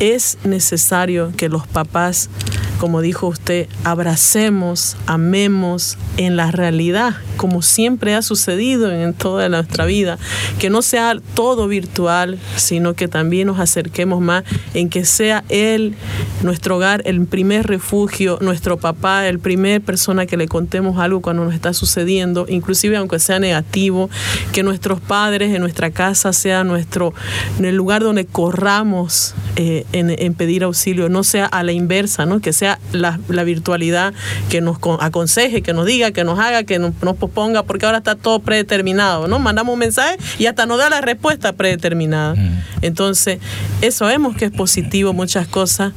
es 0.00 0.38
necesario 0.44 1.32
que 1.36 1.48
los 1.48 1.66
papás, 1.66 2.30
como 2.78 3.00
dijo 3.00 3.28
usted, 3.28 3.68
abracemos, 3.84 4.96
amemos 5.06 5.96
en 6.16 6.36
la 6.36 6.50
realidad, 6.50 7.14
como 7.36 7.62
siempre 7.62 8.14
ha 8.14 8.22
sucedido 8.22 8.90
en 8.90 9.14
toda 9.14 9.48
nuestra 9.48 9.84
vida, 9.84 10.18
que 10.58 10.70
no 10.70 10.82
sea 10.82 11.16
todo 11.34 11.68
virtual, 11.68 12.38
sino 12.56 12.94
que 12.94 13.08
también 13.08 13.46
nos 13.46 13.60
acerquemos 13.60 14.20
más 14.20 14.44
en 14.74 14.88
que 14.88 15.04
sea 15.04 15.44
Él, 15.48 15.94
nuestro 16.42 16.76
hogar, 16.76 17.02
el 17.06 17.24
primer 17.26 17.66
refugio, 17.66 18.38
nuestro 18.40 18.78
papá, 18.78 19.28
el 19.28 19.38
primer 19.38 19.80
persona 19.80 20.26
que 20.26 20.36
le 20.36 20.48
contemos 20.48 20.98
algo 20.98 21.22
cuando 21.22 21.44
nos 21.44 21.54
está 21.54 21.72
sucediendo, 21.72 22.46
inclusive 22.48 22.96
aunque 22.96 23.18
sea 23.18 23.38
negativo, 23.38 24.10
que 24.52 24.62
nuestros 24.62 25.00
padres 25.00 25.54
en 25.54 25.60
nuestra 25.60 25.90
casa 25.90 26.32
sea 26.32 26.64
nuestro, 26.64 27.14
el 27.58 27.76
lugar 27.76 28.02
donde 28.02 28.26
corramos 28.26 29.34
eh, 29.56 29.86
en, 29.92 30.10
en 30.10 30.34
pedir 30.34 30.64
auxilio, 30.64 31.08
no 31.08 31.24
sea 31.24 31.46
a 31.46 31.62
la 31.62 31.72
inversa, 31.72 32.26
¿no? 32.26 32.40
que 32.40 32.52
sea 32.52 32.63
la, 32.92 33.18
la 33.28 33.44
virtualidad 33.44 34.12
que 34.48 34.60
nos 34.60 34.78
con- 34.78 34.98
aconseje, 35.00 35.62
que 35.62 35.72
nos 35.72 35.86
diga, 35.86 36.10
que 36.12 36.24
nos 36.24 36.38
haga, 36.38 36.64
que 36.64 36.78
nos, 36.78 36.92
nos 37.02 37.16
posponga, 37.16 37.62
porque 37.62 37.86
ahora 37.86 37.98
está 37.98 38.14
todo 38.14 38.40
predeterminado, 38.40 39.28
¿no? 39.28 39.38
Mandamos 39.38 39.72
un 39.74 39.78
mensaje 39.78 40.16
y 40.38 40.46
hasta 40.46 40.66
nos 40.66 40.78
da 40.78 40.88
la 40.90 41.00
respuesta 41.00 41.52
predeterminada. 41.52 42.34
Entonces, 42.82 43.38
eso 43.80 44.06
vemos 44.06 44.36
que 44.36 44.46
es 44.46 44.50
positivo 44.50 45.12
muchas 45.12 45.46
cosas, 45.46 45.92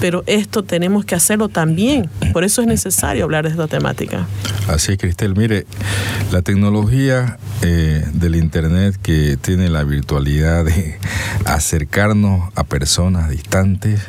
pero 0.00 0.22
esto 0.26 0.62
tenemos 0.62 1.04
que 1.04 1.14
hacerlo 1.14 1.48
también. 1.48 2.08
Por 2.32 2.44
eso 2.44 2.60
es 2.62 2.66
necesario 2.66 3.24
hablar 3.24 3.44
de 3.44 3.50
esta 3.50 3.66
temática. 3.66 4.26
Así 4.68 4.92
es, 4.92 4.98
Cristel. 4.98 5.34
Mire, 5.36 5.66
la 6.32 6.42
tecnología 6.42 7.38
eh, 7.62 8.04
del 8.14 8.36
Internet 8.36 8.96
que 9.02 9.36
tiene 9.40 9.68
la 9.68 9.84
virtualidad 9.84 10.64
de 10.64 10.98
acercarnos 11.44 12.50
a 12.54 12.64
personas 12.64 13.28
distantes 13.28 14.00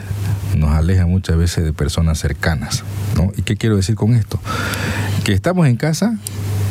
nos 0.56 0.72
aleja 0.72 1.06
muchas 1.06 1.38
veces 1.38 1.64
de 1.64 1.74
personas 1.74 2.20
cercanas. 2.20 2.84
¿no? 3.16 3.32
¿Y 3.36 3.42
qué 3.44 3.58
quiero 3.58 3.76
decir 3.76 3.96
con 3.96 4.14
esto? 4.14 4.40
Que 5.24 5.34
estamos 5.34 5.68
en 5.68 5.78
casa 5.78 6.18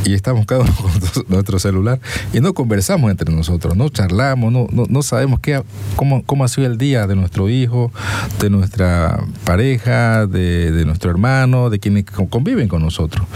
y 0.04 0.14
estamos 0.14 0.46
cada 0.46 0.62
uno 0.62 0.74
con 0.80 0.90
nuestro- 1.28 1.58
celular 1.58 2.00
y 2.32 2.40
no 2.40 2.54
conversamos 2.54 3.10
entre 3.10 3.32
nosotros, 3.34 3.76
no 3.76 3.88
charlamos, 3.90 4.52
no, 4.52 4.66
no, 4.72 4.84
no 4.88 5.02
sabemos 5.02 5.40
qué, 5.40 5.62
cómo, 5.96 6.22
cómo 6.24 6.44
ha 6.44 6.48
sido 6.48 6.66
el 6.66 6.78
día 6.78 7.06
de 7.06 7.16
nuestro 7.16 7.48
hijo, 7.50 7.92
de 8.40 8.48
nuestra 8.50 9.22
pareja, 9.44 10.26
de, 10.26 10.70
nuestro 10.86 11.10
hermano, 11.10 11.68
de 11.70 11.78
quienes 11.78 12.04
co- 12.04 12.28
conviven 12.28 12.68
con 12.68 12.82
nosotros. 12.82 13.26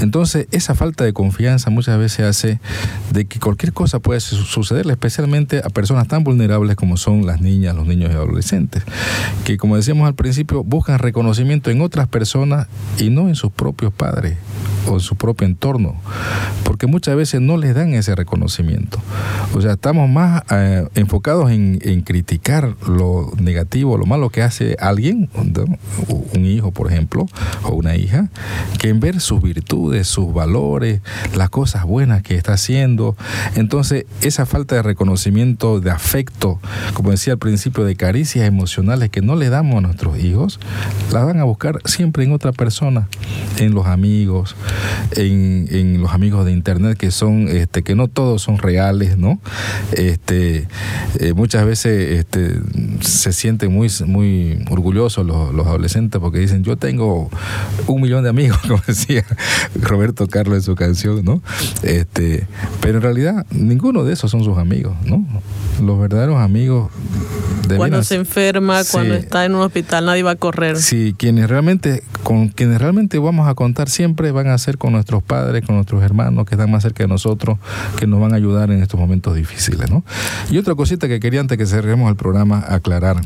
Entonces, 0.00 0.48
esa 0.50 0.74
falta 0.74 1.04
de 1.04 1.12
confianza 1.12 1.70
muchas 1.70 1.96
veces 1.98 2.26
hace 2.26 2.58
de 3.12 3.26
que 3.26 3.38
cualquier 3.38 3.72
cosa 3.72 4.00
puede 4.00 4.18
su- 4.18 4.34
sucederle, 4.36 4.94
especialmente 4.94 5.58
a 5.64 5.68
personas 5.70 6.08
tan 6.08 6.24
vulnerables 6.24 6.74
como 6.74 6.96
son 6.96 7.24
las 7.24 7.40
niñas, 7.40 7.76
los 7.76 7.86
niños 7.86 8.10
y 8.10 8.14
adolescentes, 8.14 8.82
que 9.44 9.56
como 9.58 9.76
decíamos 9.76 10.08
al 10.08 10.14
principio, 10.14 10.64
buscan 10.64 10.98
reconocimiento 10.98 11.70
en 11.70 11.80
otras 11.82 12.08
personas 12.08 12.66
y 12.98 13.10
no 13.10 13.28
en 13.28 13.36
sus 13.36 13.52
propios 13.52 13.92
padres 13.92 14.36
o 14.86 14.94
en 14.94 15.00
su 15.00 15.16
propio 15.16 15.46
entorno, 15.46 15.94
porque 16.64 16.86
muchas 16.86 17.16
veces 17.16 17.40
no 17.40 17.56
les 17.56 17.74
dan 17.74 17.94
ese 17.94 18.14
reconocimiento. 18.14 18.98
O 19.54 19.60
sea, 19.60 19.72
estamos 19.72 20.08
más 20.08 20.42
eh, 20.50 20.86
enfocados 20.94 21.50
en, 21.50 21.78
en 21.82 22.02
criticar 22.02 22.74
lo 22.86 23.30
negativo, 23.38 23.98
lo 23.98 24.06
malo 24.06 24.30
que 24.30 24.42
hace 24.42 24.76
alguien, 24.80 25.28
un 26.34 26.46
hijo, 26.46 26.70
por 26.70 26.90
ejemplo, 26.90 27.26
o 27.64 27.74
una 27.74 27.96
hija, 27.96 28.28
que 28.78 28.88
en 28.88 29.00
ver 29.00 29.20
sus 29.20 29.42
virtudes, 29.42 30.06
sus 30.06 30.32
valores, 30.32 31.00
las 31.34 31.50
cosas 31.50 31.84
buenas 31.84 32.22
que 32.22 32.34
está 32.34 32.54
haciendo. 32.54 33.16
Entonces, 33.54 34.06
esa 34.22 34.46
falta 34.46 34.76
de 34.76 34.82
reconocimiento, 34.82 35.80
de 35.80 35.90
afecto, 35.90 36.58
como 36.94 37.10
decía 37.10 37.34
al 37.34 37.38
principio, 37.38 37.84
de 37.84 37.96
caricias 37.96 38.46
emocionales 38.46 39.10
que 39.10 39.20
no 39.20 39.36
le 39.36 39.48
damos 39.48 39.78
a 39.78 39.80
nuestros 39.80 40.18
hijos, 40.18 40.60
las 41.12 41.24
van 41.24 41.40
a 41.40 41.44
buscar 41.44 41.78
siempre 41.84 42.24
en 42.24 42.32
otra 42.32 42.52
persona, 42.52 43.08
en 43.58 43.74
los 43.74 43.86
amigos, 43.86 44.56
en, 45.16 45.68
en 45.70 46.00
los 46.00 46.12
amigos 46.12 46.44
de 46.44 46.52
internet 46.52 46.96
que 46.96 47.10
son, 47.10 47.48
este, 47.48 47.82
que 47.82 47.94
no 47.94 48.08
todos 48.08 48.42
son 48.42 48.58
reales, 48.58 49.16
¿no? 49.18 49.40
Este, 49.92 50.66
eh, 51.18 51.32
muchas 51.34 51.64
veces 51.64 52.18
este, 52.18 52.60
se 53.00 53.32
sienten 53.32 53.72
muy, 53.72 53.90
muy 54.06 54.64
orgullosos 54.70 55.26
los, 55.26 55.52
los 55.54 55.66
adolescentes 55.66 56.20
porque 56.20 56.38
dicen, 56.38 56.64
yo 56.64 56.76
tengo 56.76 57.30
un 57.86 58.00
millón 58.00 58.22
de 58.22 58.30
amigos, 58.30 58.58
como 58.68 58.82
decía 58.86 59.24
Roberto 59.74 60.26
Carlos 60.26 60.58
en 60.58 60.62
su 60.62 60.74
canción, 60.74 61.24
¿no? 61.24 61.42
Este, 61.82 62.46
pero 62.80 62.98
en 62.98 63.02
realidad 63.02 63.46
ninguno 63.50 64.04
de 64.04 64.12
esos 64.12 64.30
son 64.30 64.44
sus 64.44 64.58
amigos, 64.58 64.94
¿no? 65.04 65.26
Los 65.80 65.98
verdaderos 65.98 66.38
amigos 66.38 66.90
Cuando 67.76 68.02
se 68.02 68.16
enferma, 68.16 68.82
cuando 68.90 69.14
está 69.14 69.44
en 69.44 69.54
un 69.54 69.62
hospital, 69.62 70.06
nadie 70.06 70.22
va 70.22 70.32
a 70.32 70.36
correr. 70.36 70.76
Sí, 70.76 71.14
quienes 71.16 71.48
realmente, 71.48 72.02
con 72.22 72.48
quienes 72.48 72.80
realmente 72.80 73.18
vamos 73.18 73.48
a 73.48 73.54
contar 73.54 73.88
siempre 73.88 74.30
van 74.32 74.48
a 74.48 74.58
ser 74.62 74.78
con 74.78 74.92
nuestros 74.92 75.22
padres, 75.22 75.64
con 75.64 75.76
nuestros 75.76 76.02
hermanos 76.02 76.46
que 76.46 76.54
están 76.54 76.70
más 76.70 76.82
cerca 76.82 77.04
de 77.04 77.08
nosotros, 77.08 77.58
que 77.98 78.06
nos 78.06 78.20
van 78.20 78.32
a 78.32 78.36
ayudar 78.36 78.70
en 78.70 78.82
estos 78.82 78.98
momentos 78.98 79.34
difíciles, 79.34 79.90
¿no? 79.90 80.04
Y 80.50 80.58
otra 80.58 80.74
cosita 80.74 81.08
que 81.08 81.20
quería 81.20 81.40
antes 81.40 81.58
que 81.58 81.66
cerremos 81.66 82.08
el 82.10 82.16
programa 82.16 82.64
aclarar. 82.68 83.20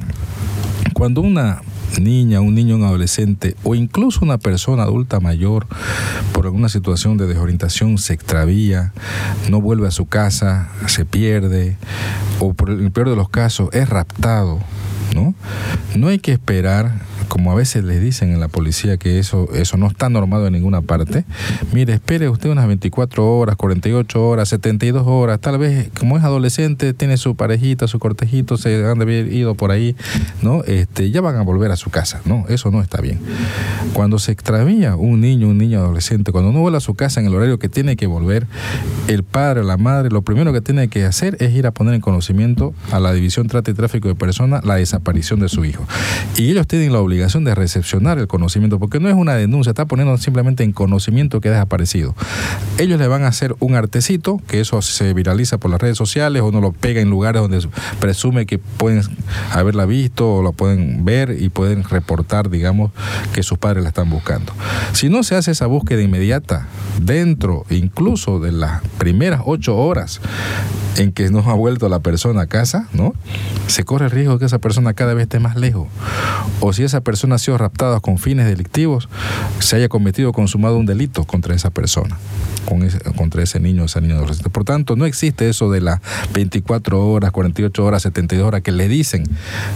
Cuando 0.93 1.21
una 1.21 1.61
niña, 2.01 2.41
un 2.41 2.55
niño, 2.55 2.77
un 2.77 2.85
adolescente 2.85 3.57
o 3.63 3.75
incluso 3.75 4.21
una 4.25 4.39
persona 4.39 4.83
adulta 4.83 5.21
mayor 5.21 5.67
por 6.33 6.47
alguna 6.47 6.69
situación 6.69 7.17
de 7.17 7.27
desorientación 7.27 7.99
se 7.99 8.15
extravía, 8.15 8.93
no 9.51 9.61
vuelve 9.61 9.89
a 9.89 9.91
su 9.91 10.07
casa, 10.07 10.69
se 10.87 11.05
pierde 11.05 11.77
o 12.41 12.55
por 12.55 12.71
el 12.71 12.91
peor 12.91 13.11
de 13.11 13.17
los 13.17 13.29
casos 13.29 13.69
es 13.73 13.89
raptado, 13.89 14.59
¿no? 15.15 15.35
No 15.95 16.09
hay 16.09 16.19
que 16.19 16.33
esperar 16.33 17.01
como 17.29 17.53
a 17.53 17.55
veces 17.55 17.85
les 17.85 18.01
dicen 18.01 18.33
en 18.33 18.41
la 18.41 18.49
policía 18.49 18.97
que 18.97 19.19
eso, 19.19 19.49
eso 19.53 19.77
no 19.77 19.87
está 19.87 20.09
normado 20.09 20.47
en 20.47 20.53
ninguna 20.53 20.83
parte, 20.83 21.25
mire, 21.73 21.95
espere 21.95 22.29
usted 22.29 22.51
unas 22.51 22.67
24 22.67 23.27
horas, 23.27 23.57
48 23.57 24.29
horas, 24.29 24.49
72 24.49 25.07
horas, 25.07 25.41
tal 25.41 25.59
vez 25.59 25.91
como 25.99 26.17
es 26.17 26.25
adolescente, 26.25 26.95
tiene 26.95 27.17
su 27.17 27.37
parejita, 27.37 27.89
su 27.89 27.99
cortejito, 27.99 28.57
se 28.57 28.87
han 28.87 28.99
de 28.99 29.03
haber 29.03 29.33
ido 29.33 29.55
por 29.55 29.71
ahí, 29.71 29.97
¿no? 30.43 30.63
Este, 30.65 31.11
ya 31.11 31.21
van 31.21 31.37
a 31.37 31.43
volver 31.43 31.71
a 31.71 31.77
su 31.77 31.91
casa, 31.91 32.21
¿no? 32.25 32.45
Eso 32.49 32.71
no 32.71 32.81
está 32.81 33.01
bien. 33.01 33.19
Cuando 33.93 34.19
se 34.19 34.33
extravía 34.33 34.97
un 34.97 35.21
niño, 35.21 35.49
un 35.49 35.59
niño 35.59 35.81
adolescente, 35.81 36.33
cuando 36.33 36.53
no 36.53 36.61
vuelve 36.61 36.79
a 36.79 36.81
su 36.81 36.95
casa 36.95 37.21
en 37.21 37.27
el 37.27 37.35
horario 37.35 37.59
que 37.59 37.69
tiene 37.69 37.97
que 37.97 38.07
volver, 38.07 38.47
el 39.09 39.23
padre 39.23 39.61
o 39.61 39.65
la 39.65 39.77
madre 39.77 40.11
lo 40.11 40.23
primero 40.23 40.53
que 40.53 40.61
tiene 40.61 40.89
que 40.89 41.05
hacer 41.05 41.37
es 41.41 41.55
ir 41.55 41.67
a 41.67 41.71
poner 41.71 41.95
en 41.95 42.01
conocimiento 42.01 42.75
a 42.93 43.01
la 43.01 43.13
División 43.13 43.49
Trata 43.49 43.71
y 43.71 43.75
Tráfico 43.75 44.09
de 44.09 44.15
Personas 44.15 44.65
la 44.65 44.77
desaparición 44.77 45.41
de 45.41 45.49
su 45.49 45.65
hijo. 45.65 45.85
Y 46.37 46.51
ellos 46.51 46.67
tienen 46.67 46.93
la 46.93 47.01
obligación 47.01 47.16
de 47.17 47.55
recepcionar 47.55 48.19
el 48.19 48.27
conocimiento, 48.27 48.79
porque 48.79 49.01
no 49.01 49.09
es 49.09 49.15
una 49.15 49.35
denuncia, 49.35 49.71
está 49.71 49.87
poniendo 49.87 50.17
simplemente 50.19 50.65
en 50.65 50.73
conocimiento 50.73 51.41
que 51.41 51.49
ha 51.49 51.53
desaparecido. 51.53 52.15
Ellos 52.79 52.99
le 52.99 53.09
van 53.09 53.25
a 53.25 53.29
hacer 53.29 53.57
un 53.59 53.75
artecito, 53.75 54.41
que 54.47 54.61
eso 54.61 54.81
se 54.83 55.13
viraliza 55.13 55.59
por 55.59 55.71
las 55.71 55.81
redes 55.81 55.97
sociales, 55.97 56.43
o 56.43 56.53
no 56.53 56.61
lo 56.61 56.73
pega 56.73 57.01
en 57.01 57.11
lugares 57.11 57.43
donde 57.43 57.67
presume 58.01 58.47
que 58.47 58.59
pueden 58.59 59.03
haberla 59.53 59.87
visto 59.87 60.37
o 60.37 60.43
la 60.43 60.53
pueden 60.53 61.05
ver 61.05 61.37
y 61.41 61.49
pueden 61.49 61.85
reportar, 61.85 62.51
digamos, 62.51 62.93
que 63.33 63.43
sus 63.43 63.59
padres 63.59 63.83
la 63.83 63.89
están 63.89 64.09
buscando. 64.09 64.53
Si 64.93 65.09
no 65.09 65.23
se 65.23 65.35
hace 65.35 65.51
esa 65.51 65.67
búsqueda 65.67 66.03
inmediata, 66.03 66.69
dentro 67.01 67.65
incluso 67.71 68.41
de 68.41 68.53
las 68.53 68.83
primeras 68.99 69.43
ocho 69.45 69.77
horas 69.77 70.21
en 70.97 71.13
que 71.13 71.31
no 71.31 71.41
ha 71.41 71.55
vuelto 71.55 71.89
la 71.89 72.01
persona 72.01 72.43
a 72.43 72.47
casa, 72.47 72.89
¿no? 72.93 73.15
Se 73.67 73.85
corre 73.85 74.07
el 74.07 74.11
riesgo 74.11 74.35
de 74.35 74.39
que 74.41 74.45
esa 74.47 74.59
persona 74.59 74.95
cada 74.95 75.15
vez 75.15 75.25
esté 75.25 75.41
más 75.41 75.57
lejos. 75.57 75.89
O 76.61 76.73
si 76.73 76.85
esa 76.85 77.01
persona 77.07 77.37
ha 77.37 77.39
sido 77.39 77.57
raptada 77.57 78.01
con 78.01 78.19
fines 78.19 78.47
delictivos, 78.47 79.09
se 79.61 79.77
haya 79.77 79.89
cometido 79.89 80.31
o 80.31 80.33
consumado 80.33 80.77
un 80.77 80.87
delito 80.87 81.25
contra 81.25 81.55
esa 81.55 81.71
persona, 81.71 82.19
contra 83.17 83.45
ese 83.45 83.61
niño 83.61 83.85
o 83.85 83.87
esa 83.87 84.01
niña 84.01 84.17
adolescente. 84.17 84.51
Por 84.51 84.65
tanto, 84.65 84.97
no 84.97 85.07
existe 85.07 85.49
eso 85.49 85.71
de 85.71 85.81
las 85.81 86.01
24 86.35 87.09
horas, 87.09 87.31
48 87.31 87.85
horas, 87.85 88.03
72 88.03 88.45
horas 88.45 88.63
que 88.63 88.73
le 88.73 88.89
dicen 88.89 89.23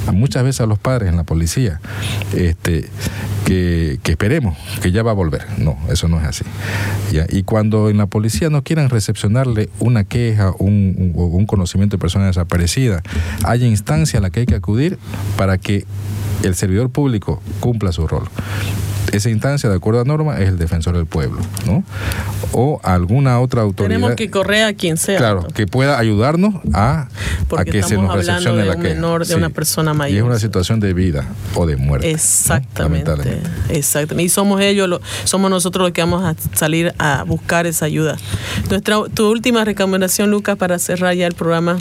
a 0.09 0.13
muchas 0.13 0.43
veces 0.43 0.61
a 0.63 0.67
los 0.67 0.81
padres 0.81 1.09
en 1.09 1.17
la 1.17 1.23
policía, 1.23 1.81
este, 2.35 2.91
que, 3.47 4.01
esperemos 4.05 4.59
que 4.83 4.91
ya 4.91 5.05
va 5.05 5.13
a 5.13 5.15
volver. 5.15 5.47
No, 5.59 5.79
eso 5.89 6.09
no 6.09 6.19
es 6.19 6.27
así. 6.27 6.45
Y 7.31 7.45
cuando 7.45 7.91
en 7.91 7.99
la 7.99 8.07
policía 8.07 8.51
no 8.51 8.65
quieran 8.65 8.91
recepcionarle 8.91 9.69
una 9.79 10.03
queja, 10.03 10.53
un, 10.59 11.13
un 11.15 11.47
conocimiento 11.47 11.97
de 11.97 12.01
persona 12.01 12.27
desaparecida, 12.27 13.03
hay 13.45 13.65
instancia 13.65 14.19
a 14.19 14.23
la 14.23 14.31
que 14.31 14.41
hay 14.41 14.47
que 14.47 14.57
acudir 14.57 14.99
para 15.37 15.59
que 15.59 15.87
el 16.43 16.55
servidor 16.55 16.91
público 16.91 17.20
cumpla 17.61 17.93
su 17.93 18.07
rol. 18.09 18.25
Esa 19.13 19.29
instancia, 19.29 19.69
de 19.69 19.75
acuerdo 19.75 20.01
a 20.01 20.05
norma, 20.05 20.39
es 20.39 20.49
el 20.49 20.57
defensor 20.59 20.95
del 20.95 21.05
pueblo, 21.07 21.41
¿no? 21.67 21.83
O 22.53 22.81
alguna 22.85 23.41
otra 23.41 23.63
autoridad. 23.63 23.97
Tenemos 23.97 24.15
que 24.15 24.31
correr 24.31 24.63
a 24.65 24.73
quien 24.75 24.97
sea. 24.99 25.19
Claro, 25.19 25.49
que 25.53 25.67
pueda 25.67 25.99
ayudarnos 25.99 26.55
a, 26.73 27.09
a 27.57 27.65
que 27.65 27.83
se 27.83 27.97
nos 27.97 28.15
recepcione 28.15 28.59
de 28.63 28.67
la 28.69 28.77
un 28.77 28.83
queja. 28.83 28.95
menor, 28.95 29.27
de 29.27 29.35
una 29.35 29.49
persona 29.51 29.91
Y 29.91 29.95
es 29.95 29.99
mayor. 29.99 30.25
una 30.29 30.39
situación 30.39 30.79
de 30.79 30.95
vida 30.95 31.25
o 31.57 31.67
de 31.67 31.77
muerte. 31.77 32.09
Exactamente, 32.09 33.41
exactamente. 33.71 34.23
Y 34.23 34.29
somos 34.29 34.61
ellos, 34.61 34.89
lo- 34.89 35.01
somos 35.25 35.51
nosotros 35.51 35.83
los 35.89 35.93
que 35.93 36.03
vamos 36.03 36.23
a 36.23 36.37
salir 36.57 36.95
a 36.99 37.25
buscar 37.25 37.67
esa 37.67 37.87
ayuda. 37.87 38.17
Nuestra, 38.69 38.97
tu 39.13 39.29
última 39.29 39.65
recomendación, 39.65 40.31
Lucas, 40.31 40.57
para 40.57 40.79
cerrar 40.79 41.15
ya 41.17 41.27
el 41.27 41.35
programa. 41.35 41.79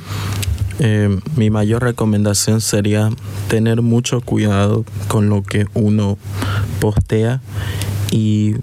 Eh, 0.80 1.19
mi 1.36 1.49
mayor 1.49 1.84
recomendación 1.84 2.61
sería 2.61 3.09
tener 3.49 3.82
mucho 3.82 4.21
cuidado 4.21 4.86
con 5.09 5.30
lo 5.30 5.43
que 5.43 5.65
uno 5.73 6.17
postea 6.80 7.41
y 8.11 8.55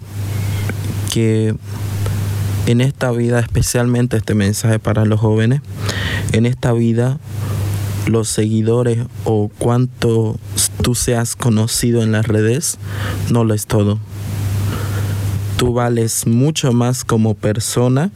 que 1.13 1.55
en 2.67 2.81
esta 2.81 3.11
vida, 3.13 3.39
especialmente 3.41 4.17
este 4.17 4.35
mensaje 4.35 4.79
para 4.79 5.05
los 5.05 5.21
jóvenes, 5.21 5.61
en 6.33 6.47
esta 6.47 6.73
vida 6.73 7.19
los 8.07 8.29
seguidores 8.29 8.99
o 9.25 9.51
cuánto 9.59 10.39
tú 10.83 10.95
seas 10.95 11.37
conocido 11.37 12.03
en 12.03 12.13
las 12.13 12.27
redes 12.27 12.79
no 13.31 13.45
lo 13.45 13.55
es 13.55 13.67
todo. 13.67 13.99
Tú 15.57 15.73
vales 15.73 16.27
mucho 16.27 16.73
más 16.73 17.05
como 17.05 17.35
persona, 17.35 18.11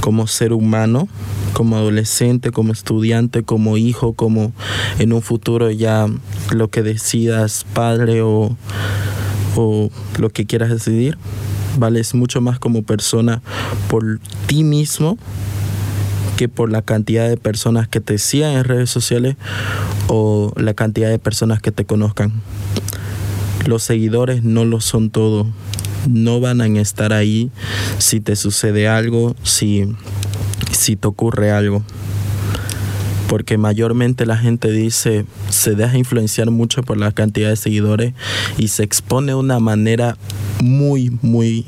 como 0.00 0.26
ser 0.26 0.52
humano, 0.52 1.08
como 1.54 1.76
adolescente, 1.76 2.50
como 2.50 2.72
estudiante, 2.72 3.42
como 3.42 3.76
hijo, 3.76 4.12
como 4.12 4.52
en 4.98 5.12
un 5.12 5.22
futuro 5.22 5.70
ya 5.70 6.06
lo 6.50 6.68
que 6.68 6.82
decidas, 6.82 7.64
padre 7.72 8.20
o, 8.22 8.56
o 9.56 9.90
lo 10.18 10.30
que 10.30 10.44
quieras 10.44 10.70
decidir. 10.70 11.16
Vales 11.78 12.14
mucho 12.14 12.40
más 12.40 12.58
como 12.58 12.82
persona 12.82 13.42
por 13.88 14.20
ti 14.46 14.62
mismo 14.62 15.16
que 16.34 16.48
por 16.48 16.70
la 16.70 16.82
cantidad 16.82 17.28
de 17.28 17.36
personas 17.36 17.88
que 17.88 18.00
te 18.00 18.18
sigan 18.18 18.52
en 18.52 18.64
redes 18.64 18.90
sociales 18.90 19.36
o 20.08 20.52
la 20.56 20.74
cantidad 20.74 21.08
de 21.08 21.18
personas 21.18 21.60
que 21.60 21.72
te 21.72 21.84
conozcan. 21.84 22.32
Los 23.66 23.82
seguidores 23.82 24.42
no 24.42 24.64
lo 24.64 24.80
son 24.80 25.10
todo. 25.10 25.46
No 26.08 26.40
van 26.40 26.60
a 26.60 26.66
estar 26.66 27.12
ahí 27.12 27.50
si 27.98 28.20
te 28.20 28.36
sucede 28.36 28.88
algo, 28.88 29.34
si, 29.42 29.84
si 30.72 30.96
te 30.96 31.08
ocurre 31.08 31.50
algo. 31.50 31.82
Porque 33.34 33.58
mayormente 33.58 34.26
la 34.26 34.36
gente 34.36 34.70
dice, 34.70 35.26
se 35.48 35.74
deja 35.74 35.98
influenciar 35.98 36.52
mucho 36.52 36.84
por 36.84 36.98
la 36.98 37.10
cantidad 37.10 37.48
de 37.48 37.56
seguidores 37.56 38.14
y 38.58 38.68
se 38.68 38.84
expone 38.84 39.32
de 39.32 39.34
una 39.34 39.58
manera 39.58 40.16
muy, 40.62 41.10
muy 41.20 41.66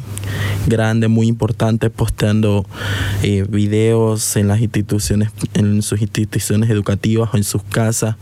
grande, 0.68 1.08
muy 1.08 1.26
importante, 1.26 1.90
posteando 1.90 2.64
eh, 3.24 3.44
videos 3.48 4.36
en 4.36 4.46
las 4.46 4.60
instituciones, 4.60 5.30
en 5.54 5.82
sus 5.82 6.00
instituciones 6.02 6.70
educativas 6.70 7.30
o 7.34 7.36
en 7.36 7.42
sus 7.42 7.64
casas, 7.64 8.14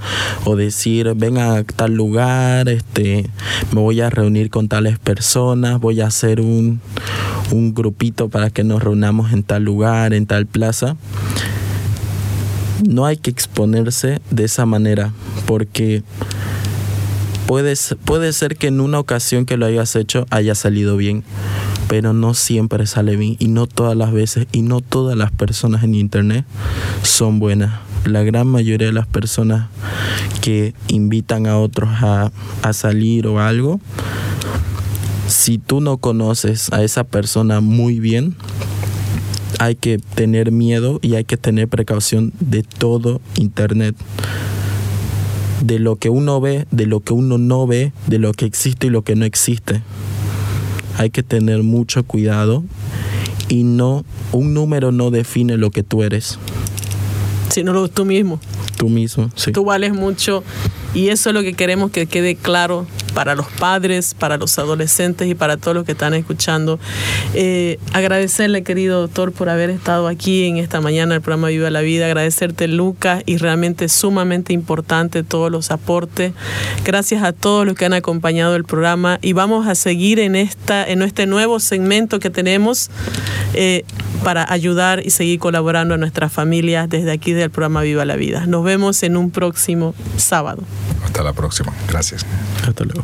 o 0.47 0.57
decir, 0.57 1.13
ven 1.15 1.37
a 1.37 1.65
tal 1.65 1.93
lugar, 1.93 2.71
este, 2.71 3.29
me 3.73 3.81
voy 3.83 4.01
a 4.01 4.09
reunir 4.09 4.49
con 4.49 4.69
tales 4.69 4.99
personas, 4.99 5.81
voy 5.81 6.01
a 6.01 6.07
hacer 6.07 6.41
un, 6.41 6.81
un 7.51 7.75
grupito 7.75 8.31
para 8.31 8.49
que 8.49 8.65
nos 8.65 8.83
reunamos 8.83 9.35
en 9.35 9.43
tal 9.43 9.65
lugar, 9.65 10.15
en 10.15 10.25
tal 10.25 10.47
plaza 10.47 10.97
no 12.89 13.07
hay 13.07 13.17
que 13.17 13.31
exponerse 13.31 14.21
de 14.31 14.45
esa 14.45 14.67
manera 14.67 15.13
porque 15.47 16.03
puede, 17.47 18.33
ser 18.33 18.57
que 18.57 18.69
en 18.69 18.81
una 18.81 18.99
ocasión 18.99 19.47
que 19.47 19.57
lo 19.57 19.67
hayas 19.67 19.95
hecho 19.97 20.27
haya 20.31 20.55
salido 20.55 20.97
bien, 20.97 21.25
pero 21.89 22.13
no 22.13 22.35
siempre 22.35 22.87
sale 22.87 23.17
bien 23.17 23.37
y 23.39 23.49
no 23.49 23.67
todas 23.67 23.97
las 23.97 24.13
veces 24.13 24.47
y 24.53 24.63
no 24.63 24.81
todas 24.81 25.17
las 25.17 25.31
personas 25.31 25.85
en 25.85 25.95
internet 25.95 26.45
son 27.03 27.39
buenas. 27.39 27.81
La 28.05 28.23
gran 28.23 28.47
mayoría 28.47 28.89
de 28.89 28.93
las 28.93 29.07
personas 29.07 29.69
que 30.41 30.75
invitan 30.89 31.47
a 31.47 31.59
otros 31.59 31.91
a, 32.03 32.31
a 32.63 32.73
salir 32.73 33.27
o 33.27 33.41
algo, 33.41 33.81
si 35.27 35.59
tú 35.59 35.81
no 35.81 35.97
conoces 35.97 36.71
a 36.73 36.83
esa 36.83 37.05
persona 37.05 37.61
muy 37.61 38.01
bien, 38.01 38.37
hay 39.65 39.77
que 39.77 39.99
tener 40.15 40.53
miedo 40.53 40.99
y 41.01 41.15
hay 41.15 41.25
que 41.25 41.39
tener 41.39 41.69
precaución 41.69 42.33
de 42.39 42.63
todo 42.63 43.23
Internet. 43.37 43.97
De 45.63 45.79
lo 45.79 45.97
que 45.97 46.11
uno 46.11 46.39
ve, 46.39 46.67
de 46.71 46.85
lo 46.87 47.01
que 47.01 47.15
uno 47.15 47.39
no 47.39 47.67
ve, 47.67 47.93
de 48.07 48.19
lo 48.19 48.33
que 48.33 48.45
existe 48.45 48.89
y 48.89 48.91
lo 48.91 49.01
que 49.03 49.15
no 49.17 49.25
existe. 49.25 49.81
Hay 50.99 51.09
que 51.09 51.23
tener 51.23 51.63
mucho 51.63 52.05
cuidado 52.05 52.63
y 53.49 53.63
no, 53.63 54.05
un 54.33 54.53
número 54.53 54.93
no 54.93 55.11
define 55.11 55.57
lo 55.57 55.71
que 55.71 55.83
tú 55.83 56.03
eres, 56.03 56.39
Sino 57.49 57.73
lo- 57.73 57.89
tú 57.89 58.05
mismo. 58.05 58.41
tú 58.77 58.91
mismo. 58.91 59.31
Sí. 59.35 59.53
Tú 59.53 59.65
vales 59.65 59.95
mucho 59.95 60.45
y 60.93 61.09
eso 61.09 61.31
es 61.31 61.35
lo 61.35 61.41
que 61.43 61.55
queremos 61.55 61.91
que 61.91 62.05
quede 62.07 62.37
claro 62.37 62.87
para 63.15 63.35
los 63.35 63.47
padres, 63.47 64.15
para 64.15 64.37
los 64.37 64.59
adolescentes 64.59 65.29
y 65.29 65.35
para 65.35 65.57
todos 65.57 65.75
los 65.75 65.85
que 65.85 65.93
están 65.93 66.15
escuchando. 66.15 66.79
Eh, 67.35 67.79
agradecerle, 67.93 68.63
querido 68.63 69.01
doctor, 69.01 69.33
por 69.33 69.49
haber 69.49 69.71
estado 69.71 70.09
aquí 70.09 70.45
en 70.45 70.57
esta 70.59 70.81
mañana 70.81 71.15
del 71.15 71.23
programa 71.23 71.49
Viva 71.49 71.71
la 71.71 71.81
Vida. 71.81 72.07
Agradecerte, 72.07 72.69
Lucas, 72.69 73.23
y 73.27 73.37
realmente 73.37 73.89
sumamente 73.89 74.53
importante 74.53 75.23
todos 75.23 75.51
los 75.51 75.71
aportes. 75.71 76.33
Gracias 76.85 77.23
a 77.23 77.33
todos 77.33 77.67
los 77.67 77.77
que 77.77 77.85
han 77.85 77.95
acompañado 77.95 78.57
el 78.57 78.65
programa 78.65 79.19
y 79.23 79.33
vamos 79.33 79.67
a 79.67 79.75
seguir 79.75 80.19
en, 80.19 80.37
esta, 80.37 80.87
en 80.87 81.03
este 81.03 81.27
nuevo 81.27 81.61
segmento 81.61 82.19
que 82.19 82.31
tenemos. 82.31 82.91
eh, 83.55 83.85
para 84.25 84.51
ayudar 84.51 85.05
y 85.05 85.11
seguir 85.11 85.39
colaborando 85.39 85.95
a 85.95 85.99
nuestras 85.99 86.33
familias 86.33 86.89
desde 86.89 87.13
aquí 87.13 87.33
del 87.33 87.51
programa 87.51 87.83
Viva 87.83 88.05
la 88.07 88.17
Vida. 88.17 88.47
Nos 88.47 88.65
vemos 88.65 89.03
en 89.03 89.19
un 89.19 89.31
próximo 89.31 89.95
sábado. 90.17 90.63
Hasta 91.05 91.23
la 91.23 91.35
próxima. 91.35 91.73
Gracias. 91.89 92.25
Hasta 92.67 92.85
luego. 92.85 93.04